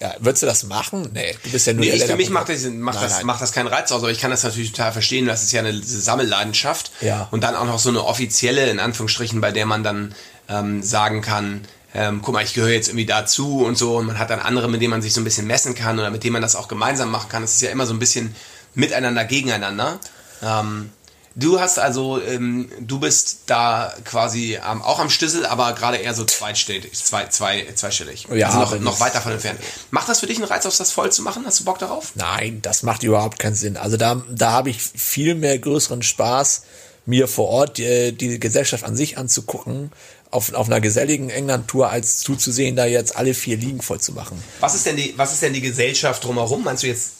ja, 0.00 0.14
würdest 0.20 0.42
du 0.42 0.46
das 0.46 0.62
machen? 0.62 1.10
Nee, 1.12 1.36
du 1.42 1.50
bist 1.50 1.66
ja 1.66 1.74
nur 1.74 1.84
nee, 1.84 1.90
ich, 1.90 2.04
Für 2.04 2.16
mich 2.16 2.30
macht 2.30 2.48
das, 2.48 2.62
macht, 2.64 2.94
nein, 2.94 3.04
das, 3.04 3.16
nein. 3.18 3.26
macht 3.26 3.42
das 3.42 3.52
keinen 3.52 3.66
Reiz 3.66 3.92
aus, 3.92 4.02
aber 4.02 4.10
ich 4.10 4.20
kann 4.20 4.30
das 4.30 4.42
natürlich 4.42 4.72
total 4.72 4.92
verstehen. 4.92 5.26
Das 5.26 5.42
ist 5.42 5.52
ja 5.52 5.60
eine 5.60 5.78
Sammelleidenschaft. 5.82 6.92
Ja. 7.02 7.28
Und 7.30 7.44
dann 7.44 7.54
auch 7.54 7.66
noch 7.66 7.78
so 7.78 7.90
eine 7.90 8.02
offizielle, 8.02 8.70
in 8.70 8.80
Anführungsstrichen, 8.80 9.42
bei 9.42 9.52
der 9.52 9.66
man 9.66 9.82
dann 9.82 10.14
ähm, 10.48 10.82
sagen 10.82 11.20
kann, 11.20 11.60
ähm, 11.94 12.20
guck 12.22 12.34
mal, 12.34 12.42
ich 12.44 12.54
gehöre 12.54 12.70
jetzt 12.70 12.88
irgendwie 12.88 13.06
dazu 13.06 13.64
und 13.64 13.76
so 13.76 13.96
und 13.98 14.06
man 14.06 14.18
hat 14.18 14.30
dann 14.30 14.40
andere, 14.40 14.68
mit 14.68 14.80
denen 14.80 14.90
man 14.90 15.02
sich 15.02 15.12
so 15.12 15.20
ein 15.20 15.24
bisschen 15.24 15.46
messen 15.46 15.74
kann 15.74 15.98
oder 15.98 16.10
mit 16.10 16.24
denen 16.24 16.32
man 16.34 16.42
das 16.42 16.56
auch 16.56 16.68
gemeinsam 16.68 17.10
machen 17.10 17.28
kann. 17.28 17.42
Das 17.42 17.52
ist 17.54 17.62
ja 17.62 17.70
immer 17.70 17.86
so 17.86 17.92
ein 17.92 17.98
bisschen 17.98 18.34
miteinander, 18.74 19.24
gegeneinander. 19.24 19.98
Ähm, 20.42 20.90
du 21.34 21.60
hast 21.60 21.78
also, 21.78 22.20
ähm, 22.22 22.70
du 22.80 22.98
bist 22.98 23.40
da 23.46 23.92
quasi 24.04 24.58
auch 24.62 24.98
am 24.98 25.10
Stissel, 25.10 25.44
aber 25.46 25.72
gerade 25.74 25.98
eher 25.98 26.14
so 26.14 26.24
zweistellig, 26.24 26.92
zwei, 26.94 27.26
zwei, 27.26 27.66
zweistellig. 27.74 28.26
Ja, 28.32 28.48
also 28.48 28.58
noch, 28.76 28.80
noch 28.80 28.94
es- 28.94 29.00
weit 29.00 29.14
davon 29.14 29.32
entfernt. 29.32 29.60
Macht 29.90 30.08
das 30.08 30.20
für 30.20 30.26
dich 30.26 30.38
einen 30.38 30.46
Reiz, 30.46 30.64
auf 30.66 30.76
das 30.76 30.92
voll 30.92 31.12
zu 31.12 31.22
machen? 31.22 31.44
Hast 31.46 31.60
du 31.60 31.64
Bock 31.64 31.78
darauf? 31.78 32.12
Nein, 32.14 32.60
das 32.62 32.82
macht 32.82 33.02
überhaupt 33.02 33.38
keinen 33.38 33.54
Sinn. 33.54 33.76
Also 33.76 33.96
da, 33.98 34.22
da 34.30 34.50
habe 34.52 34.70
ich 34.70 34.80
viel 34.82 35.34
mehr 35.34 35.58
größeren 35.58 36.02
Spaß, 36.02 36.62
mir 37.04 37.28
vor 37.28 37.48
Ort 37.48 37.78
die, 37.78 38.12
die 38.16 38.38
Gesellschaft 38.40 38.84
an 38.84 38.96
sich 38.96 39.18
anzugucken, 39.18 39.90
auf, 40.32 40.52
auf 40.54 40.66
einer 40.66 40.80
geselligen 40.80 41.30
England-Tour, 41.30 41.90
als 41.90 42.18
zuzusehen, 42.20 42.74
da 42.74 42.86
jetzt 42.86 43.14
alle 43.16 43.34
vier 43.34 43.56
Ligen 43.56 43.80
voll 43.82 44.00
zu 44.00 44.12
machen. 44.12 44.42
Was 44.60 44.74
ist 44.74 44.86
denn 44.86 44.96
die, 44.96 45.14
was 45.16 45.32
ist 45.32 45.42
denn 45.42 45.52
die 45.52 45.60
Gesellschaft 45.60 46.24
drumherum? 46.24 46.64
Meinst 46.64 46.82
du 46.82 46.86
jetzt 46.88 47.10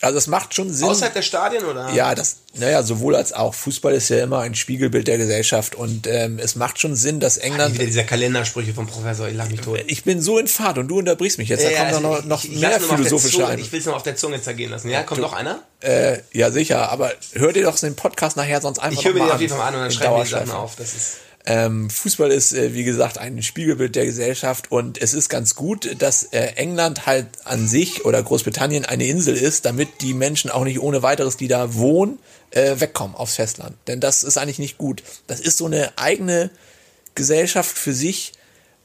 Also 0.00 0.18
es 0.18 0.26
macht 0.26 0.52
schon 0.52 0.72
Sinn. 0.72 0.88
außerhalb 0.88 1.14
der 1.14 1.22
Stadien 1.22 1.64
oder? 1.64 1.90
Ja, 1.92 2.14
das, 2.14 2.38
naja, 2.54 2.82
sowohl 2.82 3.14
als 3.14 3.32
auch. 3.32 3.54
Fußball 3.54 3.94
ist 3.94 4.08
ja 4.08 4.22
immer 4.22 4.40
ein 4.40 4.56
Spiegelbild 4.56 5.06
der 5.06 5.16
Gesellschaft 5.16 5.76
und 5.76 6.08
ähm, 6.08 6.40
es 6.40 6.56
macht 6.56 6.80
schon 6.80 6.96
Sinn, 6.96 7.20
dass 7.20 7.38
England. 7.38 7.74
Wieder 7.74 7.86
dieser 7.86 8.02
Kalendersprüche 8.04 8.74
vom 8.74 8.88
Professor, 8.88 9.28
ich 9.28 9.36
lach 9.36 9.48
mich 9.48 9.60
tot. 9.60 9.78
Ich 9.86 10.02
bin 10.02 10.20
so 10.20 10.36
in 10.38 10.48
Fahrt 10.48 10.78
und 10.78 10.88
du 10.88 10.98
unterbrichst 10.98 11.38
mich 11.38 11.48
jetzt. 11.48 11.64
Da 11.64 11.70
kommt 11.70 11.92
doch 11.92 12.00
noch, 12.00 12.24
noch 12.24 12.44
ich, 12.44 12.52
ich 12.54 12.60
mehr 12.60 12.80
philosophische 12.80 13.46
ein. 13.46 13.60
Ich 13.60 13.70
will 13.70 13.78
es 13.78 13.86
nur 13.86 13.94
auf 13.94 14.02
der 14.02 14.16
Zunge 14.16 14.42
zergehen 14.42 14.72
lassen. 14.72 14.90
Ja, 14.90 15.04
kommt 15.04 15.20
noch 15.20 15.32
einer? 15.34 15.60
Äh, 15.80 16.18
ja, 16.32 16.50
sicher, 16.50 16.90
aber 16.90 17.12
hör 17.32 17.52
dir 17.52 17.62
doch 17.62 17.78
den 17.78 17.94
Podcast 17.94 18.36
nachher 18.36 18.60
sonst 18.60 18.80
einfach 18.80 18.98
Ich 18.98 19.04
höre 19.06 19.14
mir 19.14 19.20
noch 19.20 19.26
den 19.26 19.34
auf 19.34 19.40
jeden 19.40 19.52
Fall 19.52 19.58
mal 19.60 19.68
an 19.68 19.74
und 19.76 19.80
dann 19.82 19.90
schreibe 19.92 20.16
ich 20.18 20.24
die. 20.24 20.30
Sachen 20.30 20.50
auf. 20.50 20.74
Das 20.76 20.94
ist 20.94 21.16
Ähm, 21.48 21.88
Fußball 21.88 22.32
ist, 22.32 22.52
äh, 22.52 22.74
wie 22.74 22.82
gesagt, 22.82 23.18
ein 23.18 23.40
Spiegelbild 23.40 23.94
der 23.94 24.04
Gesellschaft 24.04 24.72
und 24.72 25.00
es 25.00 25.14
ist 25.14 25.28
ganz 25.28 25.54
gut, 25.54 26.02
dass 26.02 26.24
äh, 26.24 26.40
England 26.56 27.06
halt 27.06 27.28
an 27.44 27.68
sich 27.68 28.04
oder 28.04 28.20
Großbritannien 28.20 28.84
eine 28.84 29.06
Insel 29.06 29.36
ist, 29.36 29.64
damit 29.64 30.00
die 30.00 30.12
Menschen 30.12 30.50
auch 30.50 30.64
nicht 30.64 30.80
ohne 30.80 31.04
weiteres, 31.04 31.36
die 31.36 31.46
da 31.46 31.74
wohnen, 31.74 32.18
äh, 32.50 32.80
wegkommen 32.80 33.14
aufs 33.14 33.36
Festland. 33.36 33.76
Denn 33.86 34.00
das 34.00 34.24
ist 34.24 34.38
eigentlich 34.38 34.58
nicht 34.58 34.76
gut. 34.76 35.04
Das 35.28 35.38
ist 35.38 35.56
so 35.56 35.66
eine 35.66 35.96
eigene 35.96 36.50
Gesellschaft 37.14 37.78
für 37.78 37.92
sich, 37.92 38.32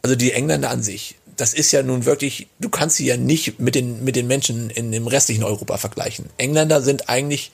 also 0.04 0.15
die 0.15 0.32
Engländer 0.32 0.69
an 0.69 0.84
sich. 0.84 1.15
Das 1.38 1.56
ist 1.56 1.71
ja 1.71 1.82
nun 1.82 2.06
wirklich, 2.06 2.47
du 2.60 2.69
kannst 2.69 2.97
sie 2.97 3.08
ja 3.08 3.17
nicht 3.17 3.60
mit 3.60 3.74
den, 3.74 4.04
mit 4.04 4.15
den 4.15 4.28
Menschen 4.28 4.69
in 4.69 4.91
dem 4.91 5.08
restlichen 5.08 5.43
Europa 5.43 5.78
vergleichen. 5.78 6.30
Engländer 6.38 6.82
sind 6.82 7.10
eigentlich 7.10 7.52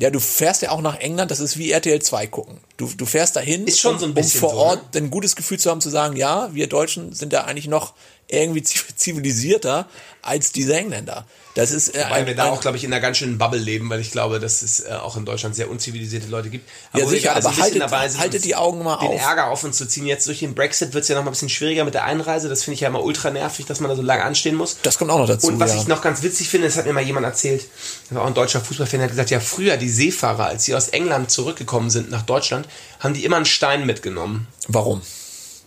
ja, 0.00 0.10
du 0.10 0.18
fährst 0.18 0.62
ja 0.62 0.70
auch 0.70 0.80
nach 0.80 0.98
England, 0.98 1.30
das 1.30 1.40
ist 1.40 1.58
wie 1.58 1.70
RTL 1.70 2.00
2 2.00 2.26
gucken. 2.28 2.58
Du, 2.78 2.88
du 2.96 3.04
fährst 3.04 3.36
dahin, 3.36 3.66
Ist 3.66 3.80
schon 3.80 3.94
um, 3.94 4.00
so 4.00 4.06
ein 4.06 4.14
bisschen 4.14 4.42
um 4.42 4.48
vor 4.48 4.54
so, 4.54 4.60
Ort 4.60 4.94
ne? 4.94 5.02
ein 5.02 5.10
gutes 5.10 5.36
Gefühl 5.36 5.58
zu 5.58 5.70
haben, 5.70 5.82
zu 5.82 5.90
sagen, 5.90 6.16
ja, 6.16 6.48
wir 6.54 6.68
Deutschen 6.68 7.12
sind 7.12 7.34
da 7.34 7.42
eigentlich 7.42 7.68
noch 7.68 7.92
irgendwie 8.30 8.60
ziv- 8.60 8.84
zivilisierter 8.96 9.88
als 10.22 10.52
diese 10.52 10.76
Engländer. 10.76 11.26
Das 11.54 11.72
ist 11.72 11.96
äh, 11.96 12.04
Weil 12.10 12.26
wir 12.26 12.36
da 12.36 12.44
auch, 12.50 12.60
glaube 12.60 12.76
ich, 12.76 12.84
in 12.84 12.92
einer 12.92 13.00
ganz 13.00 13.16
schönen 13.16 13.36
Bubble 13.38 13.58
leben, 13.58 13.90
weil 13.90 14.00
ich 14.00 14.12
glaube, 14.12 14.38
dass 14.38 14.62
es 14.62 14.80
äh, 14.80 14.92
auch 14.92 15.16
in 15.16 15.24
Deutschland 15.24 15.56
sehr 15.56 15.68
unzivilisierte 15.68 16.28
Leute 16.28 16.48
gibt. 16.48 16.68
Ja, 16.94 17.00
wo 17.00 17.10
wir 17.10 17.18
sicher, 17.18 17.34
aber 17.34 17.56
haltet- 17.56 17.80
dabei 17.80 18.08
sind, 18.08 18.20
haltet 18.20 18.44
die 18.44 18.54
Augen 18.54 18.84
mal 18.84 18.98
den 18.98 19.08
auf. 19.08 19.20
Ärger 19.20 19.48
auf 19.48 19.64
uns 19.64 19.76
zu 19.78 19.88
ziehen. 19.88 20.06
Jetzt 20.06 20.28
durch 20.28 20.38
den 20.40 20.54
Brexit 20.54 20.94
wird 20.94 21.02
es 21.02 21.08
ja 21.08 21.16
noch 21.16 21.24
mal 21.24 21.30
ein 21.30 21.32
bisschen 21.32 21.48
schwieriger 21.48 21.84
mit 21.84 21.94
der 21.94 22.04
Einreise. 22.04 22.48
Das 22.48 22.62
finde 22.62 22.74
ich 22.74 22.80
ja 22.82 22.88
immer 22.88 23.02
ultra 23.02 23.30
nervig, 23.30 23.66
dass 23.66 23.80
man 23.80 23.88
da 23.90 23.96
so 23.96 24.02
lange 24.02 24.22
anstehen 24.22 24.54
muss. 24.54 24.76
das 24.82 24.96
kommt 24.96 25.10
auch 25.10 25.18
noch 25.18 25.26
dazu. 25.26 25.48
Und 25.48 25.58
was 25.58 25.74
ja. 25.74 25.80
ich 25.80 25.88
noch 25.88 26.02
ganz 26.02 26.22
witzig 26.22 26.48
finde, 26.48 26.68
das 26.68 26.76
hat 26.76 26.86
mir 26.86 26.92
mal 26.92 27.02
jemand 27.02 27.26
erzählt, 27.26 27.64
das 28.08 28.14
war 28.16 28.22
auch 28.22 28.28
ein 28.28 28.34
deutscher 28.34 28.60
Fußballfan, 28.60 29.00
der 29.00 29.04
hat 29.06 29.10
gesagt, 29.10 29.30
ja, 29.30 29.40
früher 29.40 29.76
die 29.76 29.88
Seefahrer, 29.90 30.46
als 30.46 30.66
sie 30.66 30.74
aus 30.76 30.88
England 30.90 31.30
zurückgekommen 31.32 31.90
sind 31.90 32.10
nach 32.10 32.22
Deutschland, 32.22 32.68
haben 33.00 33.14
die 33.14 33.24
immer 33.24 33.36
einen 33.36 33.46
Stein 33.46 33.86
mitgenommen. 33.86 34.46
Warum? 34.68 35.00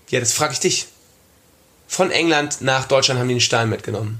Ja, 0.09 0.19
das 0.21 0.31
frage 0.31 0.53
ich 0.53 0.59
dich. 0.59 0.85
Von 1.93 2.09
England 2.09 2.61
nach 2.61 2.85
Deutschland 2.87 3.19
haben 3.19 3.27
die 3.27 3.35
einen 3.35 3.39
Stein 3.41 3.69
mitgenommen. 3.69 4.17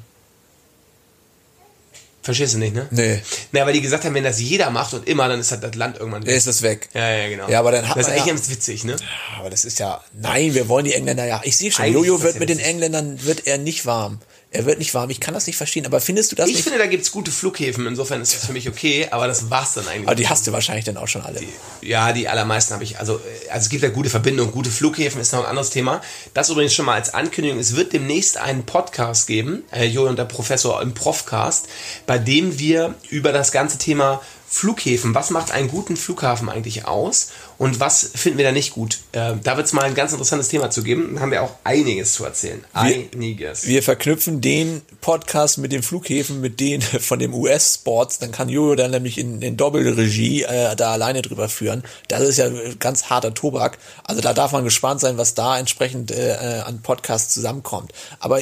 Verstehst 2.22 2.54
du 2.54 2.60
nicht, 2.60 2.76
ne? 2.76 2.88
Nee. 2.92 3.20
Na, 3.52 3.66
weil 3.66 3.74
die 3.74 3.82
gesagt 3.82 4.06
haben, 4.06 4.14
wenn 4.14 4.24
das 4.24 4.40
jeder 4.40 4.70
macht 4.70 4.94
und 4.94 5.10
immer, 5.10 5.28
dann 5.28 5.40
ist 5.40 5.52
halt 5.52 5.64
das 5.64 5.74
Land 5.74 5.98
irgendwann 5.98 6.24
Der 6.24 6.36
ist 6.36 6.46
es 6.46 6.62
weg. 6.62 6.88
Ja, 6.94 7.10
ja, 7.10 7.28
genau. 7.30 7.50
Ja, 7.50 7.60
aber 7.60 7.72
dann 7.72 7.90
hat 7.90 7.98
Das 7.98 8.06
ist 8.06 8.12
eigentlich 8.14 8.28
ja- 8.28 8.34
ganz 8.34 8.50
witzig, 8.50 8.84
ne? 8.84 8.96
Aber 9.40 9.50
das 9.50 9.66
ist 9.66 9.80
ja, 9.80 10.02
nein, 10.14 10.54
wir 10.54 10.70
wollen 10.70 10.86
die 10.86 10.94
Engländer 10.94 11.26
ja. 11.26 11.42
Ich 11.44 11.58
sehe 11.58 11.72
schon, 11.72 11.92
Jojo 11.92 12.14
das 12.14 12.24
wird 12.24 12.40
mit 12.40 12.50
den 12.50 12.60
witzig. 12.60 12.72
Engländern, 12.72 13.26
wird 13.26 13.48
er 13.48 13.58
nicht 13.58 13.86
warm. 13.88 14.20
Er 14.54 14.66
wird 14.66 14.78
nicht 14.80 14.94
warm. 14.94 15.10
Ich 15.10 15.20
kann 15.20 15.34
das 15.34 15.48
nicht 15.48 15.58
verstehen. 15.58 15.86
Aber 15.86 16.00
findest 16.00 16.32
du 16.32 16.36
das 16.36 16.48
Ich 16.48 16.56
nicht? 16.56 16.64
finde, 16.64 16.78
da 16.80 16.86
gibt's 16.86 17.12
gute 17.12 17.32
Flughäfen, 17.32 17.88
insofern 17.88 18.22
ist 18.22 18.36
das 18.36 18.46
für 18.46 18.54
mich 18.54 18.70
okay, 18.70 19.08
aber 19.12 19.28
das 19.28 19.50
war's 19.50 19.74
dann 19.74 19.88
eigentlich. 19.88 20.08
aber 20.08 20.16
die 20.16 20.28
hast 20.30 20.46
du 20.48 20.52
wahrscheinlich 20.52 20.86
dann 20.86 20.98
auch 20.98 21.08
schon 21.08 21.22
alle. 21.24 21.42
Ja, 21.82 22.14
die 22.14 22.28
allermeisten 22.30 22.74
habe 22.74 22.84
ich. 22.84 23.00
Also, 23.00 23.16
äh, 23.16 23.50
also 23.50 23.64
es 23.66 23.70
gibt 23.70 23.84
ja 23.84 23.90
gute 23.90 24.10
Verbindungen, 24.10 24.52
gute 24.54 24.70
Flughäfen 24.70 25.20
ist 25.20 25.34
noch 25.34 25.40
ein 25.42 25.46
anderes 25.48 25.72
Thema. 25.72 26.02
Das 26.34 26.50
übrigens 26.50 26.74
schon 26.74 26.86
mal 26.86 26.94
als 26.94 27.14
Ankündigung. 27.14 27.60
Es 27.60 27.76
wird 27.76 27.94
demnächst 27.94 28.38
einen 28.38 28.64
Podcast 28.66 29.28
geben, 29.28 29.64
äh, 29.72 29.86
Jo 29.86 30.08
und 30.08 30.18
der 30.20 30.26
Professor 30.26 30.82
im 30.82 30.94
Profcast, 30.94 31.68
bei 32.06 32.20
dem 32.20 32.60
wir 32.60 32.94
über 33.10 33.32
das 33.32 33.52
ganze 33.52 33.78
Thema 33.80 34.22
Flughäfen, 34.48 35.16
was 35.16 35.32
macht 35.32 35.52
einen 35.52 35.68
guten 35.68 35.98
Flughafen 35.98 36.48
eigentlich 36.48 36.86
aus 36.86 37.30
und 37.58 37.80
was 37.80 38.12
finden 38.16 38.38
wir 38.38 38.46
da 38.46 38.52
nicht 38.52 38.74
gut? 38.74 39.00
Äh, 39.12 39.34
da 39.44 39.58
wird 39.58 39.68
es 39.68 39.74
mal 39.74 39.84
ein 39.84 39.96
ganz 39.96 40.12
interessantes 40.12 40.48
Thema 40.48 40.70
zu 40.70 40.84
geben. 40.84 41.16
Da 41.16 41.22
haben 41.22 41.32
wir 41.32 41.44
auch 41.44 41.56
einiges 41.64 42.14
zu 42.14 42.26
erzählen. 42.26 42.64
einiges. 42.74 43.68
Wir 43.68 43.84
verknüpfen 43.84 44.42
den 44.42 44.82
Podcast 45.02 45.58
mit 45.58 45.72
den 45.72 45.84
Flughäfen, 45.84 46.42
mit 46.42 46.60
denen 46.60 46.82
von 47.00 47.20
dem 47.20 47.34
US-Sports. 47.34 48.20
Dann 48.20 48.32
kann 48.32 48.50
Jojo 48.50 48.76
dann 48.76 48.92
nämlich 48.92 49.18
in, 49.18 49.42
in 49.42 49.58
Doppelregie 49.58 50.44
äh, 50.44 50.76
da 50.76 50.94
alleine 50.94 51.22
drüber 51.22 51.50
führen. 51.50 51.84
Das 52.08 52.22
ist 52.22 52.38
ja 52.38 52.50
ganz 52.80 53.10
harter 53.10 53.34
Tobak. 53.34 53.78
Also 54.04 54.22
da 54.22 54.34
darf 54.34 54.52
man 54.52 54.64
gespannt 54.64 55.00
sein, 55.00 55.18
was 55.18 55.34
da 55.34 55.58
entsprechend 55.58 56.12
äh, 56.12 56.60
äh, 56.60 56.62
an 56.62 56.82
Podcasts 56.82 57.34
zusammenkommt. 57.34 57.92
Aber 58.20 58.42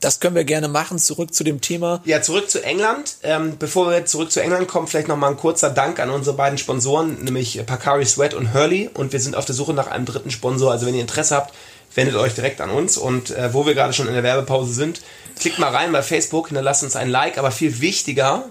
das 0.00 0.20
können 0.20 0.36
wir 0.36 0.44
gerne 0.44 0.68
machen. 0.68 0.98
Zurück 0.98 1.34
zu 1.34 1.44
dem 1.44 1.60
Thema. 1.60 2.00
Ja, 2.04 2.22
zurück 2.22 2.50
zu 2.50 2.62
England. 2.62 3.16
Ähm, 3.22 3.56
bevor 3.58 3.90
wir 3.90 4.04
zurück 4.06 4.30
zu 4.30 4.40
England 4.40 4.68
kommen, 4.68 4.86
vielleicht 4.86 5.08
nochmal 5.08 5.30
ein 5.30 5.36
kurzer 5.36 5.70
Dank 5.70 5.98
an 5.98 6.10
unsere 6.10 6.36
beiden 6.36 6.58
Sponsoren, 6.58 7.22
nämlich 7.24 7.64
Pacari 7.66 8.06
Sweat 8.06 8.34
und 8.34 8.41
Hurley. 8.52 8.90
Und 8.94 9.12
wir 9.12 9.20
sind 9.20 9.36
auf 9.36 9.44
der 9.44 9.54
Suche 9.54 9.74
nach 9.74 9.86
einem 9.88 10.04
dritten 10.06 10.30
Sponsor. 10.30 10.70
Also 10.72 10.86
wenn 10.86 10.94
ihr 10.94 11.00
Interesse 11.00 11.36
habt, 11.36 11.54
wendet 11.94 12.16
euch 12.16 12.34
direkt 12.34 12.60
an 12.60 12.70
uns. 12.70 12.96
Und 12.96 13.30
äh, 13.30 13.52
wo 13.54 13.66
wir 13.66 13.74
gerade 13.74 13.92
schon 13.92 14.08
in 14.08 14.14
der 14.14 14.22
Werbepause 14.22 14.72
sind, 14.72 15.02
klickt 15.38 15.58
mal 15.58 15.74
rein 15.74 15.92
bei 15.92 16.02
Facebook, 16.02 16.48
hinterlasst 16.48 16.82
uns 16.82 16.96
ein 16.96 17.08
Like. 17.10 17.38
Aber 17.38 17.50
viel 17.50 17.80
wichtiger, 17.80 18.46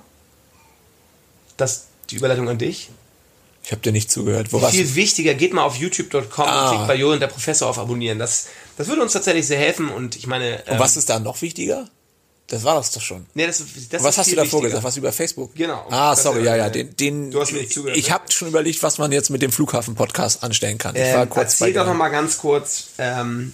das 1.57 1.87
die 2.09 2.15
Überleitung 2.15 2.49
an 2.49 2.57
dich. 2.57 2.89
Ich 3.63 3.71
habe 3.71 3.81
dir 3.81 3.91
nicht 3.91 4.09
zugehört. 4.11 4.51
Wo? 4.51 4.59
Viel 4.59 4.95
wichtiger, 4.95 5.33
geht 5.35 5.53
mal 5.53 5.63
auf 5.63 5.77
youtube.com 5.77 6.45
Ah. 6.45 6.63
und 6.69 6.75
klickt 6.75 6.87
bei 6.87 6.95
Jo 6.95 7.11
und 7.11 7.19
der 7.19 7.27
Professor 7.27 7.69
auf 7.69 7.77
Abonnieren. 7.77 8.17
Das, 8.19 8.47
das 8.77 8.87
würde 8.87 9.01
uns 9.03 9.13
tatsächlich 9.13 9.45
sehr 9.45 9.59
helfen. 9.59 9.89
Und 9.89 10.15
ich 10.15 10.25
meine... 10.27 10.65
Ähm, 10.67 10.73
Und 10.73 10.79
was 10.79 10.97
ist 10.97 11.09
da 11.09 11.19
noch 11.19 11.41
wichtiger? 11.41 11.87
Das 12.51 12.63
war 12.65 12.75
das 12.75 12.91
doch 12.91 13.01
schon. 13.01 13.25
nee, 13.33 13.47
das, 13.47 13.63
das 13.89 14.03
was 14.03 14.17
hast 14.17 14.29
du 14.31 14.35
davor 14.35 14.59
wichtiger. 14.59 14.67
gesagt? 14.69 14.83
Was 14.83 14.97
über 14.97 15.11
Facebook? 15.13 15.55
Genau. 15.55 15.85
Ah, 15.89 16.15
sorry, 16.15 16.43
ja, 16.43 16.55
ja. 16.57 16.69
Den, 16.69 16.95
den, 16.97 17.31
du 17.31 17.39
hast 17.39 17.53
mir 17.53 17.59
nicht 17.59 17.71
zugehört, 17.73 17.97
Ich 17.97 18.11
habe 18.11 18.29
schon 18.31 18.49
überlegt, 18.49 18.83
was 18.83 18.97
man 18.97 19.11
jetzt 19.13 19.29
mit 19.29 19.41
dem 19.41 19.51
Flughafen-Podcast 19.51 20.43
anstellen 20.43 20.77
kann. 20.77 20.95
Ich 20.95 21.01
war 21.13 21.23
Ähm, 21.23 21.29
kurz 21.29 21.59
bei 21.59 21.67
erzähl 21.67 21.73
doch 21.73 21.83
dir. 21.83 21.89
noch 21.91 21.97
mal 21.97 22.09
ganz 22.09 22.37
kurz. 22.39 22.87
Ähm, 22.97 23.53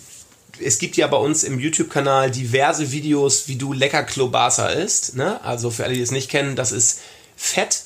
es 0.59 0.79
gibt 0.79 0.97
ja 0.97 1.05
bei 1.05 1.17
uns 1.17 1.43
im 1.43 1.59
YouTube-Kanal 1.59 2.31
diverse 2.31 2.91
Videos, 2.91 3.47
wie 3.47 3.55
du 3.57 3.73
lecker 3.73 4.01
Klobasa 4.03 4.69
isst. 4.69 5.15
Ne? 5.15 5.39
Also 5.45 5.69
für 5.69 5.83
alle, 5.83 5.93
die 5.93 6.01
es 6.01 6.09
nicht 6.11 6.29
kennen, 6.31 6.55
das 6.55 6.71
ist 6.71 6.99
Fett 7.35 7.83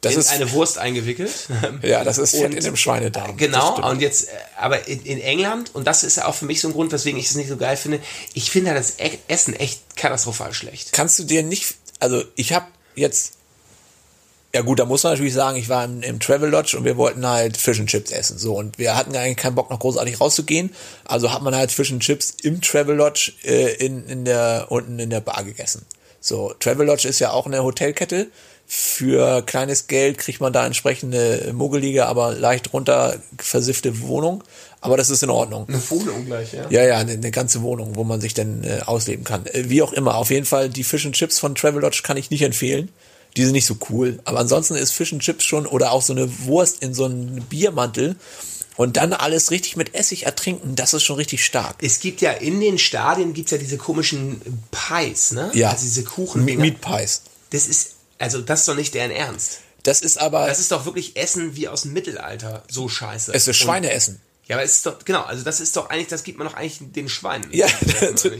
Das 0.00 0.14
in 0.14 0.20
ist, 0.20 0.28
eine 0.30 0.50
Wurst 0.52 0.78
eingewickelt. 0.78 1.30
ja, 1.82 2.04
das 2.04 2.18
ist 2.18 2.32
Fett 2.36 2.44
Und- 2.50 2.54
in 2.54 2.64
dem 2.64 2.76
Schweinedarm. 2.76 3.36
Genau, 3.36 3.80
und 3.90 4.00
jetzt, 4.00 4.28
äh, 4.28 4.32
aber 4.56 4.86
in, 4.86 5.02
in 5.04 5.20
England, 5.20 5.74
und 5.74 5.86
das 5.86 6.04
ist 6.04 6.16
ja 6.18 6.26
auch 6.26 6.34
für 6.36 6.44
mich 6.44 6.60
so 6.60 6.68
ein 6.68 6.72
Grund, 6.74 6.92
weswegen 6.92 7.18
ich 7.18 7.26
es 7.26 7.34
nicht 7.34 7.48
so 7.48 7.56
geil 7.56 7.76
finde, 7.76 8.00
ich 8.34 8.50
finde 8.50 8.74
das 8.74 8.98
E- 9.00 9.18
Essen 9.26 9.54
echt 9.54 9.96
katastrophal 9.96 10.52
schlecht. 10.54 10.92
Kannst 10.92 11.18
du 11.18 11.24
dir 11.24 11.42
nicht, 11.42 11.74
also 11.98 12.22
ich 12.36 12.52
habe 12.52 12.66
jetzt, 12.94 13.32
ja 14.54 14.62
gut, 14.62 14.78
da 14.78 14.84
muss 14.84 15.02
man 15.02 15.12
natürlich 15.14 15.34
sagen, 15.34 15.58
ich 15.58 15.68
war 15.68 15.84
im, 15.84 16.00
im 16.02 16.20
Travel 16.20 16.48
Lodge 16.48 16.76
und 16.78 16.84
wir 16.84 16.96
wollten 16.96 17.26
halt 17.26 17.56
Fish 17.56 17.80
and 17.80 17.90
Chips 17.90 18.12
essen. 18.12 18.38
So, 18.38 18.54
und 18.54 18.78
wir 18.78 18.96
hatten 18.96 19.14
eigentlich 19.16 19.36
keinen 19.36 19.54
Bock, 19.56 19.68
noch 19.68 19.78
großartig 19.80 20.20
rauszugehen. 20.20 20.72
Also 21.04 21.32
hat 21.32 21.42
man 21.42 21.54
halt 21.56 21.70
Fish 21.72 21.90
and 21.92 22.02
Chips 22.02 22.34
im 22.42 22.60
Travel 22.60 22.94
Lodge 22.96 23.32
äh, 23.44 23.74
in, 23.84 24.06
in 24.06 24.24
der, 24.24 24.66
unten 24.70 24.98
in 25.00 25.10
der 25.10 25.20
Bar 25.20 25.42
gegessen. 25.44 25.84
So, 26.20 26.54
Travel 26.60 26.86
Lodge 26.86 27.06
ist 27.08 27.18
ja 27.18 27.30
auch 27.32 27.46
eine 27.46 27.62
Hotelkette. 27.62 28.28
Für 28.70 29.40
kleines 29.42 29.86
Geld 29.86 30.18
kriegt 30.18 30.40
man 30.42 30.52
da 30.52 30.66
entsprechende 30.66 31.52
muggelige, 31.54 32.04
aber 32.06 32.34
leicht 32.34 32.74
runter 32.74 33.16
versiffte 33.38 34.00
Wohnung. 34.02 34.44
Aber 34.82 34.98
das 34.98 35.08
ist 35.08 35.22
in 35.22 35.30
Ordnung. 35.30 35.66
Eine 35.68 35.80
Wohnung 35.90 36.26
gleich, 36.26 36.52
ja. 36.52 36.66
Ja, 36.68 36.84
ja, 36.84 36.98
eine, 36.98 37.12
eine 37.12 37.30
ganze 37.30 37.62
Wohnung, 37.62 37.96
wo 37.96 38.04
man 38.04 38.20
sich 38.20 38.34
dann 38.34 38.62
äh, 38.64 38.80
ausleben 38.84 39.24
kann. 39.24 39.46
Äh, 39.46 39.70
wie 39.70 39.80
auch 39.82 39.92
immer, 39.94 40.16
auf 40.16 40.30
jeden 40.30 40.44
Fall, 40.44 40.68
die 40.68 40.84
Fish 40.84 41.06
and 41.06 41.14
Chips 41.14 41.38
von 41.38 41.54
Travelodge 41.54 42.02
kann 42.04 42.18
ich 42.18 42.30
nicht 42.30 42.42
empfehlen. 42.42 42.90
Die 43.36 43.44
sind 43.44 43.52
nicht 43.54 43.66
so 43.66 43.76
cool. 43.88 44.20
Aber 44.24 44.38
ansonsten 44.38 44.74
ist 44.74 44.92
Fish 44.92 45.12
and 45.14 45.22
Chips 45.22 45.44
schon 45.44 45.66
oder 45.66 45.90
auch 45.92 46.02
so 46.02 46.12
eine 46.12 46.28
Wurst 46.44 46.82
in 46.82 46.92
so 46.92 47.06
einem 47.06 47.42
Biermantel 47.44 48.16
und 48.76 48.98
dann 48.98 49.12
alles 49.14 49.50
richtig 49.50 49.76
mit 49.76 49.94
Essig 49.94 50.26
ertrinken, 50.26 50.76
das 50.76 50.92
ist 50.94 51.02
schon 51.04 51.16
richtig 51.16 51.44
stark. 51.44 51.76
Es 51.82 51.98
gibt 52.00 52.20
ja 52.20 52.32
in 52.32 52.60
den 52.60 52.78
Stadien 52.78 53.32
gibt's 53.32 53.50
ja 53.50 53.58
diese 53.58 53.78
komischen 53.78 54.40
Pies, 54.70 55.32
ne? 55.32 55.50
Ja. 55.54 55.70
Also 55.70 55.82
diese 55.84 56.04
Kuchen. 56.04 56.44
Me- 56.44 56.56
Meat 56.56 56.80
Pies. 56.80 57.22
Das 57.50 57.66
ist, 57.66 57.94
also 58.18 58.40
das 58.40 58.60
ist 58.60 58.68
doch 58.68 58.74
nicht 58.76 58.94
deren 58.94 59.10
Ernst. 59.10 59.60
Das 59.84 60.00
ist 60.00 60.18
aber, 60.20 60.46
Das 60.46 60.58
ist 60.58 60.72
doch 60.72 60.84
wirklich 60.84 61.16
Essen 61.16 61.54
wie 61.56 61.68
aus 61.68 61.82
dem 61.82 61.92
Mittelalter. 61.92 62.62
So 62.70 62.88
scheiße. 62.88 63.32
es 63.32 63.42
ist 63.42 63.48
Und- 63.48 63.54
Schweineessen. 63.66 64.20
Ja, 64.46 64.56
aber 64.56 64.64
es 64.64 64.72
ist 64.76 64.86
doch, 64.86 65.04
genau, 65.04 65.24
also 65.24 65.44
das 65.44 65.60
ist 65.60 65.76
doch 65.76 65.90
eigentlich, 65.90 66.08
das 66.08 66.22
gibt 66.24 66.38
man 66.38 66.46
doch 66.48 66.54
eigentlich 66.54 66.78
den 66.80 67.10
Schweinen. 67.10 67.50
Ja, 67.52 67.66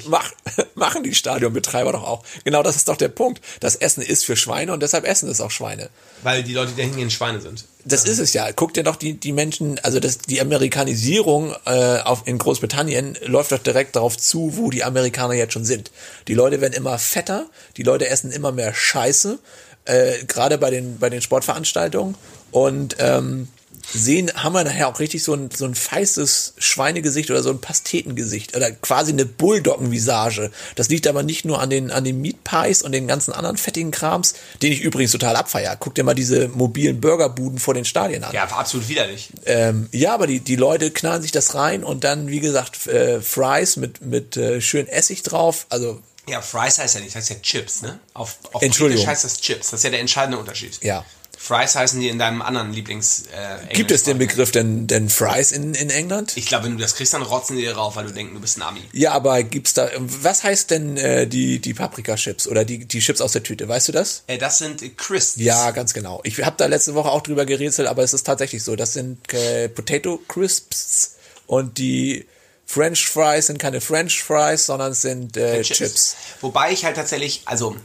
mach, 0.09 0.33
machen 0.75 1.03
die 1.03 1.15
Stadionbetreiber 1.15 1.93
doch 1.93 2.03
auch. 2.03 2.25
Genau 2.45 2.63
das 2.63 2.77
ist 2.77 2.89
doch 2.89 2.97
der 2.97 3.09
Punkt. 3.09 3.43
Das 3.61 3.77
Essen 3.77 4.03
ist 4.03 4.25
für 4.25 4.35
Schweine 4.35 4.73
und 4.73 4.83
deshalb 4.83 5.05
essen 5.05 5.29
es 5.29 5.43
auch 5.43 5.51
Schweine. 5.51 5.91
Weil 6.23 6.43
die 6.45 6.55
Leute, 6.55 6.71
die 6.73 6.79
da 6.79 6.83
hingehen, 6.85 7.11
Schweine 7.11 7.43
sind. 7.43 7.67
Das 7.89 8.05
ist 8.05 8.19
es 8.19 8.35
ja. 8.35 8.53
Guck 8.53 8.75
dir 8.75 8.83
doch 8.83 8.97
die, 8.97 9.15
die 9.15 9.33
Menschen, 9.33 9.79
also 9.83 9.99
das, 9.99 10.19
die 10.19 10.43
Amerikanisierung 10.43 11.55
äh, 11.65 12.01
auf, 12.01 12.27
in 12.27 12.37
Großbritannien 12.37 13.17
läuft 13.25 13.53
doch 13.53 13.59
direkt 13.59 13.97
darauf 13.97 14.19
zu, 14.19 14.59
wo 14.59 14.69
die 14.69 14.85
Amerikaner 14.85 15.33
jetzt 15.33 15.55
schon 15.55 15.65
sind. 15.65 15.91
Die 16.29 16.35
Leute 16.35 16.61
werden 16.61 16.75
immer 16.75 16.99
fetter, 16.99 17.47
die 17.79 17.83
Leute 17.85 18.07
essen 18.07 18.31
immer 18.31 18.53
mehr 18.53 18.75
Scheiße, 18.75 19.39
äh, 19.87 20.25
gerade 20.27 20.59
bei 20.59 20.69
den, 20.71 20.99
bei 20.99 21.09
den 21.09 21.23
Sportveranstaltungen. 21.23 22.15
Und 22.51 22.97
ähm, 22.99 23.49
sehen, 23.93 24.31
haben 24.35 24.53
wir 24.53 24.65
nachher 24.65 24.89
auch 24.89 25.01
richtig 25.01 25.23
so 25.23 25.35
ein, 25.35 25.51
so 25.51 25.65
ein 25.65 25.75
feistes 25.75 26.55
Schweinegesicht 26.59 27.31
oder 27.31 27.43
so 27.43 27.51
ein 27.51 27.61
Pastetengesicht 27.61 28.57
oder 28.57 28.71
quasi 28.71 29.13
eine 29.13 29.25
Bulldoggenvisage. 29.25 30.51
Das 30.75 30.89
liegt 30.89 31.07
aber 31.07 31.23
nicht 31.23 31.45
nur 31.45 31.61
an 31.61 31.71
den, 31.71 31.91
an 31.91 32.05
den 32.05 32.21
Meat 32.21 32.45
Pies 32.45 32.83
und 32.83 32.93
den 32.93 33.07
ganzen 33.07 33.33
anderen 33.33 33.57
fettigen 33.57 33.91
Krams, 33.91 34.35
den 34.63 34.73
ich 34.73 34.81
übrigens 34.81 35.13
total 35.13 35.37
abfeier. 35.37 35.77
Guck 35.79 35.95
dir 35.95 36.05
mal 36.05 36.15
diese 36.15 36.49
mobilen 36.49 37.01
Burgerbuden 37.01 37.59
vor 37.59 37.75
den 37.75 37.85
Stadien 37.85 38.25
an. 38.25 38.33
Ja, 38.35 38.45
absolut 38.45 38.89
widerlich. 38.89 39.31
Ähm, 39.47 39.89
ja, 39.93 40.15
aber 40.15 40.27
die, 40.27 40.41
die 40.41 40.57
Leute 40.57 40.91
knallen 40.91 41.23
sich 41.23 41.33
das 41.33 41.55
rein 41.55 41.85
und 41.85 42.05
dann, 42.05 42.29
wie 42.29 42.41
gesagt, 42.41 42.87
äh, 42.87 43.21
Fries 43.21 43.77
mit, 43.77 44.03
mit 44.03 44.37
äh, 44.37 44.61
schön 44.61 44.87
Essig 44.89 45.23
drauf. 45.23 45.67
Also, 45.71 46.01
Ja, 46.29 46.41
Fries 46.43 46.79
heißt 46.79 46.95
ja 46.97 47.01
nicht, 47.01 47.15
das 47.15 47.23
heißt 47.23 47.31
ja 47.31 47.37
Chips, 47.37 47.83
ne? 47.83 47.99
Auf, 48.15 48.37
auf 48.53 48.63
Entschuldigung. 48.63 49.05
Britisch 49.05 49.11
heißt 49.11 49.25
das 49.25 49.41
Chips. 49.41 49.71
Das 49.71 49.81
ist 49.81 49.85
ja 49.85 49.91
der 49.91 50.01
entscheidende 50.01 50.39
Unterschied. 50.39 50.79
ja. 50.83 51.05
Fries 51.41 51.77
heißen 51.77 52.01
die 52.01 52.09
in 52.09 52.19
deinem 52.19 52.43
anderen 52.43 52.73
Lieblings. 52.73 53.23
Äh, 53.33 53.73
Gibt 53.73 53.93
es 53.93 54.03
den. 54.03 54.19
Begriff 54.19 54.51
denn, 54.51 54.89
denn 54.89 55.09
Fries 55.09 55.53
in, 55.53 55.73
in 55.75 55.89
England? 55.89 56.37
Ich 56.37 56.47
glaube, 56.47 56.65
wenn 56.65 56.73
du 56.73 56.83
das 56.83 56.97
kriegst, 56.97 57.15
dann 57.15 57.23
rotzen 57.23 57.57
die 57.57 57.63
dir 57.63 57.77
rauf, 57.77 57.95
weil 57.95 58.07
du 58.07 58.13
denkst, 58.13 58.35
du 58.35 58.41
bist 58.41 58.59
ein 58.59 58.63
Ami. 58.63 58.81
Ja, 58.93 59.13
aber 59.13 59.45
gibt's 59.45 59.73
da, 59.73 59.89
was 59.99 60.43
heißt 60.43 60.73
denn 60.73 60.97
äh, 60.97 61.29
die, 61.29 61.61
die 61.61 61.75
Paprika-Chips 61.75 62.49
oder 62.49 62.65
die, 62.65 62.85
die 62.85 62.99
Chips 62.99 63.21
aus 63.21 63.33
der 63.33 63.45
Tüte? 63.45 63.69
Weißt 63.69 63.87
du 63.87 63.93
das? 63.93 64.25
Äh, 64.27 64.39
das 64.39 64.59
sind 64.59 64.83
äh, 64.83 64.89
Crisps. 64.89 65.37
Ja, 65.37 65.71
ganz 65.71 65.95
genau. 65.95 66.21
Ich 66.25 66.43
habe 66.45 66.57
da 66.59 66.67
letzte 66.67 66.95
Woche 66.95 67.09
auch 67.09 67.23
drüber 67.23 67.47
gerätselt, 67.47 67.87
aber 67.87 68.03
es 68.03 68.13
ist 68.13 68.25
tatsächlich 68.27 68.65
so. 68.65 68.75
Das 68.75 68.93
sind 68.93 69.33
äh, 69.33 69.69
Potato 69.69 70.21
Crisps 70.27 71.15
und 71.47 71.79
die 71.79 72.27
French 72.67 73.09
Fries 73.09 73.47
sind 73.47 73.59
keine 73.59 73.81
French 73.81 74.23
Fries, 74.23 74.67
sondern 74.67 74.93
sind 74.93 75.37
äh, 75.37 75.63
Chips. 75.63 76.17
Wobei 76.41 76.73
ich 76.73 76.85
halt 76.85 76.97
tatsächlich, 76.97 77.43
also 77.47 77.77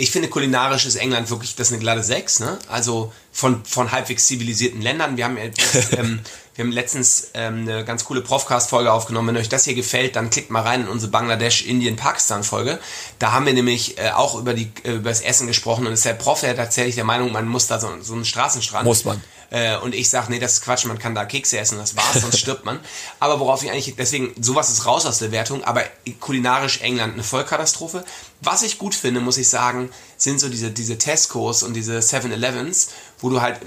ich 0.00 0.10
finde 0.10 0.28
kulinarisch 0.28 0.86
ist 0.86 0.96
England 0.96 1.28
wirklich, 1.28 1.54
das 1.56 1.68
ist 1.68 1.74
eine 1.74 1.82
glatte 1.82 2.02
Sechs, 2.02 2.40
ne? 2.40 2.58
Also 2.68 3.12
von, 3.32 3.64
von 3.64 3.92
halbwegs 3.92 4.26
zivilisierten 4.26 4.80
Ländern. 4.80 5.16
Wir 5.16 5.26
haben 5.26 5.36
ähm, 5.96 6.20
wir 6.60 6.64
haben 6.64 6.72
letztens 6.72 7.30
ähm, 7.32 7.62
eine 7.62 7.84
ganz 7.84 8.04
coole 8.04 8.20
Profcast-Folge 8.20 8.92
aufgenommen. 8.92 9.28
Wenn 9.28 9.36
euch 9.38 9.48
das 9.48 9.64
hier 9.64 9.74
gefällt, 9.74 10.16
dann 10.16 10.28
klickt 10.30 10.50
mal 10.50 10.60
rein 10.60 10.82
in 10.82 10.88
unsere 10.88 11.10
Bangladesch, 11.10 11.64
Indien, 11.64 11.96
Pakistan-Folge. 11.96 12.78
Da 13.18 13.32
haben 13.32 13.46
wir 13.46 13.54
nämlich 13.54 13.98
äh, 13.98 14.10
auch 14.10 14.34
über, 14.34 14.52
die, 14.52 14.70
äh, 14.82 14.96
über 14.96 15.08
das 15.08 15.22
Essen 15.22 15.46
gesprochen 15.46 15.86
und 15.86 15.92
ist 15.92 16.04
der 16.04 16.14
Prof 16.14 16.42
ja 16.42 16.52
tatsächlich 16.52 16.96
der 16.96 17.04
Meinung, 17.04 17.32
man 17.32 17.46
muss 17.46 17.66
da 17.66 17.80
so, 17.80 17.88
so 18.02 18.14
einen 18.14 18.24
Straßenstrand. 18.24 18.84
Muss 18.84 19.04
man. 19.04 19.22
Äh, 19.50 19.78
und 19.78 19.94
ich 19.94 20.10
sage, 20.10 20.30
nee, 20.30 20.38
das 20.38 20.54
ist 20.54 20.60
Quatsch, 20.62 20.84
man 20.84 20.98
kann 20.98 21.14
da 21.14 21.24
Kekse 21.24 21.58
essen, 21.58 21.78
das 21.78 21.96
war's, 21.96 22.20
sonst 22.20 22.38
stirbt 22.40 22.64
man. 22.64 22.78
Aber 23.20 23.40
worauf 23.40 23.62
ich 23.62 23.70
eigentlich, 23.70 23.94
deswegen, 23.96 24.32
sowas 24.40 24.70
ist 24.70 24.86
raus 24.86 25.06
aus 25.06 25.18
der 25.18 25.32
Wertung, 25.32 25.64
aber 25.64 25.82
kulinarisch 26.20 26.82
England 26.82 27.14
eine 27.14 27.24
Vollkatastrophe. 27.24 28.04
Was 28.40 28.62
ich 28.62 28.78
gut 28.78 28.94
finde, 28.94 29.20
muss 29.20 29.36
ich 29.36 29.48
sagen, 29.48 29.90
sind 30.16 30.40
so 30.40 30.48
diese, 30.48 30.70
diese 30.70 30.98
Tescos 30.98 31.62
und 31.62 31.74
diese 31.74 31.98
7-Elevens, 31.98 32.88
wo 33.20 33.30
du 33.30 33.40
halt 33.40 33.60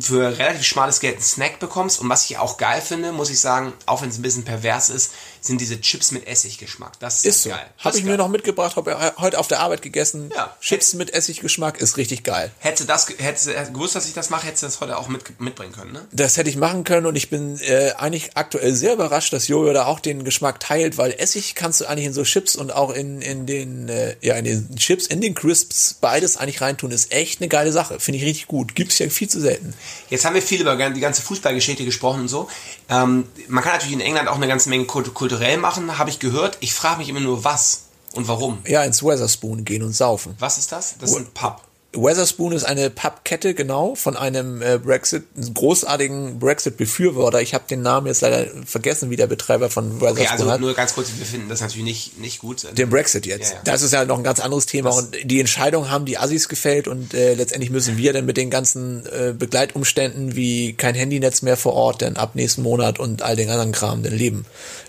für 0.00 0.38
relativ 0.38 0.64
schmales 0.64 1.00
Geld 1.00 1.14
einen 1.16 1.24
Snack 1.24 1.58
bekommst. 1.58 2.00
Und 2.00 2.08
was 2.08 2.28
ich 2.30 2.38
auch 2.38 2.56
geil 2.56 2.80
finde, 2.80 3.12
muss 3.12 3.30
ich 3.30 3.40
sagen, 3.40 3.72
auch 3.86 4.02
wenn 4.02 4.08
es 4.08 4.18
ein 4.18 4.22
bisschen 4.22 4.44
pervers 4.44 4.88
ist, 4.88 5.12
sind 5.40 5.60
diese 5.60 5.80
Chips 5.80 6.10
mit 6.10 6.26
Essiggeschmack. 6.26 6.98
Das 7.00 7.16
ist, 7.16 7.24
Ist 7.26 7.42
so. 7.44 7.50
geil. 7.50 7.66
Habe 7.78 7.96
ich 7.96 8.04
mir 8.04 8.10
geil. 8.10 8.18
noch 8.18 8.28
mitgebracht, 8.28 8.76
habe 8.76 9.14
heute 9.18 9.38
auf 9.38 9.48
der 9.48 9.60
Arbeit 9.60 9.82
gegessen. 9.82 10.30
Ja. 10.34 10.56
Chips 10.60 10.94
mit 10.94 11.12
Essiggeschmack 11.12 11.78
ist 11.78 11.96
richtig 11.96 12.22
geil. 12.24 12.50
Hätte 12.58 12.86
das, 12.86 13.08
hätte 13.18 13.72
gewusst, 13.72 13.94
dass 13.94 14.06
ich 14.06 14.14
das 14.14 14.30
mache, 14.30 14.46
hättest 14.46 14.62
du 14.62 14.66
das 14.66 14.80
heute 14.80 14.96
auch 14.96 15.08
mit, 15.08 15.40
mitbringen 15.40 15.72
können, 15.72 15.92
ne? 15.92 16.06
Das 16.12 16.36
hätte 16.36 16.50
ich 16.50 16.56
machen 16.56 16.84
können 16.84 17.06
und 17.06 17.16
ich 17.16 17.30
bin 17.30 17.58
äh, 17.60 17.92
eigentlich 17.98 18.36
aktuell 18.36 18.74
sehr 18.74 18.94
überrascht, 18.94 19.32
dass 19.32 19.48
Jojo 19.48 19.72
da 19.72 19.86
auch 19.86 20.00
den 20.00 20.24
Geschmack 20.24 20.60
teilt, 20.60 20.98
weil 20.98 21.12
Essig 21.12 21.54
kannst 21.54 21.80
du 21.80 21.86
eigentlich 21.86 22.06
in 22.06 22.12
so 22.12 22.22
Chips 22.22 22.56
und 22.56 22.72
auch 22.72 22.90
in, 22.90 23.20
in 23.20 23.46
den 23.46 23.88
äh, 23.88 24.03
ja 24.20 24.34
in 24.34 24.44
den 24.44 24.76
Chips, 24.76 25.06
in 25.06 25.20
den 25.20 25.34
Crisps 25.34 25.96
beides 26.00 26.36
eigentlich 26.36 26.60
reintun, 26.60 26.90
ist 26.90 27.12
echt 27.12 27.40
eine 27.40 27.48
geile 27.48 27.72
Sache. 27.72 28.00
Finde 28.00 28.18
ich 28.18 28.24
richtig 28.24 28.46
gut. 28.46 28.74
Gibt's 28.74 28.98
ja 28.98 29.08
viel 29.08 29.28
zu 29.28 29.40
selten. 29.40 29.74
Jetzt 30.10 30.24
haben 30.24 30.34
wir 30.34 30.42
viel 30.42 30.60
über 30.60 30.76
die 30.90 31.00
ganze 31.00 31.22
Fußballgeschichte 31.22 31.84
gesprochen 31.84 32.22
und 32.22 32.28
so. 32.28 32.48
Ähm, 32.88 33.26
man 33.48 33.62
kann 33.62 33.72
natürlich 33.72 33.94
in 33.94 34.00
England 34.00 34.28
auch 34.28 34.36
eine 34.36 34.48
ganze 34.48 34.68
Menge 34.68 34.84
kult 34.84 35.12
kulturell 35.14 35.58
machen, 35.58 35.98
habe 35.98 36.10
ich 36.10 36.18
gehört. 36.18 36.58
Ich 36.60 36.74
frage 36.74 36.98
mich 36.98 37.08
immer 37.08 37.20
nur, 37.20 37.44
was 37.44 37.84
und 38.14 38.28
warum. 38.28 38.58
Ja, 38.66 38.84
ins 38.84 39.02
Weatherspoon 39.02 39.64
gehen 39.64 39.82
und 39.82 39.92
saufen. 39.92 40.34
Was 40.38 40.58
ist 40.58 40.72
das? 40.72 40.96
Das 40.98 41.10
ist 41.10 41.16
ein 41.16 41.26
Pub. 41.32 41.62
Weatherspoon 41.94 42.52
ist 42.52 42.64
eine 42.64 42.90
Pubkette, 42.90 43.54
genau, 43.54 43.94
von 43.94 44.16
einem 44.16 44.62
äh, 44.62 44.78
Brexit, 44.78 45.24
einem 45.36 45.54
großartigen 45.54 46.38
Brexit-Befürworter. 46.38 47.40
Ich 47.40 47.54
habe 47.54 47.64
den 47.68 47.82
Namen 47.82 48.06
jetzt 48.06 48.20
leider 48.20 48.46
vergessen, 48.66 49.10
wie 49.10 49.16
der 49.16 49.26
Betreiber 49.26 49.70
von 49.70 50.00
Weatherspoon 50.00 50.24
Okay, 50.24 50.28
also 50.30 50.50
hat. 50.50 50.60
nur 50.60 50.74
ganz 50.74 50.94
kurz, 50.94 51.08
wir 51.16 51.26
finden 51.26 51.48
das 51.48 51.60
natürlich 51.60 51.84
nicht, 51.84 52.18
nicht 52.18 52.38
gut. 52.40 52.66
den 52.76 52.90
Brexit 52.90 53.26
jetzt. 53.26 53.50
Ja, 53.50 53.56
ja. 53.56 53.62
Das 53.64 53.82
ist 53.82 53.92
ja 53.92 54.04
noch 54.04 54.18
ein 54.18 54.24
ganz 54.24 54.40
anderes 54.40 54.66
Thema 54.66 54.90
Das- 54.90 54.98
und 54.98 55.16
die 55.24 55.40
Entscheidung 55.40 55.90
haben 55.90 56.04
die 56.04 56.18
Assis 56.18 56.48
gefällt 56.48 56.88
und 56.88 57.14
äh, 57.14 57.34
letztendlich 57.34 57.70
müssen 57.70 57.96
wir 57.96 58.12
dann 58.12 58.26
mit 58.26 58.36
den 58.36 58.50
ganzen 58.50 59.06
äh, 59.06 59.32
Begleitumständen 59.36 60.36
wie 60.36 60.72
kein 60.74 60.94
Handynetz 60.94 61.42
mehr 61.42 61.56
vor 61.56 61.74
Ort 61.74 62.00
denn 62.00 62.16
ab 62.16 62.34
nächsten 62.34 62.62
Monat 62.62 62.98
und 62.98 63.22
all 63.22 63.36
den 63.36 63.48
anderen 63.50 63.72
Kram 63.72 64.02
dann 64.02 64.12
leben. 64.16 64.44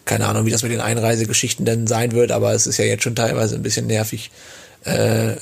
Keine 0.06 0.28
Ahnung, 0.28 0.46
wie 0.46 0.52
das 0.52 0.64
mit 0.64 0.72
den 0.72 0.82
Einreisegeschichten 0.82 1.66
denn 1.66 1.88
sein 1.88 2.12
wird, 2.12 2.32
aber 2.32 2.54
es 2.54 2.68
ist 2.68 2.78
ja 2.78 2.86
jetzt 2.86 3.04
schon 3.04 3.16
teilweise 3.16 3.56
ein 3.56 3.64
bisschen 3.64 3.88
nervig, 3.88 4.32
äh, 4.84 5.36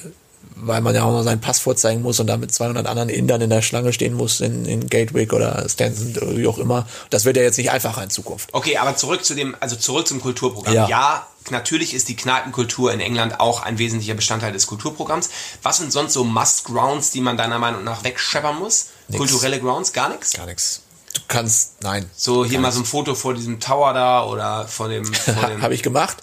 weil 0.56 0.82
man 0.82 0.96
ja 0.96 1.04
auch 1.04 1.12
noch 1.12 1.24
seinen 1.24 1.42
Pass 1.42 1.60
vorzeigen 1.60 2.02
muss 2.02 2.20
und 2.20 2.28
da 2.28 2.38
mit 2.38 2.54
200 2.54 2.88
anderen 2.88 3.10
Indern 3.10 3.42
in 3.42 3.50
der 3.50 3.62
Schlange 3.62 3.94
stehen 3.94 4.14
muss 4.14 4.40
in, 4.40 4.66
in 4.66 4.90
Gatwick 4.90 5.34
oder 5.34 5.68
Stanton 5.70 6.16
oder 6.18 6.38
wie 6.38 6.48
auch 6.48 6.58
immer. 6.58 6.88
Das 7.10 7.26
wird 7.26 7.38
ja 7.38 7.44
jetzt 7.44 7.58
nicht 7.58 7.72
einfacher 7.72 8.04
in 8.04 8.10
Zukunft. 8.10 8.50
Okay, 8.54 8.78
aber 8.78 8.96
zurück 8.96 9.26
zu 9.26 9.36
dem, 9.36 9.56
also 9.60 9.76
zurück 9.76 10.08
zum 10.08 10.22
Kulturprogramm. 10.22 10.74
Ja. 10.74 10.88
Ja. 10.88 11.28
natürlich 11.50 11.94
ist 11.94 12.08
die 12.10 12.16
Kneipenkultur 12.16 12.94
in 12.94 13.00
England 13.00 13.40
auch 13.40 13.64
ein 13.64 13.78
wesentlicher 13.78 14.14
Bestandteil 14.14 14.54
des 14.54 14.68
Kulturprogramms. 14.68 15.30
Was 15.62 15.78
sind 15.78 15.92
sonst 15.92 16.14
so 16.14 16.24
Must-Grounds, 16.24 17.12
die 17.12 17.22
man 17.22 17.38
deiner 17.38 17.60
Meinung 17.60 17.84
nach 17.84 18.04
wegscheppern 18.04 18.58
muss? 18.58 18.88
Nix. 19.08 19.18
Kulturelle 19.18 19.60
Grounds? 19.60 19.94
Gar 19.94 20.10
nichts? 20.10 20.34
Gar 20.34 20.46
nichts. 20.46 20.82
Du 21.14 21.22
kannst, 21.28 21.84
nein. 21.84 22.10
So 22.16 22.44
hier 22.44 22.60
mal 22.60 22.72
so 22.72 22.80
ein 22.80 22.86
Foto 22.86 23.14
vor 23.14 23.34
diesem 23.34 23.60
Tower 23.60 23.94
da 23.94 24.26
oder 24.26 24.68
vor 24.68 24.90
dem, 24.90 25.04
dem 25.26 25.62
Habe 25.62 25.76
ich 25.76 25.84
gemacht. 25.84 26.18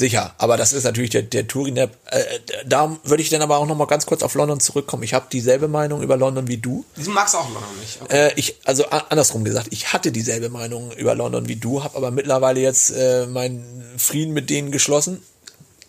Sicher, 0.00 0.34
aber 0.38 0.56
das 0.56 0.72
ist 0.72 0.84
natürlich 0.84 1.10
der, 1.10 1.20
der 1.20 1.46
Touring-App. 1.46 1.94
Äh, 2.06 2.24
da 2.64 2.96
würde 3.04 3.22
ich 3.22 3.28
dann 3.28 3.42
aber 3.42 3.58
auch 3.58 3.66
noch 3.66 3.76
mal 3.76 3.84
ganz 3.84 4.06
kurz 4.06 4.22
auf 4.22 4.32
London 4.32 4.58
zurückkommen. 4.58 5.02
Ich 5.02 5.12
habe 5.12 5.26
dieselbe 5.30 5.68
Meinung 5.68 6.02
über 6.02 6.16
London 6.16 6.48
wie 6.48 6.56
du. 6.56 6.86
Diesen 6.96 7.12
magst 7.12 7.34
du 7.34 7.38
auch 7.38 7.50
noch 7.50 7.60
nicht. 7.78 8.00
Okay. 8.00 8.28
Äh, 8.28 8.32
ich, 8.36 8.56
also 8.64 8.86
andersrum 8.86 9.44
gesagt, 9.44 9.68
ich 9.72 9.92
hatte 9.92 10.10
dieselbe 10.10 10.48
Meinung 10.48 10.90
über 10.92 11.14
London 11.14 11.48
wie 11.48 11.56
du, 11.56 11.84
habe 11.84 11.98
aber 11.98 12.10
mittlerweile 12.10 12.60
jetzt 12.60 12.88
äh, 12.96 13.26
meinen 13.26 13.84
Frieden 13.98 14.32
mit 14.32 14.48
denen 14.48 14.70
geschlossen. 14.70 15.22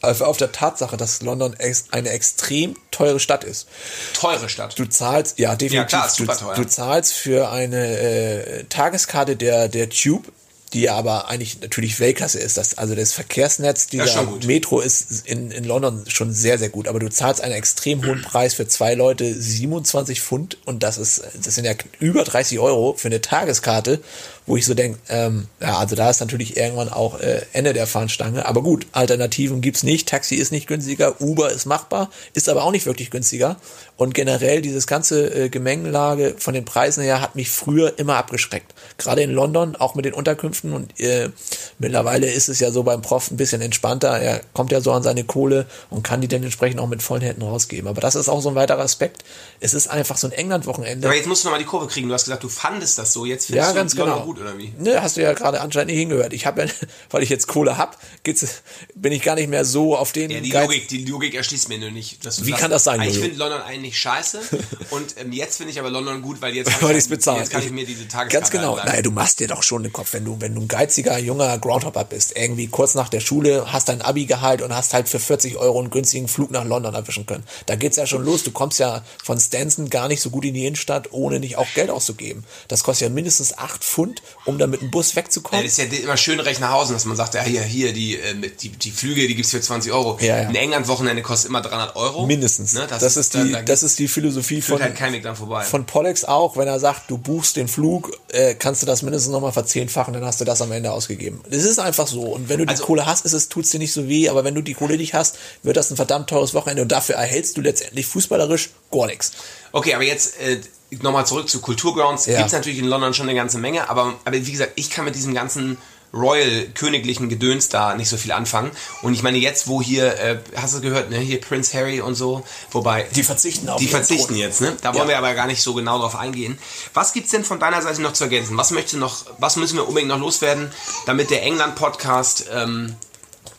Also 0.02 0.26
auf 0.26 0.36
der 0.36 0.52
Tatsache, 0.52 0.98
dass 0.98 1.22
London 1.22 1.54
ex 1.54 1.86
eine 1.92 2.10
extrem 2.10 2.76
teure 2.92 3.22
Stadt 3.22 3.46
ist. 3.46 3.70
Teure 4.14 4.50
Stadt. 4.50 4.78
Du 4.78 4.90
zahlst, 4.90 5.40
ja, 5.40 5.56
definitiv. 5.56 5.74
Ja, 5.74 5.84
klar, 5.86 6.10
du, 6.10 6.26
super 6.26 6.38
teuer. 6.38 6.56
du 6.56 6.68
zahlst 6.68 7.14
für 7.14 7.50
eine 7.50 7.98
äh, 7.98 8.64
Tageskarte 8.66 9.38
der, 9.38 9.70
der 9.70 9.90
Tube, 9.90 10.34
die 10.74 10.90
aber 10.90 11.28
eigentlich 11.30 11.60
natürlich 11.62 12.00
Weltklasse 12.00 12.40
ist. 12.40 12.58
Das, 12.58 12.78
also 12.78 12.96
das 12.96 13.12
Verkehrsnetz 13.14 13.88
dieser 13.88 14.26
gut. 14.26 14.46
Metro 14.46 14.80
ist 14.80 15.28
in, 15.28 15.52
in 15.52 15.66
London 15.66 16.04
schon 16.08 16.34
sehr, 16.34 16.58
sehr 16.58 16.70
gut. 16.70 16.88
Aber 16.88 17.00
du 17.00 17.10
zahlst 17.10 17.42
einen 17.42 17.54
extrem 17.54 18.06
hohen 18.06 18.22
Preis 18.22 18.54
für 18.54 18.68
zwei 18.68 18.94
Leute, 18.94 19.34
27 19.34 20.22
Pfund. 20.22 20.58
Und 20.66 20.84
das 20.84 20.98
ist, 20.98 21.24
das 21.44 21.56
sind 21.56 21.66
ja 21.66 21.74
über 22.00 22.24
30 22.24 22.60
Euro 22.60 22.94
für 22.98 23.10
eine 23.10 23.22
Tageskarte, 23.22 24.02
wo 24.46 24.58
ich 24.58 24.66
so 24.66 24.74
denke, 24.74 25.00
ähm, 25.10 25.48
ja, 25.62 25.78
also 25.78 25.96
da 25.96 26.10
ist 26.10 26.20
natürlich 26.20 26.58
irgendwann 26.58 26.90
auch 26.90 27.20
äh, 27.20 27.42
Ende 27.54 27.74
der 27.74 27.88
Fahnenstange. 27.88 28.46
Aber 28.46 28.64
gut, 28.64 28.88
Alternativen 28.92 29.62
gibt's 29.62 29.84
nicht. 29.84 30.10
Taxi 30.10 30.36
ist 30.36 30.52
nicht 30.52 30.68
günstiger, 30.68 31.22
Uber 31.22 31.52
ist 31.52 31.66
machbar, 31.66 32.10
ist 32.34 32.50
aber 32.50 32.64
auch 32.64 32.72
nicht 32.72 32.86
wirklich 32.86 33.12
günstiger. 33.12 33.58
Und 33.98 34.16
generell 34.16 34.62
dieses 34.62 34.88
ganze 34.88 35.32
äh, 35.34 35.50
Gemengelage 35.50 36.36
von 36.40 36.56
den 36.56 36.66
Preisen 36.66 37.04
her 37.04 37.22
hat 37.22 37.36
mich 37.36 37.52
früher 37.52 38.00
immer 38.00 38.16
abgeschreckt. 38.16 38.74
Gerade 38.98 39.22
in 39.22 39.32
London, 39.32 39.76
auch 39.76 39.94
mit 39.94 40.06
den 40.06 40.14
Unterkünften 40.14 40.74
und 40.74 41.00
äh, 41.00 41.30
mittlerweile 41.78 42.30
ist 42.30 42.50
es 42.50 42.60
ja 42.60 42.72
so 42.72 42.82
beim 42.82 43.04
Prof 43.04 43.30
ein 43.30 43.38
bisschen 43.38 43.62
entspannter. 43.62 44.20
Er 44.20 44.42
kommt 44.54 44.72
ja 44.72 44.82
so 44.82 44.92
an 44.92 45.04
seine 45.04 45.24
Kohle 45.24 45.68
und 45.92 46.04
kann 46.04 46.20
die 46.20 46.28
dann 46.28 46.44
entsprechend 46.44 46.80
auch 46.80 46.88
mit 46.88 47.04
vollen 47.04 47.22
Händen 47.22 47.44
rausgeben. 47.44 47.88
Aber 47.88 48.02
das 48.02 48.16
ist 48.16 48.28
auch 48.28 48.42
so 48.42 48.50
ein 48.50 48.56
weiterer 48.56 48.82
Aspekt. 48.82 49.24
Es 49.60 49.76
ist 49.76 49.88
einfach 49.88 50.18
so 50.18 50.28
ein 50.28 50.34
England-Wochenende. 50.34 51.08
Aber 51.08 51.16
jetzt 51.16 51.28
musst 51.28 51.44
du 51.44 51.48
nochmal 51.50 51.60
die 51.60 51.68
Kurve 51.68 51.88
kriegen. 51.88 52.08
Du 52.08 52.14
hast 52.16 52.26
gesagt, 52.26 52.44
du 52.44 52.50
fandest 52.50 52.98
das 52.98 53.14
so. 53.14 53.26
Jetzt 53.26 53.46
findest 53.46 53.68
Ja, 53.68 53.72
du 53.72 53.78
ganz 53.78 53.94
London 53.94 54.16
genau. 54.16 54.26
Gut, 54.34 54.42
oder 54.42 54.58
wie? 54.58 54.74
Ne, 54.78 55.02
hast 55.02 55.18
du 55.18 55.22
ja 55.22 55.34
gerade 55.34 55.62
anscheinend 55.62 55.92
nicht 55.92 56.00
hingehört. 56.00 56.34
Ich 56.34 56.46
habe 56.46 56.62
ja, 56.64 56.68
weil 57.10 57.24
ich 57.24 57.30
jetzt 57.30 57.48
Kohle 57.48 57.78
hab, 57.78 57.98
geht's, 58.24 58.62
bin 58.96 59.12
ich 59.12 59.22
gar 59.24 59.36
nicht 59.36 59.50
mehr 59.50 59.66
so 59.66 59.96
auf 59.98 60.12
den 60.12 60.32
Ja, 60.32 60.40
die 60.40 60.50
Geiz- 60.50 60.66
Logik, 60.68 60.88
die 60.88 61.06
Logik 61.06 61.34
erschließt 61.36 61.70
mir 61.70 61.78
nur 61.80 61.92
nicht. 61.92 62.20
Wie 62.24 62.30
sagst, 62.30 62.62
kann 62.62 62.72
das 62.72 62.84
sein, 62.84 63.02
Ich 63.02 63.10
Jojo? 63.16 63.22
finde 63.22 63.38
London 63.38 63.62
eigentlich 63.62 64.00
scheiße 64.00 64.42
und 64.92 65.16
ähm, 65.20 65.32
jetzt 65.32 65.58
finde 65.58 65.72
ich 65.72 65.80
aber 65.80 65.90
London 65.90 66.22
gut, 66.22 66.42
weil 66.42 66.56
jetzt, 66.56 66.72
weil 66.82 66.92
ich 66.92 66.98
ich's 67.00 67.08
bezahle. 67.08 67.40
jetzt 67.40 67.52
kann 67.52 67.64
ich 67.64 67.72
mir 67.72 67.86
diese 67.86 68.08
Tageskarte 68.08 68.30
Ganz 68.30 68.52
genau. 68.52 68.72
einladen. 68.72 68.90
Naja, 68.90 69.02
du 69.02 69.12
machst 69.12 69.40
dir 69.40 69.48
doch 69.48 69.64
schon 69.64 69.84
den 69.84 69.92
Kopf, 69.94 70.14
wenn 70.14 70.26
du, 70.26 70.40
wenn 70.40 70.56
du 70.56 70.62
ein 70.62 70.68
geiziger, 70.68 71.18
junger 71.18 71.58
Groundhopper 71.58 72.04
bist, 72.06 72.38
irgendwie 72.38 72.68
kurz 72.68 72.96
nach 72.96 73.10
der 73.10 73.20
Schule, 73.20 73.72
hast 73.72 73.90
dein 73.90 74.02
Abi-Gehalt 74.02 74.62
und 74.62 74.76
hast 74.76 74.94
halt 74.94 75.10
für 75.10 75.20
40 75.20 75.58
Euro 75.58 75.80
einen 75.80 75.90
günstigen 75.90 76.28
Flug 76.28 76.52
nach 76.52 76.64
London 76.66 76.94
erwischen 76.94 77.26
können. 77.26 77.44
Da 77.66 77.76
geht's 77.76 77.98
ja 77.98 78.06
schon 78.08 78.24
los. 78.24 78.44
Du 78.44 78.52
kommst 78.52 78.80
ja 78.80 79.04
von 79.24 79.40
Stanson 79.40 79.90
gar 79.90 80.08
nicht 80.08 80.22
so 80.22 80.30
gut 80.30 80.46
in 80.46 80.54
die 80.54 80.66
Innenstadt, 80.66 81.10
ohne 81.12 81.40
nicht 81.40 81.58
auch 81.58 81.68
Geld 81.76 81.90
auszugeben. 81.90 82.44
Das 82.68 82.84
kostet 82.84 83.08
ja 83.10 83.14
mindestens 83.14 83.58
8 83.58 83.84
Pfund, 83.84 84.21
um 84.46 84.58
da 84.58 84.68
mit 84.68 84.82
dem 84.82 84.92
Bus 84.92 85.16
wegzukommen. 85.16 85.64
das 85.64 85.78
ist 85.78 85.92
ja 85.94 86.00
immer 86.00 86.18
schön 86.18 86.40
Hause, 86.70 86.94
dass 86.94 87.06
man 87.06 87.16
sagt, 87.18 87.34
ja 87.34 87.42
hier, 87.42 87.62
hier, 87.62 87.94
die, 87.94 88.16
äh, 88.18 88.36
die, 88.62 88.70
die 88.70 88.92
Flüge, 88.92 89.28
die 89.28 89.36
gibt's 89.36 89.52
für 89.52 89.62
20 89.62 89.92
Euro. 89.92 90.18
Ja, 90.22 90.42
ja. 90.42 90.48
Ein 90.48 90.56
England-Wochenende 90.56 91.22
kostet 91.22 91.50
immer 91.50 91.62
300 91.62 91.96
Euro. 91.96 92.26
Mindestens. 92.26 92.74
Ne, 92.74 92.88
das, 92.88 93.18
ist 93.18 93.34
die, 93.34 93.52
da, 93.52 93.62
das 93.62 93.84
ist 93.84 94.00
die 94.00 94.08
Philosophie 94.08 94.62
von, 94.62 94.82
halt 94.82 94.96
kein 94.96 95.14
Weg 95.14 95.24
dran 95.24 95.36
vorbei. 95.36 95.64
von 95.64 95.86
Pollex 95.86 96.26
auch, 96.26 96.58
wenn 96.58 96.68
er 96.68 96.80
sagt, 96.80 97.10
du 97.10 97.18
buchst 97.18 97.56
den 97.56 97.68
Flug, 97.68 98.12
äh, 98.32 98.56
kannst 98.56 98.82
du 98.82 98.86
das 98.86 99.02
mindestens 99.02 99.32
nochmal 99.32 99.52
verzehnfachen, 99.52 100.14
dann 100.14 100.26
hast 100.26 100.42
du 100.42 100.46
das 100.46 100.62
am 100.62 100.72
Ende 100.72 100.92
ausgegeben. 100.92 101.42
Das 101.50 101.64
ist 101.64 101.80
einfach 101.80 102.08
so. 102.08 102.22
Und 102.24 102.50
wenn 102.50 102.60
du 102.60 102.66
die 102.66 102.72
Also- 102.72 102.86
Kohle 102.86 103.06
hast, 103.06 103.26
ist 103.26 103.34
es, 103.34 103.50
tut's 103.50 103.70
dir 103.72 103.80
nicht 103.80 103.94
so 103.94 104.08
weh, 104.08 104.30
aber 104.30 104.44
wenn 104.44 104.56
du 104.56 104.62
die 104.62 104.74
Kohle 104.74 104.98
nicht 104.98 105.14
hast, 105.14 105.38
wird 105.64 105.78
das 105.78 105.92
ein 105.92 105.96
verdammt 105.96 106.30
teures 106.30 106.54
Wochenende 106.54 106.82
und 106.82 106.92
dafür 106.92 107.16
erhältst 107.16 107.58
du 107.58 107.62
letztendlich 107.62 108.06
fußballerisch 108.08 108.70
gar 108.92 109.08
nichts. 109.08 109.32
Okay, 109.72 109.94
aber 109.94 110.04
jetzt 110.04 110.40
äh, 110.42 110.60
nochmal 111.02 111.26
zurück 111.26 111.50
zu 111.50 111.62
Kulturgrounds. 111.62 112.26
Ja. 112.26 112.38
Gibt's 112.38 112.54
natürlich 112.54 112.80
in 112.80 112.86
London 112.86 113.14
schon 113.14 113.28
eine 113.30 113.36
ganze 113.36 113.58
Menge, 113.58 113.90
aber, 113.90 114.16
aber 114.26 114.46
wie 114.46 114.52
gesagt, 114.52 114.74
ich 114.76 114.90
kann 114.90 115.06
mit 115.06 115.16
diesem 115.16 115.34
ganzen 115.34 115.78
Royal 116.14 116.68
königlichen 116.74 117.30
Gedöns 117.30 117.70
da 117.70 117.96
nicht 117.96 118.10
so 118.10 118.18
viel 118.18 118.34
anfangen. 118.34 118.70
Und 119.02 119.14
ich 119.14 119.24
meine, 119.24 119.38
jetzt, 119.38 119.68
wo 119.70 119.82
hier, 119.82 120.14
äh, 120.20 120.40
hast 120.58 120.76
du 120.76 120.82
gehört, 120.82 121.10
ne, 121.10 121.18
hier 121.20 121.40
Prince 121.40 121.74
Harry 121.78 122.02
und 122.02 122.16
so, 122.16 122.44
wobei. 122.72 123.08
Die 123.16 123.24
verzichten 123.24 123.70
auf 123.70 123.80
Die 123.80 123.88
verzichten 123.88 124.34
Thron. 124.34 124.36
jetzt, 124.38 124.60
ne? 124.60 124.76
Da 124.82 124.90
wollen 124.94 125.04
Ja. 125.04 125.08
wir 125.10 125.18
aber 125.20 125.34
gar 125.36 125.48
nicht 125.48 125.62
so 125.62 125.74
genau 125.74 126.00
drauf 126.00 126.18
eingehen. 126.18 126.58
Was 126.94 127.14
gibt's 127.14 127.32
denn 127.32 127.46
von 127.46 127.62
deiner 127.62 127.82
Seite 127.82 128.02
noch 128.02 128.12
zu 128.12 128.26
ergänzen? 128.26 128.58
Was 128.58 128.72
möchte 128.72 128.98
noch, 128.98 129.24
was 129.38 129.56
müssen 129.56 129.78
wir 129.78 129.88
unbedingt 129.88 130.10
noch 130.10 130.20
loswerden, 130.20 130.70
damit 131.06 131.30
der 131.30 131.44
England-Podcast 131.44 132.48
ähm, 132.54 132.94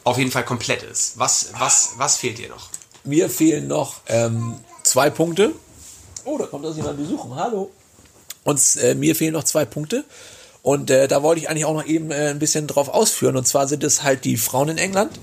auf 0.05 0.19
jeden 0.19 0.31
Fall 0.31 0.45
komplett 0.45 0.83
ist? 0.83 1.19
Was, 1.19 1.53
was, 1.59 1.93
was 1.97 2.19
fehlt 2.19 2.37
dir 2.37 2.51
noch? 2.51 2.69
Mir 3.05 3.31
fehlen 3.31 3.67
noch 3.67 3.95
ähm, 4.09 4.57
zwei 4.83 5.09
Punkte. 5.09 5.55
Oh, 6.25 6.39
da 6.39 6.47
kommt 6.47 6.65
das 6.65 6.77
jemand 6.77 6.99
besuchen. 6.99 7.35
Hallo. 7.35 7.71
Und 8.45 8.61
äh, 8.77 8.95
mir 8.95 9.15
fehlen 9.15 9.33
noch 9.33 9.45
zwei 9.45 9.65
Punkte. 9.65 10.05
Und 10.63 10.91
äh, 10.91 11.09
da 11.09 11.23
wollte 11.23 11.41
ich 11.41 11.49
eigentlich 11.49 11.65
auch 11.65 11.75
noch 11.75 11.87
eben 11.87 12.11
äh, 12.11 12.29
ein 12.29 12.39
bisschen 12.39 12.67
drauf 12.67 12.89
ausführen. 12.89 13.37
Und 13.37 13.47
zwar 13.47 13.67
sind 13.67 13.83
es 13.83 14.03
halt 14.03 14.25
die 14.25 14.37
Frauen 14.37 14.69
in 14.69 14.79
England. 14.79 15.19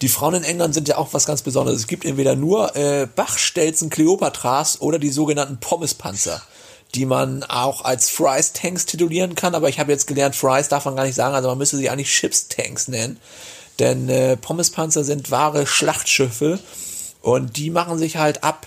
Die 0.00 0.08
Frauen 0.08 0.34
in 0.34 0.44
England 0.44 0.74
sind 0.74 0.88
ja 0.88 0.96
auch 0.96 1.12
was 1.12 1.26
ganz 1.26 1.42
Besonderes. 1.42 1.80
Es 1.80 1.86
gibt 1.86 2.04
entweder 2.04 2.34
nur 2.34 2.74
äh, 2.74 3.06
Bachstelzen 3.06 3.90
Kleopatras 3.90 4.80
oder 4.80 4.98
die 4.98 5.10
sogenannten 5.10 5.58
Pommespanzer, 5.60 6.42
die 6.94 7.06
man 7.06 7.44
auch 7.44 7.84
als 7.84 8.10
Fries 8.10 8.52
Tanks 8.52 8.86
titulieren 8.86 9.34
kann. 9.34 9.54
Aber 9.54 9.68
ich 9.68 9.78
habe 9.78 9.92
jetzt 9.92 10.06
gelernt, 10.06 10.34
Fries 10.34 10.68
darf 10.68 10.86
man 10.86 10.96
gar 10.96 11.04
nicht 11.04 11.14
sagen. 11.14 11.34
Also 11.34 11.48
man 11.48 11.58
müsste 11.58 11.76
sie 11.76 11.90
eigentlich 11.90 12.10
Chips 12.10 12.48
Tanks 12.48 12.88
nennen. 12.88 13.20
Denn 13.78 14.08
äh, 14.08 14.36
Pommespanzer 14.36 15.04
sind 15.04 15.30
wahre 15.30 15.66
Schlachtschiffe 15.66 16.58
und 17.20 17.56
die 17.56 17.70
machen 17.70 17.98
sich 17.98 18.16
halt 18.16 18.42
ab 18.42 18.66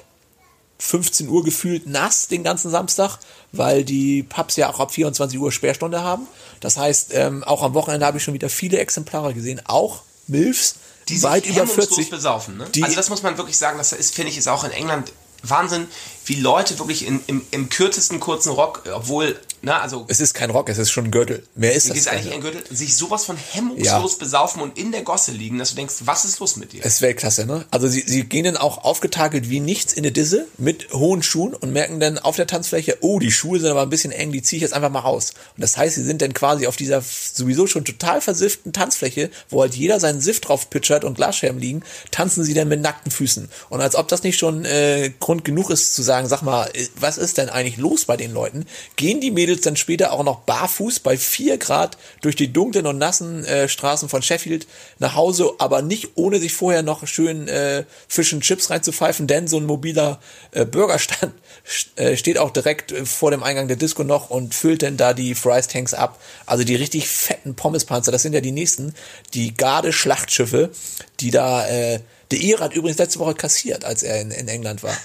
15 0.86 1.28
Uhr 1.28 1.44
gefühlt 1.44 1.88
nass 1.88 2.28
den 2.28 2.44
ganzen 2.44 2.70
Samstag, 2.70 3.18
weil 3.52 3.84
die 3.84 4.24
Pubs 4.24 4.56
ja 4.56 4.70
auch 4.70 4.80
ab 4.80 4.92
24 4.92 5.40
Uhr 5.40 5.52
Sperrstunde 5.52 6.04
haben. 6.04 6.28
Das 6.60 6.78
heißt, 6.78 7.14
ähm, 7.14 7.44
auch 7.44 7.64
am 7.64 7.74
Wochenende 7.74 8.06
habe 8.06 8.18
ich 8.18 8.24
schon 8.24 8.34
wieder 8.34 8.50
viele 8.50 8.78
Exemplare 8.78 9.34
gesehen, 9.34 9.62
auch 9.66 10.04
Milfs, 10.28 10.76
die 11.10 11.22
weit 11.24 11.44
sich 11.44 11.54
über 11.54 11.62
hemmungslos 11.62 11.96
40. 11.96 12.10
besaufen. 12.10 12.58
Ne? 12.58 12.68
Also 12.82 12.96
das 12.96 13.10
muss 13.10 13.24
man 13.24 13.38
wirklich 13.38 13.58
sagen, 13.58 13.78
das 13.78 13.94
ist, 13.94 14.14
finde 14.14 14.32
ich, 14.32 14.38
ist 14.38 14.48
auch 14.48 14.64
in 14.64 14.72
England 14.72 15.12
Wahnsinn, 15.42 15.88
wie 16.26 16.36
Leute 16.36 16.78
wirklich 16.80 17.06
in, 17.06 17.20
im, 17.28 17.42
im 17.52 17.70
kürzesten 17.70 18.20
kurzen 18.20 18.52
Rock, 18.52 18.84
obwohl, 18.94 19.40
na, 19.66 19.82
also 19.82 20.06
Es 20.08 20.20
ist 20.20 20.34
kein 20.34 20.52
Rock, 20.52 20.70
es 20.70 20.78
ist 20.78 20.92
schon 20.92 21.06
ein 21.06 21.12
Gürtel. 21.12 21.44
Mehr 21.56 21.74
ist 21.74 21.86
es 21.86 21.90
das 21.90 21.98
ist 21.98 22.08
eigentlich 22.08 22.34
ein 22.34 22.40
nicht. 22.42 22.54
Gürtel, 22.54 22.76
sich 22.78 22.96
sowas 22.96 23.26
von 23.26 23.36
hemmungslos 23.36 23.86
Ja. 24.14 24.18
besaufen 24.20 24.62
und 24.62 24.78
in 24.78 24.92
der 24.92 25.02
Gosse 25.02 25.32
liegen, 25.32 25.58
dass 25.58 25.72
du 25.72 25.76
denkst, 25.76 25.96
was 26.02 26.24
ist 26.24 26.40
los 26.40 26.56
mit 26.56 26.72
dir? 26.74 26.82
Es 26.84 26.94
ist 26.96 27.02
Weltklasse, 27.02 27.46
ne? 27.46 27.66
Also 27.72 27.88
sie, 27.88 28.04
sie 28.06 28.24
gehen 28.24 28.46
dann 28.46 28.58
auch 28.58 28.84
aufgetakelt 28.86 29.50
wie 29.50 29.60
nichts 29.60 29.94
in 29.94 30.04
eine 30.04 30.12
Disse 30.12 30.48
mit 30.60 30.94
hohen 30.94 31.24
Schuhen 31.24 31.54
und 31.56 31.74
merken 31.74 32.00
dann 32.00 32.20
auf 32.20 32.36
der 32.36 32.48
Tanzfläche, 32.48 32.98
oh, 33.02 33.20
die 33.20 33.32
Schuhe 33.32 33.60
sind 33.60 33.70
aber 33.72 33.82
ein 33.82 33.90
bisschen 33.90 34.12
eng, 34.12 34.32
die 34.32 34.42
ziehe 34.44 34.58
ich 34.58 34.62
jetzt 34.62 34.74
einfach 34.74 34.92
mal 34.92 35.00
raus. 35.00 35.34
Und 35.58 35.62
das 35.64 35.76
heißt, 35.78 35.96
sie 35.96 36.04
sind 36.04 36.22
dann 36.22 36.34
quasi 36.34 36.68
auf 36.68 36.76
dieser 36.76 37.02
sowieso 37.02 37.66
schon 37.66 37.86
total 37.86 38.22
versifften 38.22 38.72
Tanzfläche, 38.72 39.32
wo 39.50 39.62
halt 39.62 39.74
jeder 39.76 40.00
seinen 40.00 40.22
Sift 40.22 40.48
drauf 40.48 40.70
pitchert 40.70 41.04
und 41.04 41.16
Glasscherben 41.16 41.60
liegen, 41.60 41.82
tanzen 42.12 42.44
sie 42.44 42.54
dann 42.54 42.68
mit 42.68 42.82
nackten 42.82 43.12
Füßen. 43.12 43.50
Und 43.70 43.82
als 43.82 43.96
ob 43.96 44.08
das 44.10 44.22
nicht 44.22 44.38
schon 44.38 44.64
äh, 44.66 45.12
Grund 45.20 45.44
genug 45.44 45.72
ist 45.72 45.96
zu 45.96 46.04
sagen, 46.04 46.28
sag 46.28 46.44
mal, 46.44 46.70
äh, 46.74 46.86
was 47.00 47.18
ist 47.18 47.40
denn 47.40 47.50
eigentlich 47.50 47.78
los 47.78 48.06
bei 48.06 48.16
den 48.16 48.32
Leuten? 48.32 48.66
Gehen 48.96 49.22
die 49.22 49.32
Mädels 49.32 49.55
dann 49.62 49.76
später 49.76 50.12
auch 50.12 50.24
noch 50.24 50.40
barfuß 50.42 51.00
bei 51.00 51.18
4 51.18 51.58
Grad 51.58 51.98
durch 52.22 52.36
die 52.36 52.52
dunklen 52.52 52.88
und 52.88 52.98
nassen 52.98 53.44
äh, 53.46 53.68
Straßen 53.68 54.10
von 54.10 54.22
Sheffield 54.22 54.68
nach 55.00 55.16
Hause, 55.16 55.52
aber 55.60 55.82
nicht 55.82 56.10
ohne 56.16 56.40
sich 56.40 56.54
vorher 56.54 56.84
noch 56.84 57.06
schön 57.08 57.48
äh, 57.48 57.84
Fisch 58.08 58.34
und 58.34 58.42
Chips 58.42 58.70
reinzupfeifen, 58.70 59.28
denn 59.28 59.48
so 59.48 59.58
ein 59.58 59.66
mobiler 59.66 60.20
äh, 60.52 60.66
Bürgerstand 60.66 61.34
st- 61.68 61.98
äh, 62.00 62.18
steht 62.18 62.38
auch 62.38 62.52
direkt 62.52 62.92
äh, 62.92 63.06
vor 63.06 63.32
dem 63.32 63.44
Eingang 63.44 63.68
der 63.68 63.78
Disco 63.78 64.04
noch 64.04 64.30
und 64.30 64.54
füllt 64.56 64.84
dann 64.84 64.98
da 64.98 65.14
die 65.14 65.36
Fries 65.36 65.68
Tanks 65.68 65.94
ab. 65.94 66.20
Also 66.46 66.64
die 66.64 66.76
richtig 66.76 67.08
fetten 67.08 67.56
Pommespanzer, 67.56 68.12
das 68.12 68.22
sind 68.22 68.34
ja 68.34 68.42
die 68.42 68.52
nächsten, 68.52 68.94
die 69.34 69.56
Garde-Schlachtschiffe, 69.56 70.72
die 71.20 71.32
da 71.32 71.68
äh, 71.68 72.00
der 72.32 72.40
Ire 72.40 72.64
hat 72.64 72.74
übrigens 72.74 72.98
letzte 72.98 73.20
Woche 73.20 73.36
kassiert, 73.36 73.86
als 73.86 74.04
er 74.04 74.22
in, 74.22 74.32
in 74.32 74.48
England 74.48 74.84
war. 74.84 74.96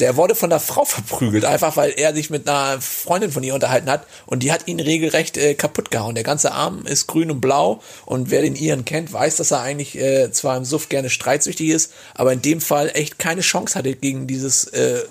Der 0.00 0.16
wurde 0.16 0.34
von 0.34 0.50
der 0.50 0.60
Frau 0.60 0.84
verprügelt, 0.86 1.44
einfach 1.44 1.76
weil 1.76 1.92
er 1.96 2.14
sich 2.14 2.30
mit 2.30 2.48
einer 2.48 2.80
Freundin 2.80 3.30
von 3.32 3.42
ihr 3.42 3.54
unterhalten 3.54 3.90
hat 3.90 4.06
und 4.26 4.42
die 4.42 4.52
hat 4.52 4.68
ihn 4.68 4.80
regelrecht 4.80 5.36
äh, 5.36 5.54
kaputt 5.54 5.90
gehauen. 5.90 6.14
Der 6.14 6.24
ganze 6.24 6.52
Arm 6.52 6.86
ist 6.86 7.06
grün 7.06 7.30
und 7.30 7.40
blau 7.40 7.82
und 8.06 8.30
wer 8.30 8.42
den 8.42 8.56
Iren 8.56 8.84
kennt, 8.84 9.12
weiß, 9.12 9.36
dass 9.36 9.50
er 9.50 9.60
eigentlich 9.60 9.96
äh, 9.96 10.30
zwar 10.32 10.56
im 10.56 10.64
Suff 10.64 10.88
gerne 10.88 11.10
streitsüchtig 11.10 11.68
ist, 11.70 11.92
aber 12.14 12.32
in 12.32 12.42
dem 12.42 12.60
Fall 12.60 12.90
echt 12.94 13.18
keine 13.18 13.42
Chance 13.42 13.78
hatte 13.78 13.94
gegen 13.94 14.26
dieses 14.26 14.64
äh, 14.68 15.02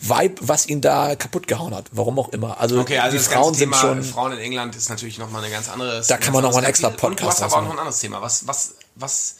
Vibe, 0.00 0.34
was 0.40 0.68
ihn 0.68 0.80
da 0.80 1.16
kaputt 1.16 1.46
gehauen 1.46 1.74
hat. 1.74 1.86
Warum 1.92 2.18
auch 2.18 2.28
immer. 2.30 2.60
Also, 2.60 2.80
Okay, 2.80 2.98
also 2.98 3.16
die 3.16 3.22
das 3.22 3.28
Frauen 3.28 3.44
ganze 3.44 3.60
sind 3.60 3.70
Thema 3.70 3.80
schon. 3.80 4.02
Frauen 4.02 4.32
in 4.32 4.38
England 4.38 4.76
ist 4.76 4.90
natürlich 4.90 5.18
nochmal 5.18 5.42
eine 5.42 5.52
ganz 5.52 5.68
andere. 5.68 6.02
Da 6.06 6.16
kann 6.18 6.32
man 6.32 6.42
noch 6.42 6.52
mal 6.52 6.58
einen 6.58 6.66
extra 6.66 6.88
Und 6.88 6.94
du 6.94 7.00
Podcast 7.00 7.42
hast 7.42 7.52
aber 7.52 7.62
auch 7.62 7.66
noch 7.66 7.72
ein 7.72 7.78
anderes 7.78 8.00
Thema. 8.00 8.20
Was, 8.20 8.46
was, 8.46 8.74
was, 8.94 9.36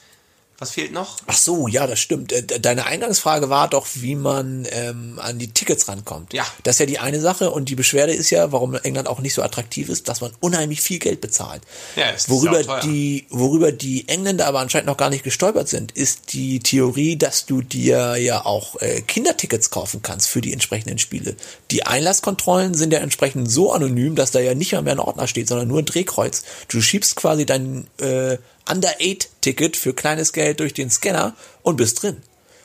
was 0.59 0.71
fehlt 0.71 0.93
noch? 0.93 1.19
Ach 1.27 1.37
so, 1.37 1.69
ja, 1.69 1.87
das 1.87 1.99
stimmt. 1.99 2.33
Äh, 2.33 2.61
Deine 2.61 2.87
Eingangsfrage 2.87 3.51
war 3.51 3.69
doch, 3.69 3.87
wie 3.95 4.15
man 4.15 4.67
ähm, 4.71 5.19
an 5.23 5.39
die 5.39 5.49
Tickets 5.49 5.89
rankommt. 5.89 6.33
Ja. 6.33 6.47
Das 6.63 6.77
ist 6.77 6.79
ja 6.81 6.87
die 6.87 6.99
eine 6.99 7.21
Sache 7.21 7.51
und 7.51 7.69
die 7.69 7.75
Beschwerde 7.75 8.15
ist 8.15 8.31
ja, 8.31 8.53
warum 8.53 8.75
England 8.75 9.09
auch 9.09 9.21
nicht 9.21 9.35
so 9.35 9.43
attraktiv 9.43 9.89
ist, 9.89 10.09
dass 10.09 10.21
man 10.21 10.33
unheimlich 10.41 10.81
viel 10.81 10.99
Geld 10.99 11.21
bezahlt. 11.21 11.63
Ja, 11.95 12.11
ist 12.11 12.31
worüber 12.31 12.63
teuer. 12.63 12.81
die, 12.81 13.27
worüber 13.29 13.71
die 13.73 14.09
Engländer 14.09 14.47
aber 14.47 14.61
anscheinend 14.61 14.87
noch 14.87 14.97
gar 14.97 15.11
nicht 15.11 15.25
gestolpert 15.25 15.69
sind, 15.69 15.93
ist 15.93 16.33
die 16.33 16.61
Theorie, 16.61 17.17
dass 17.17 17.45
du 17.45 17.61
dir 17.61 18.17
ja 18.17 18.45
auch 18.47 18.81
äh, 18.81 19.03
Kindertickets 19.03 19.71
kaufen 19.71 20.01
kannst 20.03 20.29
für 20.29 20.41
die 20.41 20.53
entsprechenden 20.53 20.99
Spiele. 20.99 21.37
Die 21.71 21.85
Einlasskontrollen 21.85 22.75
sind 22.75 22.93
ja 22.93 23.01
entsprechend 23.01 23.51
so 23.51 23.73
anonym, 23.73 24.15
dass 24.17 24.31
da 24.31 24.41
ja 24.41 24.55
nicht 24.55 24.73
mal 24.73 24.83
mehr 24.83 24.95
ein 24.95 25.01
Ordner 25.01 25.27
steht, 25.27 25.49
sondern 25.49 25.69
nur 25.69 25.81
ein 25.81 25.87
Drehkreuz. 25.87 26.45
Du 26.69 26.81
schiebst 26.81 27.17
quasi 27.17 27.45
dein 27.45 27.87
äh, 27.99 28.39
Under-8-Ticket 28.71 29.77
für 29.77 29.95
kleines 29.95 30.33
Geld 30.33 30.61
durch 30.61 30.75
den 30.75 30.91
Scanner 30.91 31.35
und 31.63 31.77
bist 31.77 32.03
drin. 32.03 32.17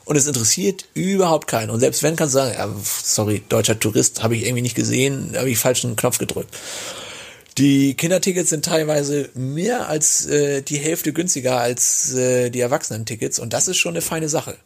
Und 0.05 0.15
es 0.15 0.27
interessiert 0.27 0.85
überhaupt 0.93 1.47
keinen. 1.47 1.69
Und 1.69 1.79
selbst 1.79 2.01
wenn, 2.03 2.15
kannst 2.15 2.33
du 2.35 2.39
sagen, 2.39 2.55
ja, 2.57 2.69
sorry, 3.03 3.43
deutscher 3.47 3.79
Tourist, 3.79 4.23
habe 4.23 4.35
ich 4.35 4.43
irgendwie 4.45 4.63
nicht 4.63 4.75
gesehen, 4.75 5.33
habe 5.37 5.49
ich 5.49 5.57
falschen 5.59 5.95
Knopf 5.95 6.17
gedrückt. 6.17 6.53
Die 7.57 7.93
Kindertickets 7.95 8.49
sind 8.49 8.65
teilweise 8.65 9.29
mehr 9.33 9.89
als 9.89 10.25
äh, 10.25 10.61
die 10.61 10.77
Hälfte 10.77 11.13
günstiger 11.13 11.57
als 11.59 12.13
äh, 12.13 12.49
die 12.49 12.61
Erwachsenen-Tickets 12.61 13.39
und 13.39 13.51
das 13.53 13.67
ist 13.67 13.77
schon 13.77 13.91
eine 13.93 14.01
feine 14.01 14.29
Sache. 14.29 14.57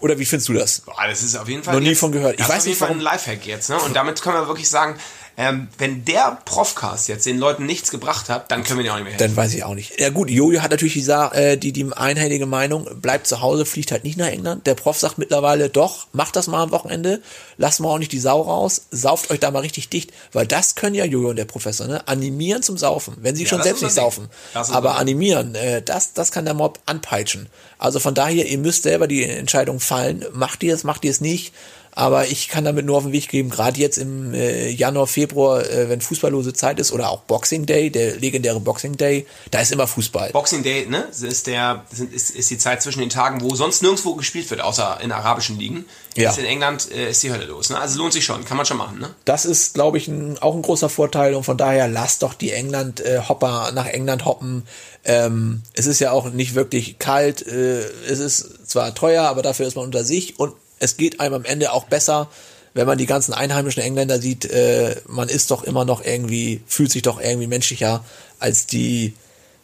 Oder 0.00 0.18
wie 0.18 0.24
findest 0.24 0.48
du 0.48 0.52
das? 0.54 0.80
Boah, 0.82 0.94
das 1.08 1.22
ist 1.22 1.36
auf 1.36 1.48
jeden 1.48 1.62
Fall. 1.62 1.74
Noch 1.74 1.80
nie 1.80 1.94
von 1.94 2.12
gehört. 2.12 2.38
Ich 2.38 2.48
weiß 2.48 2.66
nicht, 2.66 2.80
warum- 2.80 2.98
ein 2.98 3.02
Lifehack 3.02 3.46
jetzt, 3.46 3.68
ne? 3.70 3.80
Und 3.80 3.94
damit 3.96 4.20
können 4.22 4.36
wir 4.36 4.46
wirklich 4.46 4.68
sagen, 4.68 4.96
Ähm, 5.36 5.68
wenn 5.78 6.04
der 6.04 6.38
Profcast 6.44 7.08
jetzt 7.08 7.24
den 7.24 7.38
Leuten 7.38 7.64
nichts 7.64 7.90
gebracht 7.90 8.28
hat, 8.28 8.50
dann 8.50 8.64
können 8.64 8.78
wir 8.78 8.84
den 8.84 8.92
auch 8.92 8.96
nicht 8.96 9.04
mehr 9.04 9.12
helfen. 9.14 9.34
Dann 9.34 9.36
weiß 9.36 9.54
ich 9.54 9.64
auch 9.64 9.74
nicht. 9.74 9.98
Ja 9.98 10.10
gut, 10.10 10.28
Jojo 10.28 10.60
hat 10.60 10.70
natürlich 10.70 10.92
die, 10.92 11.10
äh, 11.10 11.56
die, 11.56 11.72
die 11.72 11.90
einhellige 11.92 12.46
Meinung, 12.46 12.86
bleibt 13.00 13.26
zu 13.26 13.40
Hause, 13.40 13.64
fliegt 13.64 13.92
halt 13.92 14.04
nicht 14.04 14.18
nach 14.18 14.26
England. 14.26 14.66
Der 14.66 14.74
Prof 14.74 14.98
sagt 14.98 15.16
mittlerweile, 15.16 15.70
doch, 15.70 16.06
macht 16.12 16.36
das 16.36 16.48
mal 16.48 16.62
am 16.62 16.70
Wochenende, 16.70 17.22
lasst 17.56 17.80
mal 17.80 17.88
auch 17.88 17.98
nicht 17.98 18.12
die 18.12 18.18
Sau 18.18 18.42
raus, 18.42 18.86
sauft 18.90 19.30
euch 19.30 19.40
da 19.40 19.50
mal 19.50 19.60
richtig 19.60 19.88
dicht, 19.88 20.12
weil 20.32 20.46
das 20.46 20.74
können 20.74 20.94
ja 20.94 21.04
Jojo 21.04 21.30
und 21.30 21.36
der 21.36 21.46
Professor, 21.46 21.86
ne? 21.86 22.06
Animieren 22.08 22.62
zum 22.62 22.76
Saufen, 22.76 23.16
wenn 23.20 23.34
sie 23.34 23.44
Ja, 23.44 23.48
schon 23.48 23.62
selbst 23.62 23.82
nicht 23.82 23.94
saufen. 23.94 24.28
Aber 24.52 24.96
animieren, 24.96 25.54
äh, 25.54 25.80
das, 25.82 26.12
das 26.12 26.30
kann 26.30 26.44
der 26.44 26.54
Mob 26.54 26.78
anpeitschen. 26.86 27.48
Also 27.78 27.98
von 27.98 28.14
daher, 28.14 28.46
ihr 28.46 28.58
müsst 28.58 28.84
selber 28.84 29.08
die 29.08 29.24
Entscheidung 29.24 29.80
fallen, 29.80 30.24
macht 30.32 30.62
ihr 30.62 30.74
es, 30.74 30.84
macht 30.84 31.04
ihr 31.04 31.10
es 31.10 31.20
nicht. 31.20 31.52
Aber 31.94 32.26
ich 32.26 32.48
kann 32.48 32.64
damit 32.64 32.86
nur 32.86 32.96
auf 32.96 33.02
den 33.02 33.12
Weg 33.12 33.28
geben, 33.28 33.50
gerade 33.50 33.78
jetzt 33.78 33.98
im 33.98 34.32
äh, 34.32 34.70
Januar, 34.70 35.06
Februar, 35.06 35.68
äh, 35.68 35.90
wenn 35.90 36.00
fußballlose 36.00 36.54
Zeit 36.54 36.80
ist 36.80 36.90
oder 36.90 37.10
auch 37.10 37.20
Boxing 37.20 37.66
Day, 37.66 37.90
der 37.90 38.16
legendäre 38.16 38.60
Boxing 38.60 38.96
Day, 38.96 39.26
da 39.50 39.60
ist 39.60 39.72
immer 39.72 39.86
Fußball. 39.86 40.30
Boxing 40.30 40.62
Day, 40.62 40.86
ne, 40.86 41.06
ist 41.20 41.46
der, 41.46 41.84
ist, 42.12 42.30
ist 42.30 42.50
die 42.50 42.56
Zeit 42.56 42.82
zwischen 42.82 43.00
den 43.00 43.10
Tagen, 43.10 43.42
wo 43.42 43.54
sonst 43.54 43.82
nirgendwo 43.82 44.14
gespielt 44.14 44.50
wird, 44.50 44.62
außer 44.62 45.00
in 45.02 45.12
arabischen 45.12 45.58
Ligen. 45.58 45.84
Ja. 46.16 46.30
Ist 46.30 46.38
in 46.38 46.46
England 46.46 46.90
äh, 46.92 47.10
ist 47.10 47.22
die 47.22 47.30
Hölle 47.30 47.44
los, 47.44 47.68
ne? 47.70 47.78
Also 47.78 47.98
lohnt 47.98 48.12
sich 48.12 48.24
schon, 48.24 48.44
kann 48.44 48.56
man 48.56 48.64
schon 48.64 48.76
machen, 48.76 48.98
ne? 48.98 49.14
Das 49.24 49.44
ist, 49.44 49.74
glaube 49.74 49.98
ich, 49.98 50.08
ein, 50.08 50.38
auch 50.38 50.54
ein 50.54 50.62
großer 50.62 50.88
Vorteil 50.88 51.34
und 51.34 51.44
von 51.44 51.56
daher 51.56 51.88
lasst 51.88 52.22
doch 52.22 52.34
die 52.34 52.52
England-Hopper 52.52 53.72
nach 53.72 53.86
England 53.86 54.24
hoppen. 54.24 54.64
Ähm, 55.04 55.62
es 55.74 55.86
ist 55.86 56.00
ja 56.00 56.12
auch 56.12 56.30
nicht 56.30 56.54
wirklich 56.54 56.98
kalt. 56.98 57.46
Äh, 57.46 57.80
es 58.08 58.18
ist 58.18 58.68
zwar 58.68 58.94
teuer, 58.94 59.24
aber 59.24 59.42
dafür 59.42 59.66
ist 59.66 59.74
man 59.76 59.84
unter 59.84 60.04
sich 60.04 60.38
und 60.38 60.54
es 60.82 60.96
geht 60.96 61.20
einem 61.20 61.34
am 61.34 61.44
Ende 61.44 61.72
auch 61.72 61.84
besser, 61.84 62.28
wenn 62.74 62.86
man 62.86 62.98
die 62.98 63.06
ganzen 63.06 63.32
einheimischen 63.32 63.82
Engländer 63.82 64.20
sieht. 64.20 64.44
Äh, 64.46 64.96
man 65.06 65.28
ist 65.28 65.50
doch 65.50 65.62
immer 65.62 65.84
noch 65.84 66.04
irgendwie, 66.04 66.60
fühlt 66.66 66.90
sich 66.90 67.02
doch 67.02 67.20
irgendwie 67.20 67.46
menschlicher 67.46 68.04
als 68.40 68.66
die 68.66 69.14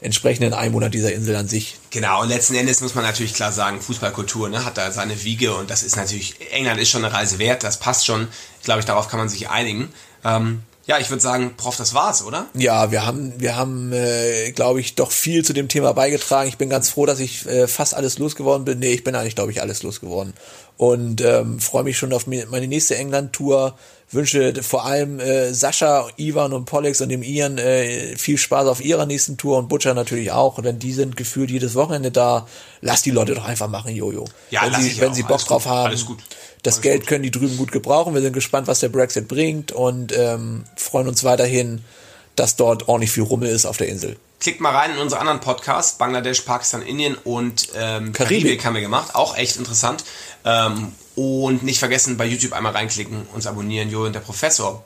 entsprechenden 0.00 0.54
Einwohner 0.54 0.90
dieser 0.90 1.12
Insel 1.12 1.34
an 1.34 1.48
sich. 1.48 1.76
Genau, 1.90 2.22
und 2.22 2.28
letzten 2.28 2.54
Endes 2.54 2.80
muss 2.80 2.94
man 2.94 3.04
natürlich 3.04 3.34
klar 3.34 3.50
sagen, 3.50 3.80
Fußballkultur 3.80 4.48
ne, 4.48 4.64
hat 4.64 4.78
da 4.78 4.92
seine 4.92 5.24
Wiege 5.24 5.54
und 5.54 5.70
das 5.70 5.82
ist 5.82 5.96
natürlich, 5.96 6.36
England 6.52 6.80
ist 6.80 6.90
schon 6.90 7.04
eine 7.04 7.12
Reise 7.12 7.40
wert, 7.40 7.64
das 7.64 7.78
passt 7.78 8.06
schon. 8.06 8.28
Ich 8.60 8.64
glaube, 8.64 8.84
darauf 8.84 9.08
kann 9.08 9.18
man 9.18 9.28
sich 9.28 9.50
einigen. 9.50 9.88
Ähm, 10.24 10.62
ja, 10.88 10.98
ich 10.98 11.10
würde 11.10 11.20
sagen, 11.20 11.54
Prof, 11.54 11.76
das 11.76 11.92
war's, 11.92 12.24
oder? 12.24 12.46
Ja, 12.54 12.90
wir 12.90 13.04
haben, 13.04 13.34
wir 13.38 13.56
haben, 13.56 13.92
äh, 13.92 14.52
glaube 14.52 14.80
ich, 14.80 14.94
doch 14.94 15.10
viel 15.10 15.44
zu 15.44 15.52
dem 15.52 15.68
Thema 15.68 15.92
beigetragen. 15.92 16.48
Ich 16.48 16.56
bin 16.56 16.70
ganz 16.70 16.88
froh, 16.88 17.04
dass 17.04 17.20
ich 17.20 17.44
äh, 17.46 17.68
fast 17.68 17.92
alles 17.92 18.18
losgeworden 18.18 18.64
bin. 18.64 18.78
Nee, 18.78 18.92
ich 18.92 19.04
bin 19.04 19.14
eigentlich, 19.14 19.34
glaube 19.34 19.50
ich, 19.50 19.60
alles 19.60 19.82
losgeworden. 19.82 20.32
Und 20.78 21.20
ähm, 21.20 21.58
freue 21.58 21.82
mich 21.82 21.98
schon 21.98 22.12
auf 22.12 22.26
meine 22.28 22.68
nächste 22.68 22.96
England-Tour. 22.96 23.74
Wünsche 24.10 24.62
vor 24.62 24.86
allem 24.86 25.18
äh, 25.20 25.52
Sascha, 25.52 26.06
Ivan 26.16 26.52
und 26.52 26.64
Pollux 26.64 27.00
und 27.00 27.10
dem 27.10 27.22
Ian 27.22 27.58
äh, 27.58 28.16
viel 28.16 28.38
Spaß 28.38 28.66
auf 28.68 28.82
ihrer 28.82 29.04
nächsten 29.04 29.36
Tour 29.36 29.58
und 29.58 29.68
Butcher 29.68 29.92
natürlich 29.92 30.30
auch, 30.30 30.62
denn 30.62 30.78
die 30.78 30.92
sind 30.92 31.16
gefühlt 31.16 31.50
jedes 31.50 31.74
Wochenende 31.74 32.10
da. 32.10 32.46
Lass 32.80 33.02
die 33.02 33.10
Leute 33.10 33.34
doch 33.34 33.44
einfach 33.44 33.68
machen, 33.68 33.94
Jojo. 33.94 34.24
Ja, 34.50 34.62
wenn 34.62 34.80
sie, 34.80 34.98
wenn 35.00 35.10
auch. 35.10 35.14
sie 35.14 35.22
Bock 35.22 35.32
Alles 35.32 35.44
drauf 35.46 35.64
gut. 35.64 35.72
haben. 35.72 35.86
Alles 35.88 36.06
gut. 36.06 36.18
Das 36.62 36.74
Alles 36.74 36.82
Geld 36.82 37.00
gut. 37.00 37.08
können 37.08 37.22
die 37.24 37.30
drüben 37.32 37.56
gut 37.56 37.72
gebrauchen. 37.72 38.14
Wir 38.14 38.22
sind 38.22 38.32
gespannt, 38.32 38.68
was 38.68 38.80
der 38.80 38.88
Brexit 38.88 39.28
bringt 39.28 39.72
und 39.72 40.16
ähm, 40.16 40.64
freuen 40.76 41.08
uns 41.08 41.24
weiterhin, 41.24 41.84
dass 42.36 42.56
dort 42.56 42.88
ordentlich 42.88 43.10
viel 43.10 43.24
Rummel 43.24 43.50
ist 43.50 43.66
auf 43.66 43.76
der 43.76 43.88
Insel. 43.88 44.16
Klickt 44.40 44.60
mal 44.60 44.74
rein 44.74 44.92
in 44.92 44.98
unsere 44.98 45.20
anderen 45.20 45.40
Podcasts, 45.40 45.98
Bangladesch, 45.98 46.42
Pakistan, 46.42 46.82
Indien 46.82 47.16
und 47.16 47.68
ähm, 47.74 48.12
Karibik. 48.12 48.42
Karibik 48.42 48.64
haben 48.64 48.74
wir 48.74 48.80
gemacht, 48.80 49.14
auch 49.14 49.36
echt 49.36 49.56
interessant. 49.56 50.04
Ähm, 50.44 50.92
und 51.16 51.64
nicht 51.64 51.80
vergessen, 51.80 52.16
bei 52.16 52.26
YouTube 52.26 52.52
einmal 52.52 52.72
reinklicken, 52.72 53.26
uns 53.34 53.46
abonnieren, 53.46 53.90
Jo 53.90 54.04
und 54.04 54.14
der 54.14 54.20
Professor. 54.20 54.84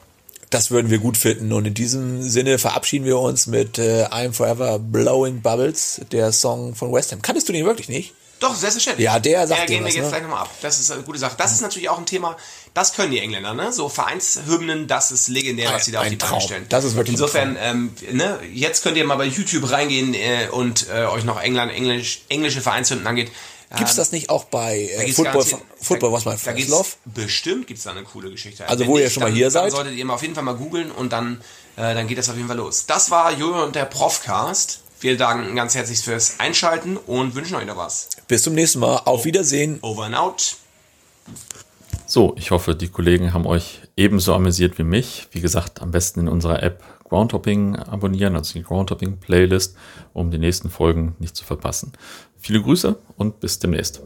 Das 0.49 0.71
würden 0.71 0.91
wir 0.91 0.99
gut 0.99 1.17
finden. 1.17 1.53
Und 1.53 1.67
in 1.67 1.75
diesem 1.75 2.23
Sinne 2.23 2.59
verabschieden 2.59 3.05
wir 3.05 3.19
uns 3.19 3.47
mit 3.47 3.79
äh, 3.79 4.05
I'm 4.07 4.33
Forever 4.33 4.79
Blowing 4.79 5.43
Bubbles, 5.43 6.01
der 6.13 6.33
Song 6.33 6.75
von 6.75 6.93
West 6.93 7.13
Ham. 7.13 7.23
Kanntest 7.23 7.49
du 7.49 7.53
den 7.53 7.65
wirklich 7.65 7.89
nicht? 7.89 8.15
Doch, 8.43 8.55
selbstverständlich. 8.55 9.05
Ja, 9.07 9.19
der 9.19 9.47
sagt 9.47 9.61
Der 9.61 9.67
dir 9.67 9.75
gehen 9.75 9.85
wir 9.85 9.89
was, 9.89 9.95
jetzt 9.95 10.05
ne? 10.05 10.11
gleich 10.11 10.23
nochmal 10.23 10.43
ab. 10.43 10.51
Das 10.61 10.79
ist 10.81 10.91
eine 10.91 11.03
gute 11.03 11.19
Sache. 11.19 11.35
Das 11.39 11.53
ist 11.53 11.61
natürlich 11.63 11.89
auch 11.89 11.99
ein 11.99 12.07
Thema, 12.07 12.37
das 12.75 12.93
können 12.93 13.11
die 13.13 13.19
Engländer, 13.21 13.55
ne? 13.55 13.73
So 13.73 13.89
Vereinshymnen, 13.89 14.87
das 14.89 15.11
ist 15.13 15.29
legendär, 15.29 15.73
was 15.73 15.85
sie 15.87 15.93
da 15.93 16.01
auf 16.03 16.09
die 16.09 16.17
Beine 16.17 16.41
stellen. 16.41 16.67
Das 16.69 16.85
ist 16.85 16.95
wirklich 16.97 17.15
Insofern, 17.15 17.57
ähm, 17.61 17.95
ne, 18.11 18.39
jetzt 18.53 18.83
könnt 18.83 18.97
ihr 18.97 19.05
mal 19.05 19.17
bei 19.17 19.25
YouTube 19.27 19.71
reingehen 19.71 20.15
äh, 20.15 20.49
und 20.51 20.87
äh, 20.93 21.05
euch 21.07 21.25
noch 21.25 21.41
England, 21.41 21.73
Englisch, 21.73 22.23
englische 22.29 22.61
Vereinshymnen 22.61 23.07
angeht. 23.07 23.31
Gibt's 23.77 23.93
Ähm, 23.93 23.97
das 23.97 24.13
nicht 24.13 24.29
auch 24.29 24.45
bei 24.45 24.81
äh, 24.81 25.13
Football, 25.13 25.47
Football 25.81 26.13
was 26.13 26.25
my 26.27 26.35
da 26.45 26.53
gibt's- 26.53 26.71
love? 26.71 26.89
Bestimmt 27.07 27.67
gibt's 27.67 27.85
da 27.85 27.93
eine 27.93 28.03
coole 28.03 28.31
Geschichte. 28.31 28.69
Also 28.69 28.81
Wenn 28.85 28.89
wo 28.91 28.99
ihr 28.99 29.09
schon 29.09 29.23
mal 29.23 29.27
dann, 29.29 29.37
hier 29.37 29.47
dann 29.47 29.53
seid? 29.53 29.71
solltet 29.73 29.95
ihr 29.95 30.05
mal 30.05 30.15
auf 30.15 30.23
jeden 30.23 30.35
Fall 30.35 30.45
mal 30.45 30.57
googeln 30.57 30.91
und 30.91 31.13
dann, 31.13 31.41
äh, 31.77 31.95
dann 31.95 32.07
geht 32.07 32.19
das 32.19 32.29
auf 32.29 32.37
jeden 32.37 32.49
Fall 32.49 32.57
los. 32.59 32.85
Das 32.87 33.11
war 33.11 33.33
Jojo 33.33 33.63
und 33.65 33.75
der 33.77 33.85
Profcast. 33.87 34.81
Wir 35.01 35.17
danken 35.17 35.57
ganz 35.57 35.75
herzlich 35.75 35.99
fürs 36.01 36.35
Einschalten 36.39 36.97
und 36.97 37.35
wünschen 37.35 37.57
euch 37.57 37.65
noch 37.67 37.77
was. 37.77 38.09
Bis 38.33 38.45
zum 38.45 38.55
nächsten 38.55 38.79
Mal. 38.79 38.97
Auf 39.05 39.27
Wiedersehen. 39.27 39.79
Over 39.83 40.05
and 40.05 40.15
out. 40.15 40.57
So, 42.07 42.35
ich 42.39 42.51
hoffe, 42.51 42.75
die 42.75 42.89
Kollegen 42.89 43.35
haben 43.35 43.45
euch 43.45 43.83
ebenso 43.95 44.33
amüsiert 44.33 44.79
wie 44.79 44.85
mich. 44.85 45.29
Wie 45.33 45.43
gesagt, 45.43 45.83
am 45.83 45.91
besten 45.91 46.21
in 46.21 46.29
unserer 46.29 46.63
App 46.63 46.83
Groundhopping 47.11 47.77
abonnieren, 47.77 48.35
also 48.35 48.55
die 48.55 48.63
Groundhopping 48.63 49.19
Playlist, 49.19 49.77
um 50.15 50.31
die 50.31 50.39
nächsten 50.39 50.71
Folgen 50.71 51.15
nicht 51.19 51.37
zu 51.37 51.45
verpassen. 51.45 51.93
Viele 52.39 52.63
Grüße 52.63 52.97
und 53.19 53.41
bis 53.41 53.59
demnächst. 53.59 54.01